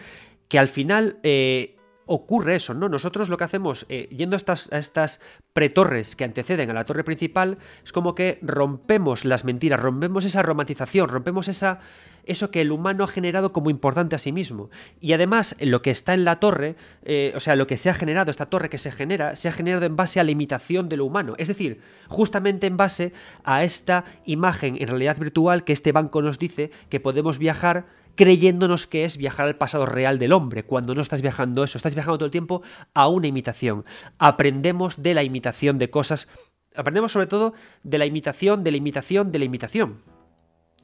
[0.49, 1.77] Que al final eh,
[2.07, 2.89] ocurre eso, ¿no?
[2.89, 5.21] Nosotros lo que hacemos, eh, yendo a estas, a estas
[5.53, 10.43] pretorres que anteceden a la torre principal, es como que rompemos las mentiras, rompemos esa
[10.43, 11.81] romantización, rompemos esa,
[12.25, 14.71] eso que el humano ha generado como importante a sí mismo.
[15.01, 17.95] Y además, lo que está en la torre, eh, o sea, lo que se ha
[17.95, 20.97] generado, esta torre que se genera, se ha generado en base a la imitación de
[20.97, 21.35] lo humano.
[21.39, 23.13] Es decir, justamente en base
[23.45, 28.87] a esta imagen en realidad virtual que este banco nos dice que podemos viajar creyéndonos
[28.87, 32.19] que es viajar al pasado real del hombre, cuando no estás viajando eso, estás viajando
[32.19, 32.63] todo el tiempo
[32.95, 33.85] a una imitación.
[34.19, 36.29] Aprendemos de la imitación de cosas,
[36.77, 40.03] aprendemos sobre todo de la imitación, de la imitación, de la imitación.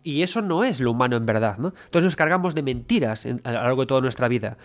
[0.02, 1.74] Y eso no es lo humano en verdad, ¿no?
[1.84, 4.56] Entonces nos cargamos de mentiras a lo largo de toda nuestra vida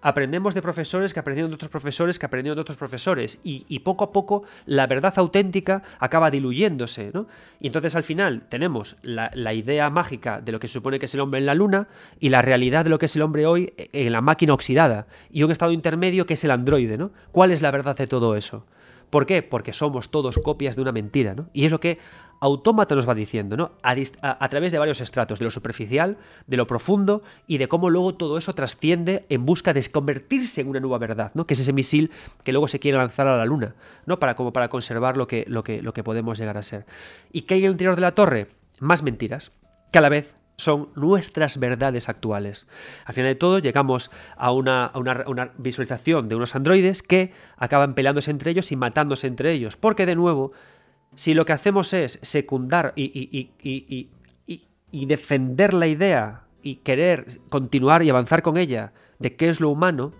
[0.00, 4.04] aprendemos de profesores que aprendieron de otros profesores que aprendieron de otros profesores y, poco
[4.04, 7.26] a poco la verdad auténtica acaba diluyéndose, ¿no?
[7.60, 11.20] Y entonces al final tenemos la, idea mágica de lo que supone que es el
[11.20, 11.88] hombre en la luna
[12.20, 15.42] y la realidad de lo que es el hombre hoy en la máquina oxidada y
[15.42, 17.10] un estado intermedio que es el androide, ¿no?
[17.32, 18.64] ¿Cuál es la verdad de todo eso?
[19.10, 19.42] ¿Por qué?
[19.42, 21.48] Porque somos todos copias de una mentira, ¿no?
[21.52, 21.98] Y es lo que
[22.40, 23.72] Autómata nos va diciendo, ¿no?
[23.82, 26.16] A, través de varios estratos, de lo superficial,
[26.46, 30.68] de lo profundo y de cómo luego todo eso trasciende en busca de convertirse en
[30.68, 31.46] una nueva verdad, ¿no?
[31.46, 32.10] Que es ese misil
[32.44, 33.74] que luego se quiere lanzar a la luna,
[34.06, 34.18] ¿no?
[34.18, 36.86] Para, como para conservar lo que, lo, que, lo que podemos llegar a ser.
[37.32, 38.48] ¿Y qué hay en el interior de la torre?
[38.80, 39.50] Más mentiras,
[39.90, 42.66] que a la vez son nuestras verdades actuales.
[43.06, 44.92] Al final de todo llegamos a una,
[45.56, 50.16] visualización de unos androides que acaban peleándose entre ellos y matándose entre ellos, porque de
[50.16, 50.52] nuevo,
[51.18, 53.50] si lo que hacemos es secundar y,
[54.92, 60.12] defender la idea y querer continuar y avanzar con ella de qué es lo humano,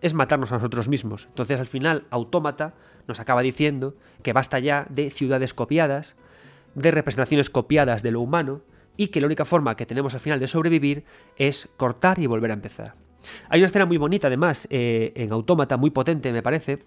[0.00, 1.26] es matarnos a nosotros mismos.
[1.28, 2.74] Entonces al final, Autómata
[3.06, 3.94] nos acaba diciendo
[4.24, 6.16] que basta ya de ciudades copiadas,
[6.74, 8.62] de representaciones copiadas de lo humano,
[8.96, 11.04] y que la única forma que tenemos al final de sobrevivir
[11.36, 12.96] es cortar y volver a empezar.
[13.50, 16.80] Hay una escena muy bonita además eh, en Autómata, muy potente me parece,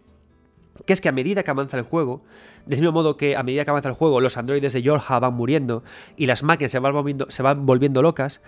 [0.85, 2.23] que es que a medida que avanza el juego,
[2.65, 5.33] del mismo modo que a medida que avanza el juego los androides de Yorha van
[5.33, 5.83] muriendo
[6.17, 8.41] y las máquinas se van volviendo, se van volviendo locas,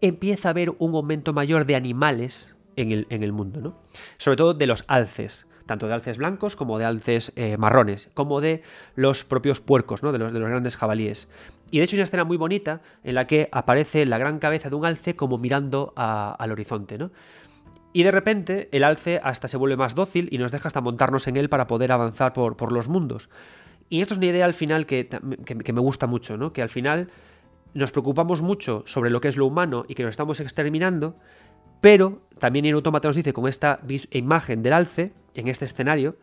[0.00, 3.78] empieza a haber un aumento mayor de animales en el, en el mundo, ¿no?
[4.18, 8.40] Sobre todo de los alces tanto de alces blancos como de alces eh, marrones, como
[8.40, 8.62] de
[8.94, 10.12] los propios puercos, ¿no?
[10.12, 11.28] de, los, de los grandes jabalíes.
[11.70, 14.68] Y de hecho hay una escena muy bonita en la que aparece la gran cabeza
[14.68, 17.10] de un alce como mirando al horizonte, ¿no?
[17.92, 21.28] Y de repente el alce hasta se vuelve más dócil y nos deja hasta montarnos
[21.28, 23.28] en él para poder avanzar por, por los mundos.
[23.90, 25.06] Y esto es una idea al final que,
[25.44, 26.54] que, me gusta mucho, ¿no?
[26.54, 27.10] Que al final
[27.74, 31.16] nos preocupamos mucho sobre lo que es lo humano y que nos estamos exterminando,
[31.82, 36.16] pero también en Automata nos dice con esta imagen del alce, en este escenario,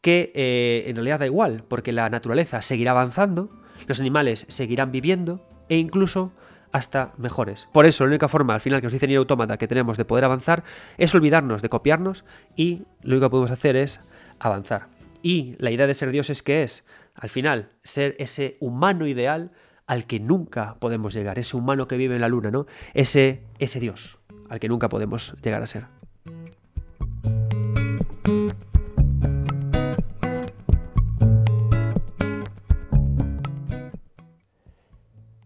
[0.00, 3.50] que eh, en realidad da igual, porque la naturaleza seguirá avanzando,
[3.88, 6.32] los animales seguirán viviendo e incluso
[6.76, 7.68] hasta mejores.
[7.72, 10.04] Por eso, la única forma al final que nos dice Nier Automata que tenemos de
[10.04, 10.62] poder avanzar
[10.98, 12.24] es olvidarnos de copiarnos
[12.54, 14.00] y lo único que podemos hacer es
[14.38, 14.88] avanzar.
[15.22, 16.84] Y la idea de ser Dios es que es,
[17.14, 19.52] al final, ser ese humano ideal
[19.86, 22.66] al que nunca podemos llegar, ese humano que vive en la luna, ¿no?
[22.92, 24.18] Ese, ese Dios
[24.50, 25.95] al que nunca podemos llegar a ser.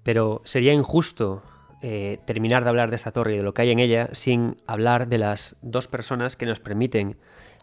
[0.02, 1.42] Pero sería injusto
[1.82, 4.56] eh, terminar de hablar de esta torre y de lo que hay en ella sin
[4.66, 7.16] hablar de las dos personas que nos permiten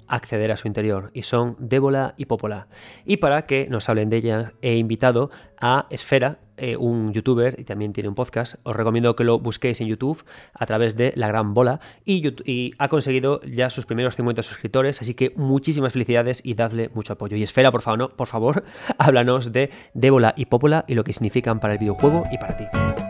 [0.08, 2.68] acceder a su interior, y son Débola y Popola.
[3.06, 7.66] Y para que nos hablen de ella, he invitado a Esfera, eh, un youtuber y
[7.66, 8.56] también tiene un podcast.
[8.64, 10.24] Os recomiendo que lo busquéis en YouTube
[10.54, 15.14] a través de La Gran Bola y, ha conseguido ya sus primeros 50 suscriptores, así
[15.14, 17.38] que muchísimas felicidades y dadle mucho apoyo.
[17.38, 18.64] Y Esfera, por favor, por favor
[18.98, 23.07] háblanos de Débola y Popola y lo que significan para el videojuego y para ti.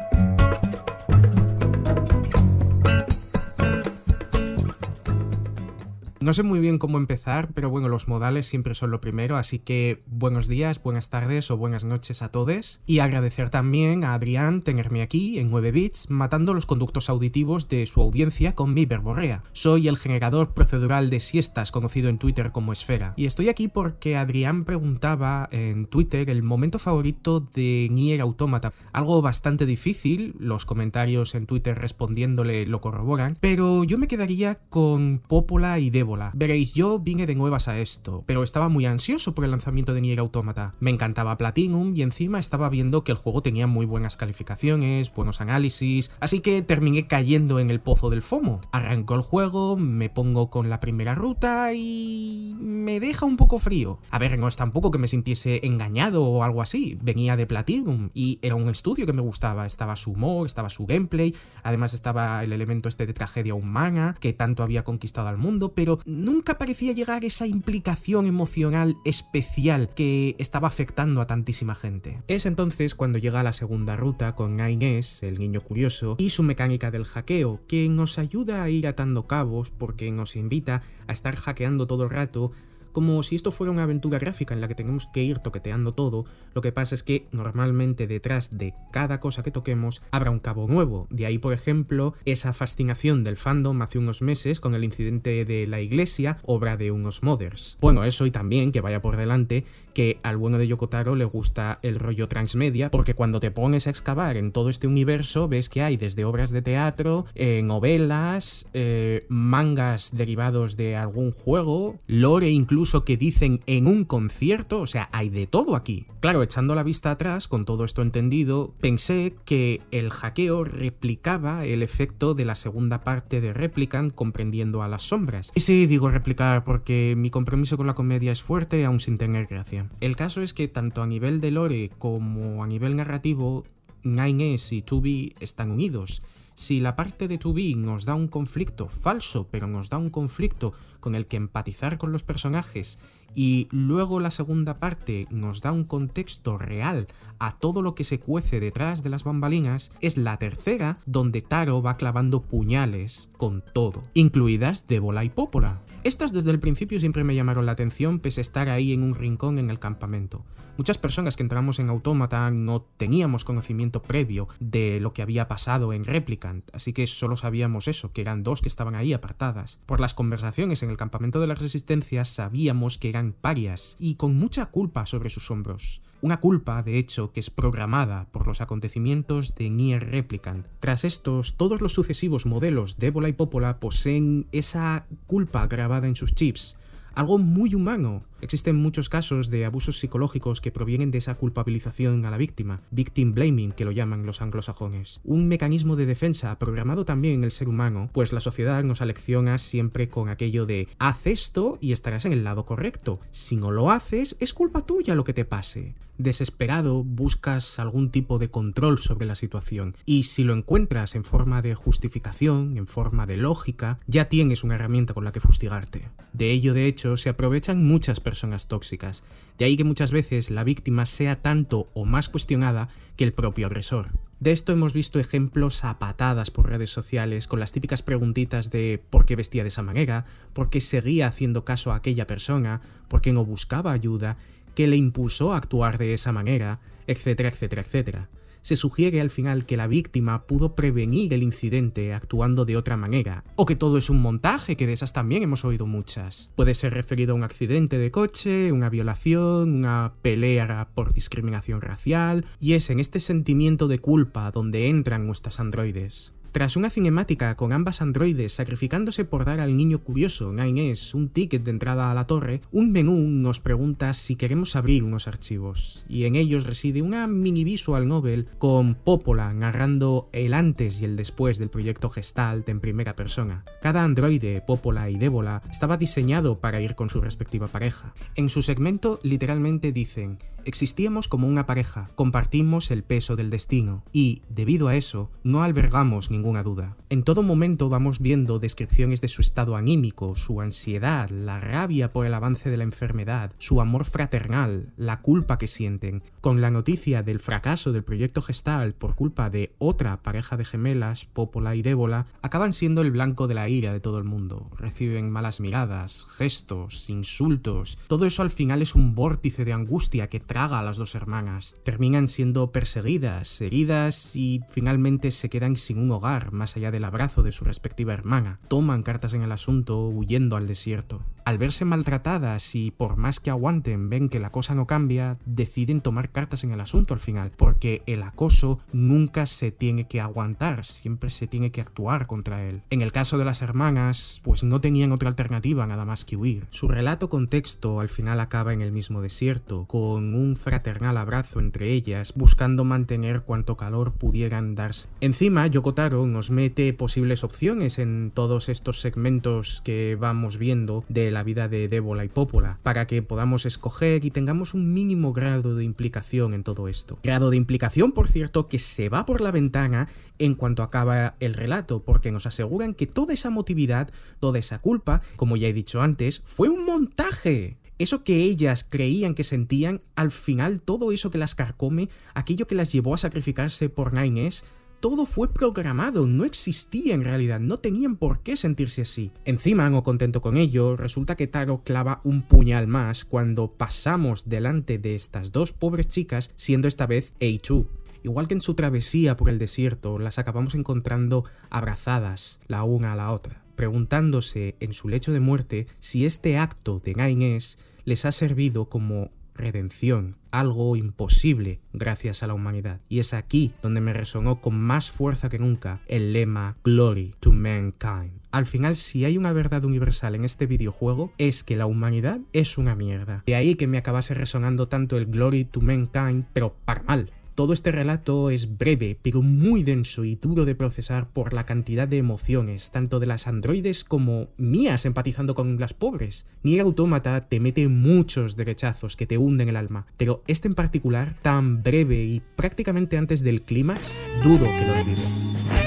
[6.28, 9.60] No sé muy bien cómo empezar, pero bueno, los modales siempre son lo primero, así
[9.60, 12.82] que buenos días, buenas tardes o buenas noches a todos.
[12.86, 17.86] Y agradecer también a Adrián tenerme aquí en 9 bits, matando los conductos auditivos de
[17.86, 19.41] su audiencia con mi verborrea.
[19.54, 23.14] Soy el generador procedural de siestas conocido en Twitter como Esfera.
[23.16, 28.74] Y estoy aquí porque Adrián preguntaba en Twitter el momento favorito de Nier Automata.
[28.91, 35.22] Algo bastante difícil, los comentarios en Twitter respondiéndole lo corroboran, pero yo me quedaría con
[35.26, 35.90] Popola y
[36.34, 40.02] Veréis, yo vine de nuevas a esto, pero estaba muy ansioso por el lanzamiento de
[40.02, 40.76] Nier Automata.
[40.80, 45.41] Me encantaba Platinum y encima estaba viendo que el juego tenía muy buenas calificaciones, buenos
[45.41, 48.61] análisis, así que terminé cayendo en el pozo del FOMO.
[48.72, 53.99] Arrancó el juego, me pongo con la primera ruta y me deja un poco frío.
[54.10, 58.10] A ver, no es tampoco que me sintiese engañado o algo así, venía de Platinum
[58.14, 62.44] y era un estudio que me gustaba, estaba su humor, estaba su gameplay, además estaba
[62.44, 66.94] el elemento este de tragedia humana que tanto había conquistado al mundo, pero nunca parecía
[66.94, 72.24] llegar esa implicación emocional especial que estaba afectando a tantísima gente.
[72.28, 76.90] Es entonces cuando llega la segunda ruta con Inés, el niño curioso, y su mecánica
[76.90, 81.88] del hackeo, que nos ayuda a ir atando cabos porque nos invita a estar hackeando
[81.88, 82.54] todo el rato
[82.98, 86.26] como si esto fuera una aventura gráfica en la que tenemos que ir toqueteando todo,
[86.56, 90.68] lo que pasa es que normalmente detrás de cada cosa que toquemos habrá un cabo
[90.68, 91.06] nuevo.
[91.11, 95.68] De ahí, por ejemplo, esa fascinación del fandom hace unos meses con el incidente de
[95.68, 97.78] la iglesia, obra de unos modders.
[97.80, 99.64] Bueno, eso y también, que vaya por delante,
[99.98, 103.90] que al bueno de Yokotaro le gusta el rollo transmedia, porque cuando te pones a
[103.90, 109.26] excavar en todo este universo, ves que hay desde obras de teatro, eh, novelas, eh,
[109.28, 115.30] mangas derivados de algún juego, lore incluso que dicen en un concierto, o sea, hay
[115.30, 116.06] de todo aquí.
[116.19, 121.82] Claro, echando la vista atrás, con todo esto entendido, pensé que el hackeo replicaba el
[121.82, 125.52] efecto de la segunda parte de Replicant comprendiendo a las sombras.
[125.56, 129.48] Y sí, digo replicar porque mi compromiso con la comedia es fuerte aún sin tener
[129.48, 129.86] gracia.
[129.99, 133.65] El caso es que tanto a nivel de lore como a nivel narrativo,
[134.03, 136.22] 9S y 2B están unidos.
[136.53, 140.73] Si la parte de 2B nos da un conflicto falso, pero nos da un conflicto
[140.99, 142.99] con el que empatizar con los personajes
[143.38, 147.05] y luego la segunda parte nos da un contexto real
[147.38, 151.84] a todo lo que se cuece detrás de las bambalinas, es la tercera donde Taro
[151.84, 155.81] va clavando puñales con todo, incluidas Débola y Pópola.
[156.03, 159.14] Estas desde el principio siempre me llamaron la atención pese a estar ahí en un
[159.14, 160.43] rincón en el campamento.
[160.78, 165.91] Muchas personas que entramos en Autómata no teníamos conocimiento previo de lo que había pasado
[165.91, 169.80] en Replicant, así que solo sabíamos eso, que eran dos que estaban ahí apartadas.
[169.88, 174.36] Por las conversaciones en el campamento de la Resistencia sabíamos que eran parias y con
[174.36, 176.04] mucha culpa sobre sus hombros.
[176.22, 180.68] Una culpa, de hecho, que es programada por los acontecimientos de Nier Replicant.
[180.80, 186.16] Tras estos, todos los sucesivos modelos de Ébola y Popola poseen esa culpa grabada en
[186.16, 186.78] sus chips,
[187.18, 188.22] algo muy humano.
[188.41, 193.34] Existen muchos casos de abusos psicológicos que provienen de esa culpabilización a la víctima, victim
[193.34, 195.19] blaming que lo llaman los anglosajones.
[195.23, 199.57] Un mecanismo de defensa programado también en el ser humano, pues la sociedad nos alecciona
[199.57, 203.19] siempre con aquello de haz esto y estarás en el lado correcto.
[203.31, 205.95] Si no lo haces, es culpa tuya lo que te pase.
[206.18, 209.95] Desesperado, buscas algún tipo de control sobre la situación.
[210.06, 214.76] Y si lo encuentras en forma de justificación, en forma de lógica, ya tienes una
[214.76, 216.10] herramienta con la que fustigarte.
[216.34, 219.23] De ello, de hecho, se aprovechan muchas personas tóxicas,
[219.57, 223.68] de ahí que muchas veces la víctima sea tanto o más cuestionada que el propio
[223.68, 224.10] agresor.
[224.39, 229.02] De esto hemos visto ejemplos a patadas por redes sociales con las típicas preguntitas de
[229.10, 233.22] por qué vestía de esa manera, por qué seguía haciendo caso a aquella persona, por
[233.22, 234.38] qué no buscaba ayuda,
[234.78, 238.30] qué le impulsó a actuar de esa manera, etcétera, etcétera, etcétera.
[238.62, 243.44] Se sugiere al final que la víctima pudo prevenir el incidente actuando de otra manera,
[243.56, 246.52] o que todo es un montaje, que de esas también hemos oído muchas.
[246.56, 252.45] Puede ser referido a un accidente de coche, una violación, una pelea por discriminación racial,
[252.60, 256.34] y es en este sentimiento de culpa donde entran nuestras androides.
[256.52, 261.64] Tras una cinemática con ambas androides sacrificándose por dar al niño curioso, Nines, un ticket
[261.64, 266.26] de entrada a la torre, un menú nos pregunta si queremos abrir unos archivos, y
[266.26, 271.57] en ellos reside una mini visual novel con Popola narrando el antes y el después
[271.57, 273.65] del proyecto Gestalt en primera persona.
[273.82, 278.14] Cada androide, Popola y Débola, estaba diseñado para ir con su respectiva pareja.
[278.36, 284.41] En su segmento literalmente dicen, Existíamos como una pareja, compartimos el peso del destino y,
[284.49, 286.98] debido a eso, no albergamos ninguna duda.
[287.07, 292.26] En todo momento vamos viendo descripciones de su estado anímico, su ansiedad, la rabia por
[292.26, 296.22] el avance de la enfermedad, su amor fraternal, la culpa que sienten.
[296.41, 301.23] Con la noticia del fracaso del proyecto gestal por culpa de otra pareja de gemelas,
[301.23, 304.69] Popola y Débola, acaban siendo el blanco de la ira de todo el mundo.
[304.76, 307.98] Reciben malas miradas, gestos, insultos.
[308.07, 311.76] Todo eso al final es un vórtice de angustia que traga a las dos hermanas.
[311.84, 317.44] Terminan siendo perseguidas, heridas y finalmente se quedan sin un hogar más allá del abrazo
[317.44, 318.60] de su respectiva hermana.
[318.68, 321.22] Toman cartas en el asunto huyendo al desierto.
[321.48, 326.02] Al verse maltratadas y por más que aguanten ven que la cosa no cambia, deciden
[326.02, 330.84] tomar cartas en el asunto al final, porque el acoso nunca se tiene que aguantar,
[330.84, 332.82] siempre se tiene que actuar contra él.
[332.90, 336.68] En el caso de las hermanas, pues no tenían otra alternativa nada más que huir.
[336.69, 341.61] Su relato con texto al final acaba en el mismo desierto, con un fraternal abrazo
[341.61, 345.07] entre ellas, buscando mantener cuanto calor pudieran darse.
[345.22, 351.36] Encima, Yokotaro nos mete posibles opciones en todos estos segmentos que vamos viendo de la
[351.43, 355.84] vida de Débola y Pópola, para que podamos escoger y tengamos un mínimo grado de
[355.84, 357.19] implicación en todo esto.
[357.23, 360.07] Grado de implicación, por cierto, que se va por la ventana
[360.39, 364.09] en cuanto acaba el relato, porque nos aseguran que toda esa motividad,
[364.39, 367.77] toda esa culpa, como ya he dicho antes, fue un montaje.
[367.99, 372.76] Eso que ellas creían que sentían, al final todo eso que las carcome, aquello que
[372.76, 374.65] las llevó a sacrificarse por Nines,
[374.99, 379.32] todo fue programado, no existía en realidad, no tenían por qué sentirse así.
[379.45, 384.98] Encima, no contento con ello, resulta que Taro clava un puñal más cuando pasamos delante
[384.98, 387.86] de estas dos pobres chicas, siendo esta vez A2.
[388.24, 393.15] Igual que en su travesía por el desierto, las acabamos encontrando abrazadas la una a
[393.15, 398.32] la otra, preguntándose en su lecho de muerte si este acto de Gaines les ha
[398.32, 403.02] servido como redención, algo imposible gracias a la humanidad.
[403.10, 407.52] Y es aquí donde me resonó con más fuerza que nunca el lema Glory to
[407.52, 408.40] Mankind.
[408.52, 412.78] Al final, si hay una verdad universal en este videojuego, es que la humanidad es
[412.78, 413.44] una mierda.
[413.46, 417.32] De ahí que me acabase resonando tanto el Glory to Mankind, pero para mal.
[417.58, 422.08] Todo este relato es breve, pero muy denso y duro de procesar por la cantidad
[422.08, 426.46] de emociones, tanto de las androides como mías empatizando con las pobres.
[426.62, 431.34] Nier Automata te mete muchos derechazos que te hunden el alma, pero este en particular,
[431.42, 435.86] tan breve y prácticamente antes del clímax, dudo que lo olvide.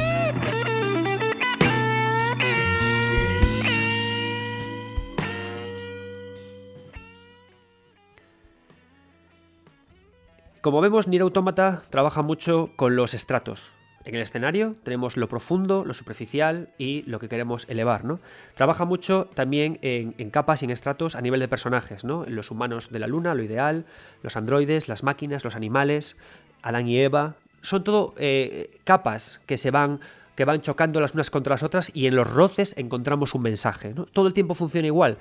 [10.60, 13.70] Como vemos, Nier Automata trabaja mucho con los estratos.
[14.04, 18.20] En el escenario tenemos lo profundo, lo superficial y lo que queremos elevar, ¿no?
[18.56, 22.26] Trabaja mucho también en, capas y en estratos a nivel de personajes, ¿no?
[22.26, 23.86] Los humanos de la luna, lo ideal,
[24.22, 26.18] los androides, las máquinas, los animales,
[26.60, 27.36] Adán y Eva.
[27.62, 30.00] Son todo eh, capas que se van
[30.40, 33.92] que van chocando las unas contra las otras y en los roces encontramos un mensaje.
[33.92, 34.06] ¿no?
[34.06, 35.18] Todo el tiempo funciona igual,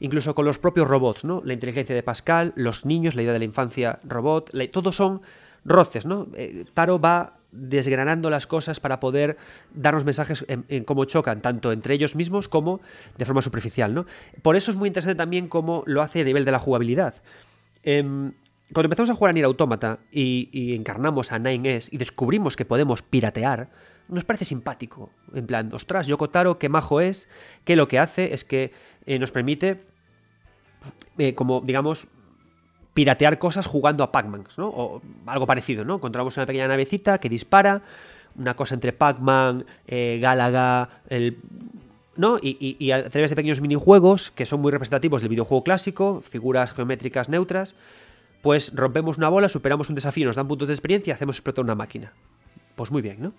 [0.00, 1.42] incluso con los propios robots, ¿no?
[1.44, 5.20] La inteligencia de Pascal, los niños, la idea de la infancia robot, todos son
[5.66, 6.26] roces, ¿no?
[6.34, 9.36] Eh, Taro va desgranando las cosas para poder
[9.74, 12.80] darnos mensajes en, cómo chocan, tanto entre ellos mismos como
[13.18, 14.06] de forma superficial, ¿no?
[14.40, 17.16] Por eso es muy interesante también cómo lo hace a nivel de la jugabilidad.
[17.82, 18.00] Eh,
[18.72, 22.64] cuando empezamos a jugar a Nier Automata y, y encarnamos a 9S y descubrimos que
[22.64, 23.68] podemos piratear,
[24.08, 25.10] nos parece simpático.
[25.34, 27.28] En plan, ostras, Yoko Taro, qué majo es,
[27.64, 28.72] que lo que hace es que
[29.06, 29.82] eh, nos permite,
[31.18, 32.06] eh, como digamos,
[32.94, 34.68] piratear cosas jugando a Pac-Man, ¿no?
[34.68, 35.96] O algo parecido, ¿no?
[35.96, 37.82] Encontramos una pequeña navecita que dispara,
[38.36, 41.38] una cosa entre Pac-Man, eh, Galaga, el...
[42.16, 42.38] ¿no?
[42.42, 46.20] Y, y, y, a través de pequeños minijuegos que son muy representativos del videojuego clásico,
[46.20, 47.74] figuras geométricas neutras,
[48.42, 51.64] pues rompemos una bola, superamos un desafío, nos dan puntos de experiencia y hacemos explotar
[51.64, 52.12] una máquina.
[52.74, 53.32] Pues muy bien, ¿no?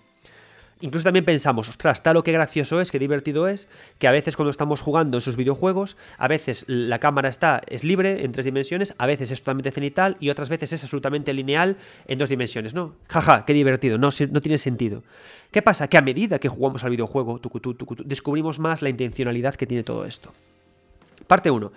[0.84, 4.36] Incluso también pensamos, ostras, tal lo que gracioso es, qué divertido es, que a veces
[4.36, 8.94] cuando estamos jugando esos videojuegos, a veces la cámara está, es libre en tres dimensiones,
[8.98, 12.96] a veces es totalmente cenital y otras veces es absolutamente lineal en dos dimensiones, ¿no?
[13.08, 15.02] Jaja, qué divertido, no, no tiene sentido.
[15.50, 15.88] ¿Qué pasa?
[15.88, 17.40] Que a medida que jugamos al videojuego,
[18.04, 20.34] descubrimos más la intencionalidad que tiene todo esto.
[21.26, 21.72] Parte 1.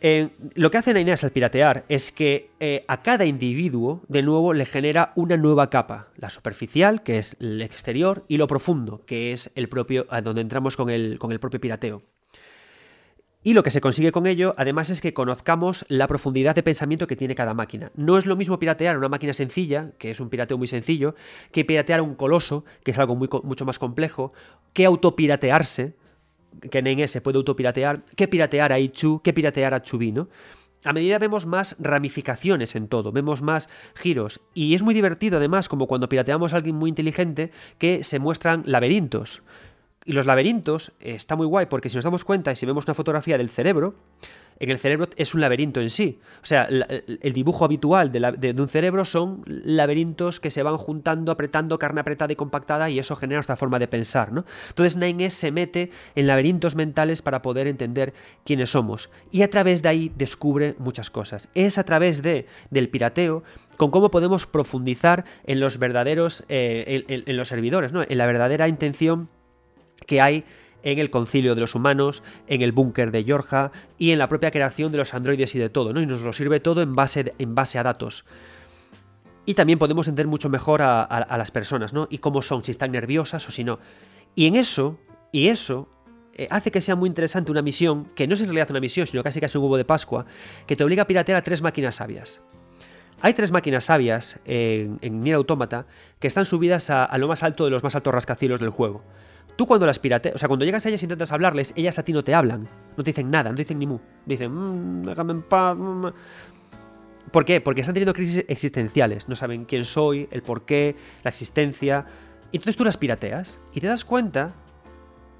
[0.00, 4.52] Eh, lo que hace Nines al piratear es que eh, a cada individuo, de nuevo,
[4.52, 6.08] le genera una nueva capa.
[6.16, 10.42] La superficial, que es el exterior, y lo profundo, que es el propio, a donde
[10.42, 12.02] entramos con el, con el propio pirateo.
[13.46, 17.06] Y lo que se consigue con ello, además, es que conozcamos la profundidad de pensamiento
[17.06, 17.92] que tiene cada máquina.
[17.94, 21.14] No es lo mismo piratear una máquina sencilla, que es un pirateo muy sencillo,
[21.52, 24.32] que piratear un coloso, que es algo mucho más complejo,
[24.72, 25.94] que autopiratearse,
[26.70, 30.28] que en se puede autopiratear, que piratear a Ichu, que piratear a Chubi, ¿no?
[30.86, 34.40] a medida vemos más ramificaciones en todo, vemos más giros.
[34.54, 38.62] Y es muy divertido además, como cuando pirateamos a alguien muy inteligente, que se muestran
[38.66, 39.42] laberintos.
[40.04, 42.84] Y los laberintos eh, está muy guay porque si nos damos cuenta y si vemos
[42.86, 43.96] una fotografía del cerebro,
[44.58, 46.18] en el cerebro es un laberinto en sí.
[46.42, 51.78] O sea, el dibujo habitual de, un cerebro son laberintos que se van juntando, apretando,
[51.78, 54.44] carne apretada y compactada, y eso genera nuestra forma de pensar, ¿no?
[54.68, 58.14] Entonces Nine se mete en laberintos mentales para poder entender
[58.44, 59.10] quiénes somos.
[59.30, 61.48] Y a través de ahí descubre muchas cosas.
[61.54, 63.42] Es a través de, del pirateo
[63.76, 68.02] con cómo podemos profundizar en los verdaderos, eh, en, los servidores, ¿no?
[68.02, 69.28] En la verdadera intención
[70.06, 70.44] que hay
[70.86, 74.52] en el concilio de los humanos, en el búnker de Yorja y en la propia
[74.52, 76.00] creación de los androides y de todo, ¿no?
[76.00, 78.24] Y nos lo sirve todo en base, en base a datos.
[79.44, 82.06] Y también podemos entender mucho mejor a, las personas, ¿no?
[82.08, 83.80] Y cómo son, si están nerviosas o si no.
[84.36, 84.96] Y en eso,
[85.32, 85.88] y eso,
[86.34, 89.08] eh, hace que sea muy interesante una misión, que no es en realidad una misión,
[89.08, 90.24] sino casi casi un huevo de Pascua,
[90.68, 92.40] que te obliga a piratear a tres máquinas sabias.
[93.20, 95.86] Hay tres máquinas sabias en, en Nier Automata
[96.20, 99.02] que están subidas a, a, lo más alto de los más altos rascacielos del juego.
[99.56, 102.04] Tú cuando las pirateas, o sea, cuando llegas a ellas e intentas hablarles, ellas a
[102.04, 102.68] ti no te hablan.
[102.96, 103.98] No te dicen nada, no te dicen ni mu.
[104.26, 105.76] Dicen, mmm, déjame en paz.
[105.76, 106.12] Mm, mm".
[107.30, 107.60] ¿Por qué?
[107.60, 109.28] Porque están teniendo crisis existenciales.
[109.28, 112.06] No saben quién soy, el por qué, la existencia.
[112.52, 114.54] Entonces tú las pirateas y te das cuenta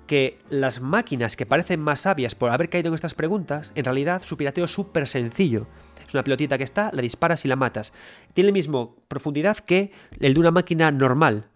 [0.06, 4.22] que las máquinas que parecen más sabias por haber caído en estas preguntas, en realidad
[4.24, 5.66] su pirateo es súper sencillo.
[6.06, 7.92] Es una pelotita que está, la disparas y la matas.
[8.32, 9.90] Tiene la misma profundidad que
[10.20, 11.46] el de una máquina normal.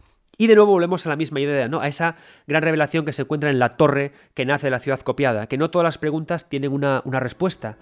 [0.40, 1.82] Y de nuevo volvemos a la misma idea, ¿no?
[1.82, 4.98] A esa gran revelación que se encuentra en la torre que nace de la ciudad
[5.00, 7.76] copiada, que no todas las preguntas tienen una, respuesta.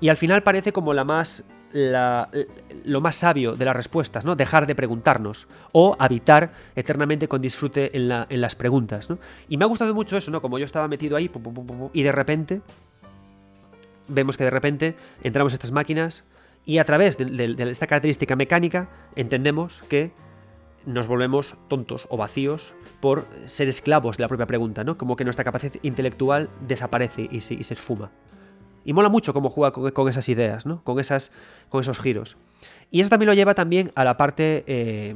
[0.00, 1.44] Y al final parece como la más.
[1.72, 4.36] lo más sabio de las respuestas, ¿no?
[4.36, 5.48] Dejar de preguntarnos.
[5.72, 9.18] O habitar eternamente con disfrute en, las preguntas, ¿no?
[9.48, 10.40] Y me ha gustado mucho eso, ¿no?
[10.40, 11.28] Como yo estaba metido ahí,
[11.92, 12.60] y de repente.
[14.06, 14.94] Vemos que de repente
[15.24, 16.22] entramos a estas máquinas.
[16.64, 20.12] Y a través de esta característica mecánica entendemos que
[20.88, 24.96] nos volvemos tontos o vacíos por ser esclavos de la propia pregunta, ¿no?
[24.96, 28.10] Como que nuestra capacidad intelectual desaparece y se, esfuma.
[28.84, 30.82] Y mola mucho cómo juega con, esas ideas, ¿no?
[30.84, 31.30] Con, esas,
[31.68, 32.38] con esos giros.
[32.90, 34.64] Y eso también lo lleva también a la parte...
[34.66, 35.14] Eh,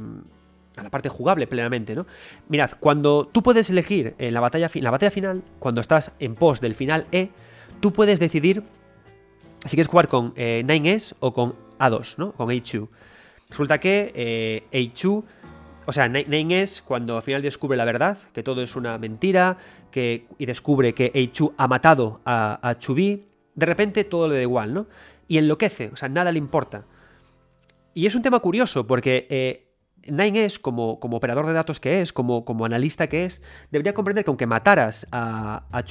[0.75, 2.07] a la parte jugable plenamente, ¿no?
[2.49, 6.61] Mirad, cuando tú puedes elegir en la batalla, la batalla final, cuando estás en pos
[6.61, 7.29] del final E,
[7.79, 8.63] tú puedes decidir
[9.65, 12.31] si quieres jugar con eh, 9S o con A2, ¿no?
[12.31, 12.87] Con H2.
[13.49, 15.23] Resulta que eh, H2
[15.85, 19.57] o sea, Nine es cuando al final descubre la verdad, que todo es una mentira,
[19.91, 24.41] que, y descubre que Eichu ha matado a, a Chubi, de repente todo le da
[24.41, 24.87] igual, ¿no?
[25.27, 26.85] Y enloquece, o sea, nada le importa.
[27.93, 29.72] Y es un tema curioso, porque eh,
[30.07, 33.93] Nine es, como, como, operador de datos que es, como, como, analista que es, debería
[33.93, 35.83] comprender que aunque mataras a, a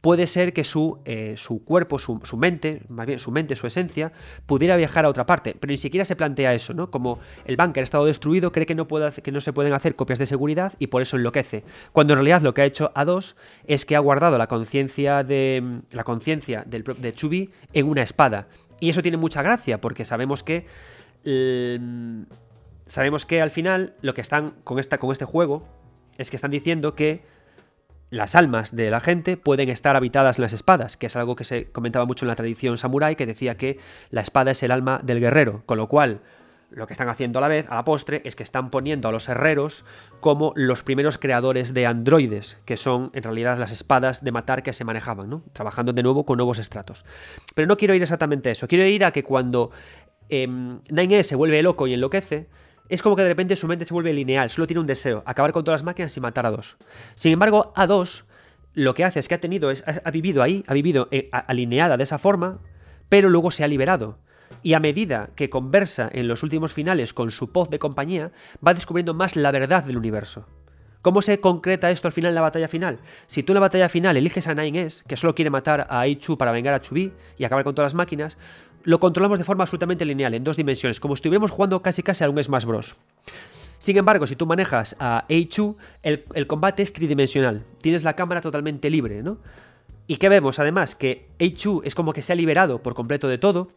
[0.00, 4.12] puede ser que su, eh, su cuerpo, su, mente, más bien su mente, su esencia,
[4.46, 5.56] pudiera viajar a otra parte.
[5.58, 6.90] Pero ni siquiera se plantea eso, ¿no?
[6.90, 9.96] Como el bunker ha estado destruido, cree que no, puede, que no se pueden hacer
[9.96, 11.64] copias de seguridad y por eso enloquece.
[11.92, 13.34] Cuando en realidad lo que ha hecho A2
[13.66, 18.48] es que ha guardado la conciencia de, la conciencia de Chubi en una espada.
[18.80, 20.66] Y eso tiene mucha gracia, porque sabemos que
[22.86, 25.66] sabemos que al final lo que están con, esta, con este juego
[26.18, 27.22] es que están diciendo que
[28.10, 31.44] las almas de la gente pueden estar habitadas en las espadas, que es algo que
[31.44, 33.78] se comentaba mucho en la tradición samurái, que decía que
[34.10, 36.20] la espada es el alma del guerrero, con lo cual
[36.70, 39.12] lo que están haciendo a la vez, a la postre, es que están poniendo a
[39.12, 39.84] los herreros
[40.20, 44.72] como los primeros creadores de androides, que son en realidad las espadas de matar que
[44.72, 45.42] se manejaban, ¿no?
[45.52, 47.04] Trabajando de nuevo con nuevos estratos.
[47.54, 49.70] Pero no quiero ir exactamente a eso, quiero ir a que cuando
[50.28, 52.48] eh, Nine se vuelve loco y enloquece,
[52.88, 55.52] es como que de repente su mente se vuelve lineal, solo tiene un deseo, acabar
[55.52, 56.76] con todas las máquinas y matar a dos.
[57.14, 58.22] Sin embargo, A2
[58.76, 61.96] lo que hace es que ha tenido, es, ha, vivido ahí, ha vivido eh, alineada
[61.96, 62.58] de esa forma,
[63.08, 64.18] pero luego se ha liberado.
[64.62, 68.32] Y a medida que conversa en los últimos finales con su voz de compañía,
[68.64, 70.46] va descubriendo más la verdad del universo.
[71.06, 72.98] ¿Cómo se concreta esto al final en la batalla final?
[73.28, 76.00] Si tú en la batalla final eliges a Nine S, que solo quiere matar a
[76.00, 78.38] Aichu para vengar a Chubi y acabar con todas las máquinas,
[78.86, 82.22] lo controlamos de forma absolutamente lineal, en dos dimensiones, como si estuviéramos jugando casi casi
[82.22, 82.94] a un Smash Bros.
[83.78, 87.64] Sin embargo, si tú manejas a Eichu, el, el combate es tridimensional.
[87.82, 89.38] Tienes la cámara totalmente libre, ¿no?
[90.06, 90.60] ¿Y qué vemos?
[90.60, 93.68] Además, que Eichu es como que se ha liberado por completo de todo,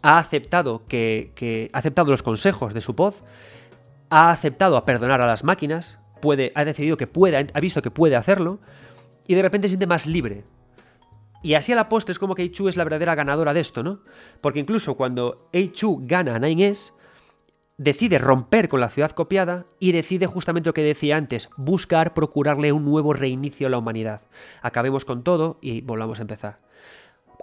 [0.00, 3.22] ha aceptado que, ha aceptado los consejos de su voz,
[4.08, 7.90] ha aceptado a perdonar a las máquinas, puede, ha decidido que puede, ha visto que
[7.90, 8.58] puede hacerlo,
[9.26, 10.44] y de repente se siente más libre.
[11.44, 13.82] Y así a la postre es como que Eichu es la verdadera ganadora de esto,
[13.82, 14.00] ¿no?
[14.40, 16.92] Porque incluso cuando Eichu gana a Nine S,
[17.76, 22.72] decide romper con la ciudad copiada y decide justamente lo que decía antes, buscar procurarle
[22.72, 24.22] un nuevo reinicio a la humanidad.
[24.62, 26.60] Acabemos con todo y volvamos a empezar.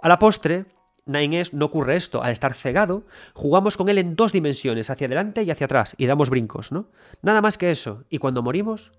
[0.02, 0.64] A la postre,
[1.06, 2.24] Nine es no ocurre esto.
[2.24, 3.04] Al estar cegado,
[3.34, 6.86] jugamos con él en dos dimensiones, hacia adelante y hacia atrás, y damos brincos, ¿no?
[7.22, 8.02] Nada más que eso.
[8.10, 8.90] Y cuando morimos,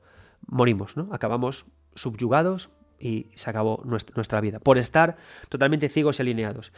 [0.47, 1.09] morimos, ¿no?
[1.11, 2.69] Acabamos subyugados
[3.03, 5.17] y se acabó nuestra vida, por estar
[5.49, 6.71] totalmente ciegos y alineados.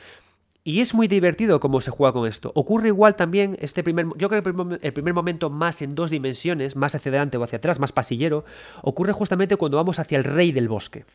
[0.63, 2.51] Y es muy divertido cómo se juega con esto.
[2.55, 4.07] Ocurre igual también este primer...
[4.17, 4.49] Yo creo que
[4.81, 8.45] el primer, momento más en dos dimensiones, más hacia adelante o hacia atrás, más pasillero,
[8.81, 11.05] ocurre justamente cuando vamos hacia el rey del bosque.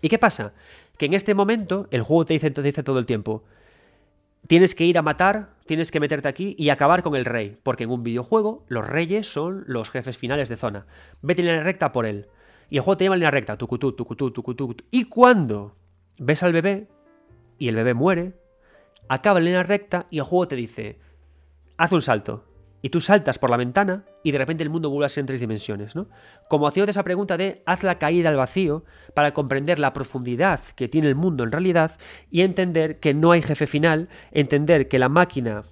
[0.00, 0.52] ¿Y qué pasa?
[0.96, 3.42] Que en este momento el juego te dice, te dice todo el tiempo,
[4.46, 7.84] tienes que ir a matar, tienes que meterte aquí y acabar con el rey, porque
[7.84, 10.86] en un videojuego los reyes son los jefes finales de zona.
[11.22, 12.28] Vete en línea recta por él.
[12.70, 14.74] Y el juego te lleva en línea recta, tucutú, tucutú, tucutú.
[14.90, 15.76] Y cuando
[16.18, 16.88] ves al bebé
[17.58, 18.34] y el bebé muere,
[19.08, 21.00] acaba en línea recta y el juego te dice,
[21.76, 22.46] haz un salto.
[22.82, 25.26] Y tú saltas por la ventana y de repente el mundo vuelve a ser en
[25.26, 26.08] tres dimensiones, ¿no?
[26.48, 30.88] Como haciendo esa pregunta de haz la caída al vacío para comprender la profundidad que
[30.88, 31.98] tiene el mundo en realidad
[32.30, 35.64] y entender que no hay jefe final, entender que la máquina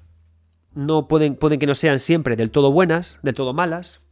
[0.74, 4.02] no pueden, pueden que no sean siempre del todo buenas, del todo malas,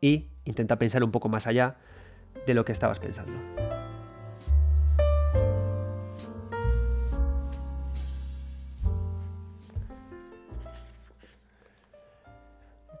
[0.00, 1.76] y intenta pensar un poco más allá
[2.46, 3.38] de lo que estabas pensando.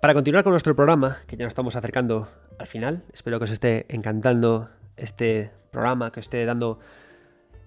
[0.00, 3.50] Para continuar con nuestro programa, que ya nos estamos acercando al final, espero que os
[3.50, 6.78] esté encantando este programa, que os esté dando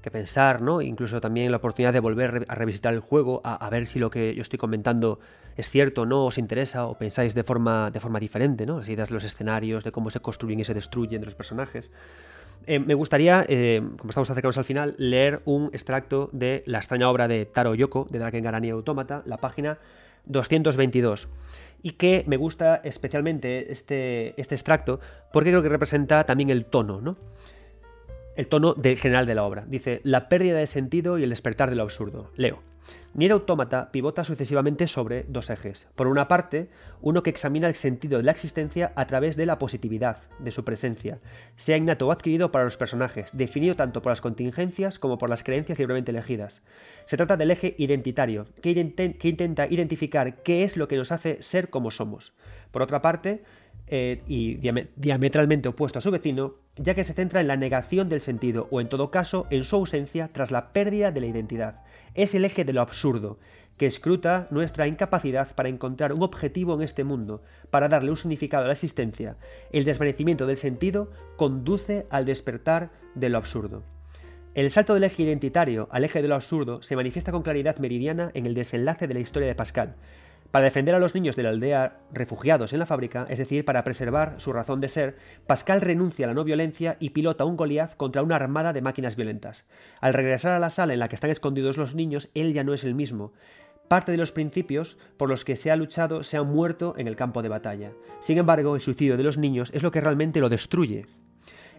[0.01, 0.81] que pensar, ¿no?
[0.81, 4.33] Incluso también la oportunidad de volver a revisitar el juego, a, ver si lo que
[4.35, 5.19] yo estoy comentando
[5.55, 8.77] es cierto o no, os interesa, o pensáis de forma, de forma diferente, ¿no?
[8.79, 11.91] Las ideas de los escenarios, de cómo se construyen y se destruyen de los personajes.
[12.67, 17.09] Eh, me gustaría, eh, como estamos acercándonos al final, leer un extracto de la extraña
[17.09, 19.79] obra de Taro Yoko, de Draken Garani Automata, la página
[20.25, 21.27] 222
[21.83, 24.99] y que me gusta especialmente este, este extracto
[25.31, 27.17] porque creo que representa también el tono, ¿no?
[28.35, 29.65] El tono del general de la obra.
[29.67, 32.31] Dice, la pérdida de sentido y el despertar de lo absurdo.
[32.35, 32.61] Leo.
[33.13, 35.87] Nier Automata pivota sucesivamente sobre dos ejes.
[35.95, 36.69] Por una parte,
[37.01, 40.63] uno que examina el sentido de la existencia a través de la positividad de su
[40.63, 41.19] presencia,
[41.57, 45.43] sea innato o adquirido para los personajes, definido tanto por las contingencias como por las
[45.43, 46.61] creencias libremente elegidas.
[47.05, 51.69] Se trata del eje identitario, que, intenta identificar qué es lo que nos hace ser
[51.69, 52.31] como somos.
[52.71, 53.43] Por otra parte,
[53.87, 54.55] eh, y
[54.95, 58.81] diametralmente opuesto a su vecino, ya que se centra en la negación del sentido o
[58.81, 61.81] en todo caso en su ausencia tras la pérdida de la identidad.
[62.15, 63.37] Es el eje de lo absurdo,
[63.77, 68.63] que escruta nuestra incapacidad para encontrar un objetivo en este mundo, para darle un significado
[68.63, 69.37] a la existencia.
[69.71, 73.83] El desvanecimiento del sentido conduce al despertar de lo absurdo.
[74.53, 78.31] El salto del eje identitario al eje de lo absurdo se manifiesta con claridad meridiana
[78.33, 79.95] en el desenlace de la historia de Pascal,
[80.51, 83.83] para defender a los niños de la aldea refugiados en la fábrica, es decir, para
[83.83, 85.17] preservar su razón de ser,
[85.47, 89.15] Pascal renuncia a la no violencia y pilota un Goliath contra una armada de máquinas
[89.15, 89.65] violentas.
[90.01, 92.73] Al regresar a la sala en la que están escondidos los niños, él ya no
[92.73, 93.33] es el mismo.
[93.87, 97.15] Parte de los principios por los que se ha luchado se han muerto en el
[97.15, 97.91] campo de batalla.
[98.19, 101.05] Sin embargo, el suicidio de los niños es lo que realmente lo destruye.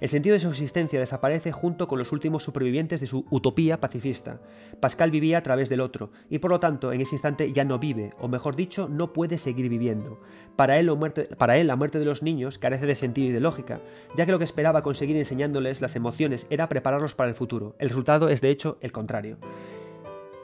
[0.02, 4.40] El sentido de su existencia desaparece junto con los últimos supervivientes de su utopía pacifista.
[4.80, 7.78] Pascal vivía a través del otro, y por lo tanto en ese instante ya no
[7.78, 10.20] vive, o mejor dicho, no puede seguir viviendo.
[10.56, 13.80] Para él, la muerte de los niños carece de sentido y de lógica,
[14.16, 17.76] ya que lo que esperaba conseguir enseñándoles las emociones era prepararlos para el futuro.
[17.78, 19.36] El resultado es de hecho el contrario.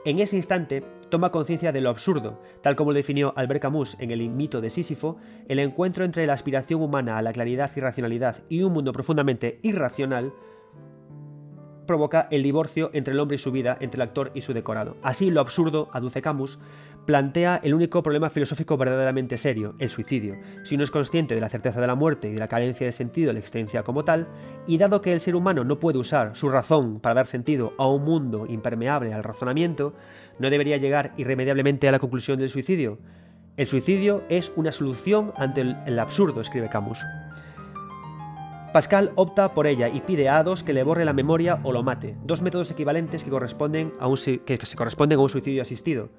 [0.08, 4.10] En ese instante, toma conciencia de lo absurdo, tal como lo definió Albert Camus en
[4.10, 5.18] el mito de Sísifo,
[5.48, 9.60] el encuentro entre la aspiración humana a la claridad y racionalidad y un mundo profundamente
[9.62, 10.32] irracional
[11.88, 14.96] provoca el divorcio entre el hombre y su vida, entre el actor y su decorado.
[15.02, 16.60] Así, lo absurdo, aduce Camus,
[17.04, 20.36] plantea el único problema filosófico verdaderamente serio, el suicidio.
[20.62, 22.92] Si uno es consciente de la certeza de la muerte y de la carencia de
[22.92, 24.28] sentido de la existencia como tal,
[24.68, 27.88] y dado que el ser humano no puede usar su razón para dar sentido a
[27.88, 29.94] un mundo impermeable al razonamiento,
[30.38, 32.98] no debería llegar irremediablemente a la conclusión del suicidio.
[33.56, 36.98] El suicidio es una solución ante el, absurdo, escribe Camus.
[38.72, 41.82] Pascal opta por ella y pide a Ados que le borre la memoria o lo
[41.82, 46.10] mate, dos métodos equivalentes que, corresponden a un, que se corresponden a un suicidio asistido.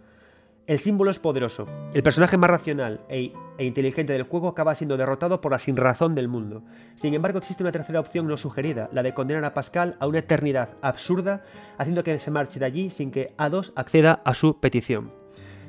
[0.66, 1.68] El símbolo es poderoso.
[1.94, 6.16] El personaje más racional e, e, inteligente del juego acaba siendo derrotado por la sinrazón
[6.16, 6.64] del mundo.
[6.96, 10.20] Sin embargo, existe una tercera opción no sugerida, la de condenar a Pascal a una
[10.20, 11.44] eternidad absurda,
[11.78, 15.12] haciendo que se marche de allí sin que Ados acceda a su petición.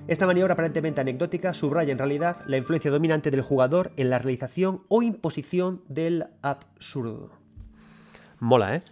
[0.09, 4.83] Esta maniobra aparentemente anecdótica subraya en realidad la influencia dominante del jugador en la realización
[4.89, 7.31] o imposición del absurdo.
[8.41, 8.83] Mola, ¿eh?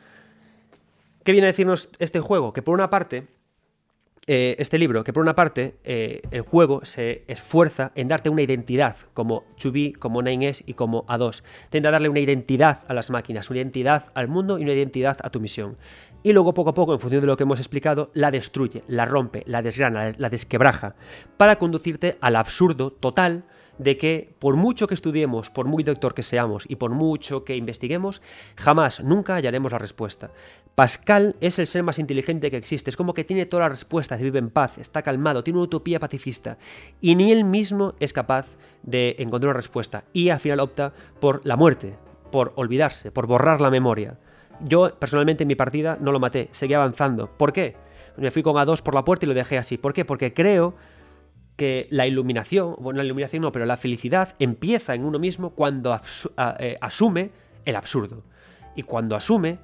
[1.24, 2.52] ¿Qué viene a decirnos este juego?
[2.52, 3.26] Que por una parte
[4.30, 8.42] eh, este libro, que por una parte eh, el juego se esfuerza en darte una
[8.42, 11.42] identidad, como 2B, como 9S y como A2.
[11.70, 15.30] Tenta darle una identidad a las máquinas, una identidad al mundo y una identidad a
[15.30, 15.78] tu misión.
[16.22, 19.06] Y luego poco a poco, en función de lo que hemos explicado, la destruye, la
[19.06, 20.94] rompe, la desgrana, la desquebraja,
[21.38, 23.44] para conducirte al absurdo total
[23.78, 27.56] de que por mucho que estudiemos, por muy doctor que seamos y por mucho que
[27.56, 28.22] investiguemos,
[28.56, 30.30] jamás, nunca hallaremos la respuesta.
[30.74, 34.20] Pascal es el ser más inteligente que existe, es como que tiene todas las respuestas,
[34.20, 36.58] vive en paz, está calmado, tiene una utopía pacifista
[37.00, 38.46] y ni él mismo es capaz
[38.82, 41.96] de encontrar una respuesta y al final opta por la muerte,
[42.30, 44.18] por olvidarse, por borrar la memoria.
[44.60, 47.28] Yo personalmente en mi partida no lo maté, seguí avanzando.
[47.36, 47.76] ¿Por qué?
[48.16, 49.78] Me fui con A2 por la puerta y lo dejé así.
[49.78, 50.04] ¿Por qué?
[50.04, 50.74] Porque creo
[51.58, 56.00] que la iluminación, bueno, la iluminación no, pero la felicidad empieza en uno mismo cuando
[56.60, 57.32] eh, asume
[57.64, 58.22] el absurdo.
[58.76, 59.58] Y cuando asume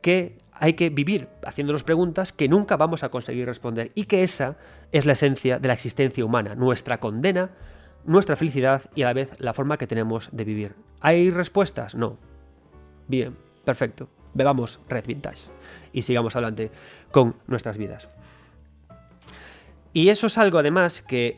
[0.00, 3.90] que hay que vivir haciéndonos preguntas que nunca vamos a conseguir responder.
[3.96, 4.58] Y que esa
[4.92, 7.50] es la esencia de la existencia humana, nuestra condena,
[8.04, 10.76] nuestra felicidad y a la vez la forma que tenemos de vivir.
[11.00, 11.96] ¿Hay respuestas?
[11.96, 12.16] No.
[13.08, 14.08] Bien, perfecto.
[14.34, 15.48] Bebamos Red Vintage
[15.92, 16.70] y sigamos adelante
[17.10, 18.08] con nuestras vidas.
[19.92, 21.34] Y eso es algo además que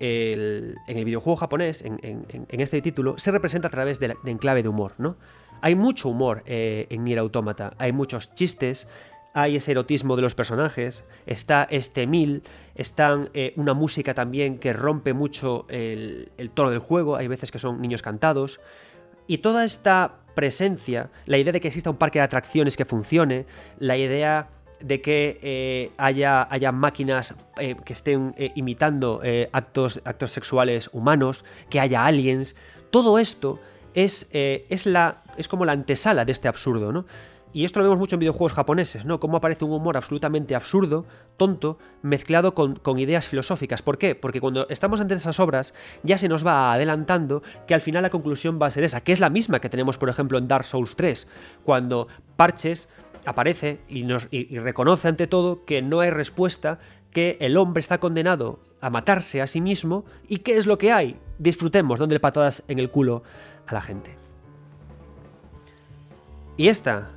[0.86, 4.92] en el videojuego japonés, en, este título, se representa a través de, enclave de humor,
[4.98, 5.16] ¿no?
[5.62, 8.88] Hay mucho humor eh, en Nier Automata, hay muchos chistes,
[9.32, 12.42] hay ese erotismo de los personajes, está este mil,
[12.74, 17.52] está eh, una música también que rompe mucho el, el tono del juego, hay veces
[17.52, 18.60] que son niños cantados,
[19.28, 23.46] y toda esta presencia, la idea de que exista un parque de atracciones que funcione,
[23.78, 24.48] la idea
[24.82, 29.20] de que eh, haya, máquinas eh, que estén eh, imitando
[29.52, 32.56] actos, actos sexuales humanos, que haya aliens,
[32.90, 33.60] todo esto
[33.94, 37.06] es, es, la, es como la antesala de este absurdo, ¿no?
[37.54, 39.20] Y esto lo vemos mucho en videojuegos japoneses, ¿no?
[39.20, 41.04] Cómo aparece un humor absolutamente absurdo,
[41.36, 43.82] tonto, mezclado con, ideas filosóficas.
[43.82, 44.14] ¿Por qué?
[44.14, 48.10] Porque cuando estamos ante esas obras ya se nos va adelantando que al final la
[48.10, 50.64] conclusión va a ser esa, que es la misma que tenemos, por ejemplo, en Dark
[50.64, 51.28] Souls 3,
[51.62, 52.88] cuando Parches
[53.24, 54.04] aparece y,
[54.58, 56.78] reconoce ante todo que no hay respuesta,
[57.10, 60.92] que el hombre está condenado a matarse a sí mismo y qué es lo que
[60.92, 61.16] hay.
[61.38, 63.22] Disfrutemos dándole patadas en el culo
[63.66, 64.16] a la gente.
[66.56, 67.10] Y esta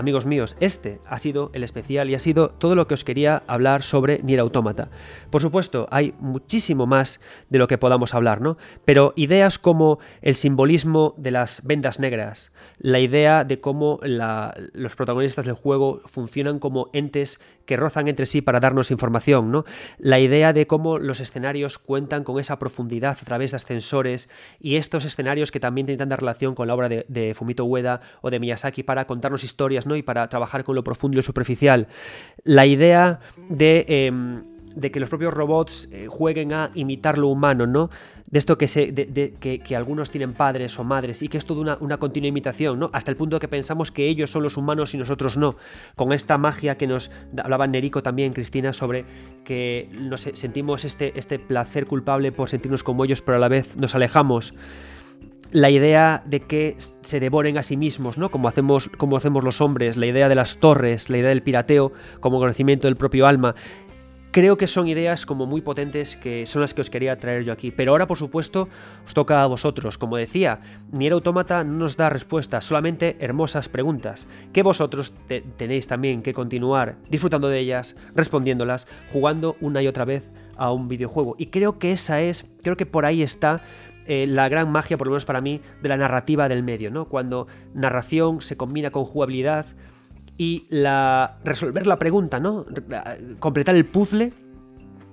[0.00, 3.42] amigos míos, este ha sido el especial y ha sido todo lo que os quería
[3.46, 4.88] hablar sobre Nier Automata.
[5.28, 7.20] Por supuesto, hay muchísimo más
[7.50, 8.56] de lo que podamos hablar, ¿no?
[8.86, 15.44] Pero ideas como el simbolismo de las vendas negras, la idea de cómo los protagonistas
[15.44, 17.38] del juego funcionan como entes
[17.70, 19.64] que rozan entre sí para darnos información, ¿no?
[19.98, 24.28] La idea de cómo los escenarios cuentan con esa profundidad a través de ascensores
[24.58, 28.30] y estos escenarios que también tienen tanta relación con la obra de, Fumito Ueda o
[28.30, 31.86] de Miyazaki para contarnos historias, y para trabajar con lo profundo y lo superficial.
[32.42, 34.42] La idea de, em,
[34.80, 37.88] que los propios robots eh, jueguen a imitar lo humano, ¿no?
[38.30, 41.60] De esto que, se, de, que, algunos tienen padres o madres y que es toda
[41.60, 42.90] una, una, continua imitación, ¿no?
[42.92, 45.56] Hasta el punto de que pensamos que ellos son los humanos y nosotros no.
[45.96, 47.10] Con esta magia que nos
[47.42, 49.04] hablaba Nerico también, Cristina, sobre
[49.44, 53.76] que nos sentimos este, este placer culpable por sentirnos como ellos, pero a la vez
[53.76, 54.54] nos alejamos
[55.52, 58.30] la idea de que se devoren a sí mismos, ¿no?
[58.30, 61.92] Como hacemos, como hacemos los hombres, la idea de las torres, la idea del pirateo
[62.20, 63.54] como conocimiento del propio alma.
[64.32, 67.52] Creo que son ideas como muy potentes que son las que os quería traer yo
[67.52, 67.72] aquí.
[67.72, 68.68] Pero ahora, por supuesto,
[69.04, 69.98] os toca a vosotros.
[69.98, 70.60] Como decía,
[70.92, 75.14] Nier Automata no nos da respuestas, solamente hermosas preguntas, que vosotros
[75.56, 80.22] tenéis también que continuar disfrutando de ellas, respondiéndolas, jugando una y otra vez
[80.56, 81.34] a un videojuego.
[81.36, 83.62] Y creo que esa es, creo que por ahí está
[84.06, 87.06] eh, la gran magia, por lo menos para mí, de la narrativa del medio, ¿no?
[87.06, 89.66] Cuando narración se combina con jugabilidad
[90.40, 92.64] y la resolver la pregunta, ¿no?
[93.40, 94.32] Completar el puzzle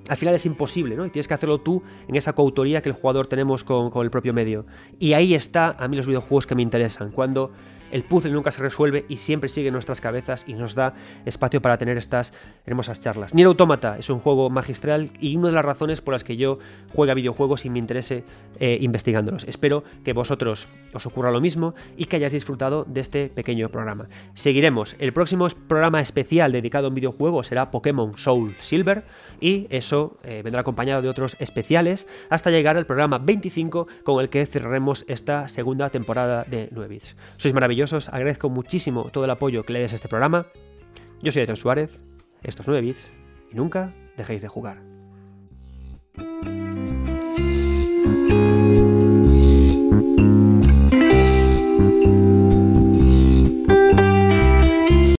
[0.07, 1.05] al final es imposible, ¿no?
[1.05, 4.09] Y tienes que hacerlo tú en esa coautoría que el jugador tenemos con, con, el
[4.09, 4.65] propio medio.
[4.99, 7.11] Y ahí está a mí los videojuegos que me interesan.
[7.11, 7.51] Cuando
[7.91, 10.93] el puzzle nunca se resuelve y siempre sigue en nuestras cabezas y nos da
[11.26, 12.34] espacio para tener estas
[12.65, 13.34] hermosas charlas.
[13.34, 16.59] Nier Automata es un juego magistral y una de las razones por las que yo
[16.93, 18.23] juego a videojuegos y me interese
[18.59, 19.45] eh, investigándolos.
[19.45, 24.07] Espero que vosotros os ocurra lo mismo y que hayáis disfrutado de este pequeño programa.
[24.34, 24.95] Seguiremos.
[24.99, 29.03] El próximo programa especial dedicado a un videojuego será Pokémon Soul Silver
[29.39, 34.30] y eso eh, vendrá acompañado de otros especiales hasta llegar al programa 25 con el
[34.30, 37.15] que cerraremos esta segunda temporada de 9 bits.
[37.38, 40.47] Sois agradezco muchísimo todo el apoyo que le des a este programa.
[41.21, 41.91] Yo soy Adrián Suárez,
[42.43, 43.13] estos 9 bits,
[43.51, 44.97] y nunca dejéis de jugar.